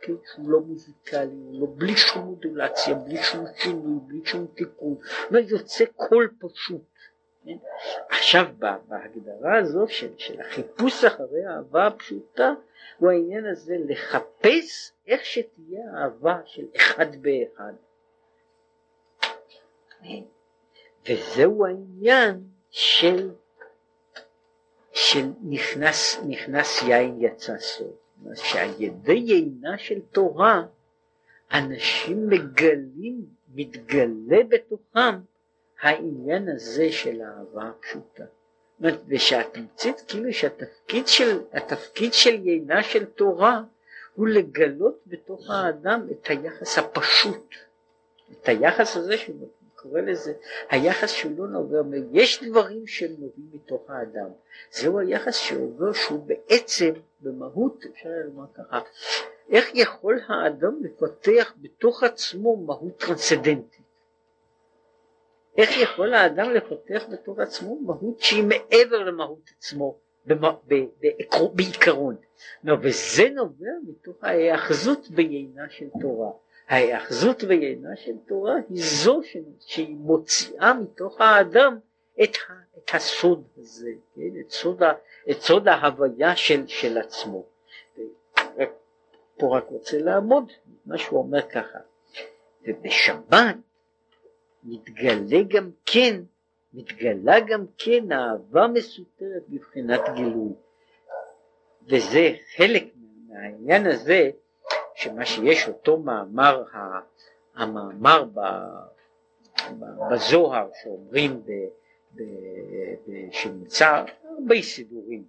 כן, 0.00 0.12
שהוא 0.34 0.50
לא 0.50 0.60
מוזיקלי, 0.60 1.26
הוא 1.26 1.60
לא 1.60 1.66
בלי 1.76 1.96
שום 1.96 2.24
מודולציה, 2.24 2.94
בלי 2.94 3.22
שום 3.22 3.44
שינוי, 3.56 3.98
בלי 4.06 4.20
שום 4.24 4.46
תיקון, 4.54 4.96
ויוצא 5.30 5.84
קול 5.96 6.34
פשוט. 6.40 6.82
כן? 7.44 7.56
עכשיו 8.08 8.44
בהגדרה 8.88 9.58
הזו 9.58 9.88
של, 9.88 10.12
של 10.16 10.40
החיפוש 10.40 11.04
אחרי 11.04 11.44
האהבה 11.44 11.86
הפשוטה 11.86 12.54
הוא 12.98 13.10
העניין 13.10 13.46
הזה 13.46 13.76
לחפש 13.88 14.92
איך 15.06 15.24
שתהיה 15.24 15.80
האהבה 15.92 16.40
של 16.46 16.66
אחד 16.76 17.06
באחד. 17.16 17.72
וזהו 21.08 21.66
העניין 21.66 22.44
של, 22.70 23.30
של 24.92 25.26
נכנס, 25.42 26.82
יין 26.82 27.16
יצא 27.20 27.58
סוף. 27.58 28.04
שעל 28.34 28.70
ידי 28.78 29.12
יינה 29.12 29.78
של 29.78 30.00
תורה 30.00 30.62
אנשים 31.52 32.28
מגלים, 32.28 33.26
מתגלה 33.54 34.42
בתוכם 34.48 35.20
העניין 35.84 36.48
הזה 36.48 36.92
של 36.92 37.22
אהבה 37.22 37.70
פשוטה. 37.80 38.24
ושהתמצית 39.08 40.04
כאילו 40.08 40.32
שהתפקיד 40.32 41.06
של, 41.08 41.40
התפקיד 41.52 42.14
של 42.14 42.46
יינה 42.46 42.82
של 42.82 43.04
תורה 43.04 43.62
הוא 44.14 44.28
לגלות 44.28 44.98
בתוך 45.06 45.50
האדם 45.50 46.06
את 46.10 46.26
היחס 46.30 46.78
הפשוט, 46.78 47.54
את 48.32 48.48
היחס 48.48 48.96
הזה 48.96 49.18
שהוא 49.18 49.48
קורא 49.76 50.00
לזה, 50.00 50.32
היחס 50.70 51.10
שהוא 51.10 51.32
לא 51.38 51.46
נובע, 51.46 51.96
יש 52.12 52.44
דברים 52.44 52.86
שהם 52.86 53.10
נובעים 53.10 53.48
מתוך 53.52 53.90
האדם, 53.90 54.28
זהו 54.70 54.98
היחס 54.98 55.34
שעובר 55.34 55.92
שהוא 55.92 56.26
בעצם 56.26 56.92
במהות, 57.20 57.84
אפשר 57.92 58.08
לומר 58.24 58.46
ככה, 58.54 58.80
איך 59.50 59.70
יכול 59.74 60.20
האדם 60.28 60.74
לפתח 60.80 61.54
בתוך 61.60 62.02
עצמו 62.02 62.56
מהות 62.56 62.96
טרנסדנטית? 62.96 63.83
איך 65.56 65.70
יכול 65.76 66.14
האדם 66.14 66.50
לפתח 66.50 67.04
בתוך 67.12 67.38
עצמו 67.38 67.80
מהות 67.80 68.20
שהיא 68.20 68.44
מעבר 68.44 68.98
למהות 68.98 69.50
עצמו 69.58 69.98
בעיקרון? 71.54 72.16
וזה 72.82 73.28
נובע 73.34 73.70
מתוך 73.88 74.24
ההיאחזות 74.24 75.10
בעינה 75.10 75.62
של 75.70 75.86
תורה. 76.00 76.30
ההיאחזות 76.68 77.44
בעינה 77.44 77.96
של 77.96 78.16
תורה 78.28 78.54
היא 78.70 78.82
זו 78.84 79.20
שהיא 79.60 79.96
מוציאה 79.96 80.74
מתוך 80.74 81.20
האדם 81.20 81.78
את, 82.22 82.36
את 82.78 82.90
הסוד 82.94 83.44
הזה, 83.58 83.90
כן? 84.14 84.40
את, 84.40 84.50
סוד 84.50 84.82
ה, 84.82 84.92
את 85.30 85.40
סוד 85.40 85.68
ההוויה 85.68 86.36
של, 86.36 86.66
של 86.66 86.98
עצמו. 86.98 87.46
פה 89.36 89.56
רק 89.56 89.64
רוצה 89.68 89.98
לעמוד 89.98 90.52
מה 90.86 90.98
שהוא 90.98 91.18
אומר 91.18 91.42
ככה, 91.42 91.78
ובשבת 92.66 93.56
מתגלה 94.64 95.42
גם 95.48 95.70
כן, 95.86 96.20
מתגלה 96.72 97.40
גם 97.40 97.64
כן 97.78 98.12
אהבה 98.12 98.66
מסותרת 98.66 99.42
בבחינת 99.48 100.00
גילוי. 100.14 100.52
וזה 101.88 102.32
חלק 102.56 102.84
מהעניין 103.28 103.86
הזה, 103.86 104.30
שמה 104.94 105.26
שיש 105.26 105.68
אותו 105.68 105.98
מאמר, 105.98 106.64
המאמר 107.54 108.24
בזוהר 110.10 110.68
שאומרים 110.82 111.42
ב, 111.42 111.50
ב, 112.14 112.22
ב, 113.06 113.32
שנמצא 113.32 114.04
הרבה 114.24 114.62
סידורים 114.62 115.24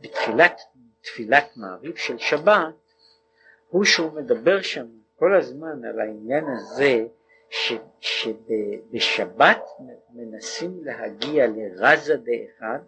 בתחילת 0.00 0.60
תפילת 1.00 1.56
מעריב 1.56 1.96
של 1.96 2.18
שבת, 2.18 2.74
הוא 3.68 3.84
שהוא 3.84 4.12
מדבר 4.12 4.62
שם 4.62 4.86
כל 5.16 5.34
הזמן 5.34 5.84
על 5.84 6.00
העניין 6.00 6.44
הזה 6.48 7.06
ש, 7.50 7.72
שבשבת 8.00 9.62
מנסים 10.14 10.80
להגיע 10.84 11.46
לרזה 11.46 12.16
דאחד, 12.16 12.78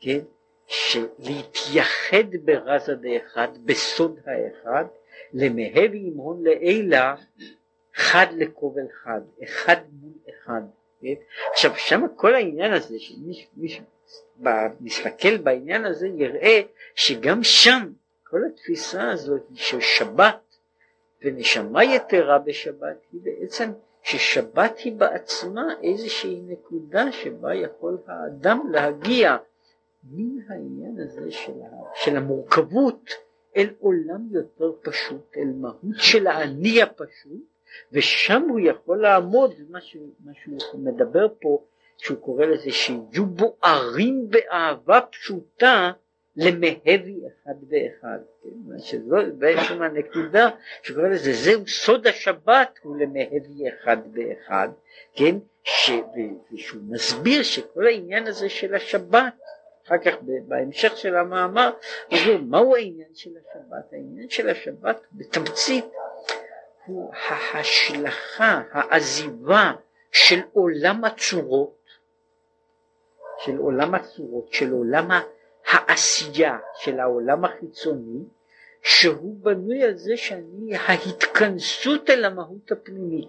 כן? 0.00 0.18
להתייחד 1.18 2.36
ברזה 2.44 2.94
דאחד, 2.94 3.48
בסוד 3.64 4.20
האחד, 4.26 4.84
למהב 5.32 5.94
ימהון 5.94 6.44
לעילה, 6.44 7.14
חד 7.94 8.26
לכובל 8.36 8.88
חד, 9.02 9.20
אחד 9.44 9.76
מול 9.92 10.12
אחד. 10.30 10.62
כן? 11.00 11.14
עכשיו 11.50 11.76
שם 11.76 12.00
כל 12.16 12.34
העניין 12.34 12.72
הזה, 12.72 12.98
שמי 12.98 13.46
מסתכל 14.80 15.36
בעניין 15.36 15.84
הזה 15.84 16.08
יראה 16.08 16.60
שגם 16.94 17.42
שם 17.42 17.92
כל 18.24 18.40
התפיסה 18.52 19.10
הזאת 19.10 19.42
של 19.54 19.80
שבת 19.80 20.49
ונשמה 21.24 21.84
יתרה 21.84 22.38
בשבת 22.38 23.06
היא 23.12 23.20
בעצם 23.22 23.70
ששבת 24.02 24.78
היא 24.78 24.92
בעצמה 24.92 25.74
איזושהי 25.82 26.40
נקודה 26.46 27.12
שבה 27.12 27.54
יכול 27.54 27.98
האדם 28.06 28.66
להגיע 28.72 29.36
מן 30.04 30.42
העניין 30.48 30.96
הזה 30.98 31.30
של, 31.30 31.52
של 31.94 32.16
המורכבות 32.16 33.10
אל 33.56 33.68
עולם 33.80 34.28
יותר 34.30 34.72
פשוט, 34.82 35.36
אל 35.36 35.52
מהות 35.60 35.96
של 35.98 36.26
האני 36.26 36.82
הפשוט, 36.82 37.44
ושם 37.92 38.42
הוא 38.48 38.60
יכול 38.60 39.02
לעמוד, 39.02 39.54
מה 39.70 39.80
שהוא 39.80 40.80
מדבר 40.84 41.26
פה, 41.40 41.64
שהוא 41.96 42.18
קורא 42.18 42.44
לזה 42.44 42.70
שיהיו 42.70 43.26
בוערים 43.26 44.28
באהבה 44.30 45.00
פשוטה 45.10 45.92
למהבי 46.40 47.20
אחד 47.26 47.54
ואחד, 47.68 48.18
כן? 48.42 48.78
שזו 48.78 49.16
בעצם 49.38 49.82
הנקודה 49.82 50.48
שקורא 50.82 51.08
לזה, 51.08 51.32
זהו 51.32 51.68
סוד 51.68 52.06
השבת 52.06 52.78
הוא 52.82 52.96
למהבי 52.96 53.68
אחד 53.68 53.96
ואחד, 54.12 54.68
כן? 55.14 55.36
ש... 55.64 55.90
ושהוא 56.52 56.82
מסביר 56.88 57.42
שכל 57.42 57.86
העניין 57.86 58.26
הזה 58.26 58.48
של 58.48 58.74
השבת, 58.74 59.32
אחר 59.86 59.98
כך 59.98 60.14
בהמשך 60.48 60.96
של 60.96 61.16
המאמר, 61.16 61.70
הוא 62.10 62.18
מהו 62.48 62.76
העניין 62.76 63.14
של 63.14 63.30
השבת? 63.30 63.92
העניין 63.92 64.30
של 64.30 64.48
השבת 64.48 65.00
בתמצית 65.12 65.84
הוא 66.86 67.12
ההשלכה, 67.14 68.62
העזיבה 68.72 69.72
של 70.12 70.40
עולם 70.52 71.04
הצורות, 71.04 71.80
של 73.44 73.56
עולם 73.56 73.94
הצורות, 73.94 74.52
של 74.52 74.72
עולם 74.72 75.10
העשייה, 75.70 76.58
של 76.74 77.00
העולם 77.00 77.44
החיצוני, 77.44 78.24
שהוא 78.82 79.36
בנוי 79.42 79.82
על 79.82 79.96
זה 79.96 80.16
שאני 80.16 80.76
ההתכנסות 80.76 82.10
אל 82.10 82.24
המהות 82.24 82.72
הפנימית. 82.72 83.28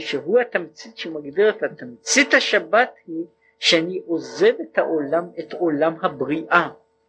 שהוא 0.00 0.40
התמצית 0.40 0.96
שמגדירת, 0.96 1.62
התמצית 1.62 2.34
השבת 2.34 2.94
היא 3.06 3.24
שאני 3.58 4.02
עוזב 4.06 4.52
את 4.60 4.78
העולם, 4.78 5.24
את 5.38 5.52
עולם 5.52 5.94
הבריאה, 6.02 6.68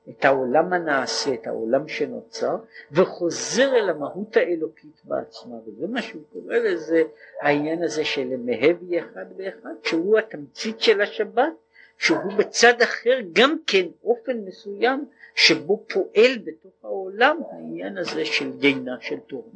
את 0.10 0.26
העולם 0.26 0.74
הנעשה, 0.74 1.34
את 1.34 1.48
העולם 1.48 1.88
שנוצר, 1.88 2.56
וחוזר 2.92 3.76
אל 3.76 3.90
המהות 3.90 4.38
האלוקית 4.38 5.02
בעצמה, 5.04 5.56
וזה 5.68 5.88
מה 5.88 6.02
שהוא 6.02 6.22
קורא 6.34 6.56
לזה, 6.56 7.04
העניין 7.42 7.84
הזה 7.84 8.06
של 8.06 8.28
מהבי 8.38 9.00
אחד 9.00 9.26
ואחד, 9.38 9.74
שהוא 9.84 10.18
התמצית 10.18 10.80
של 10.80 11.02
השבת, 11.02 11.54
שהוא 11.98 12.34
בצד 12.38 12.82
אחר 12.82 13.20
גם 13.34 13.58
כן 13.68 13.86
אופן 14.04 14.38
מסוים 14.46 15.06
שבו 15.36 15.84
פועל 15.94 16.38
בתוך 16.44 16.74
העולם 16.84 17.38
העניין 17.52 17.98
הזה 17.98 18.26
של 18.26 18.52
גינה 18.60 18.96
של 19.02 19.20
תורה. 19.20 19.50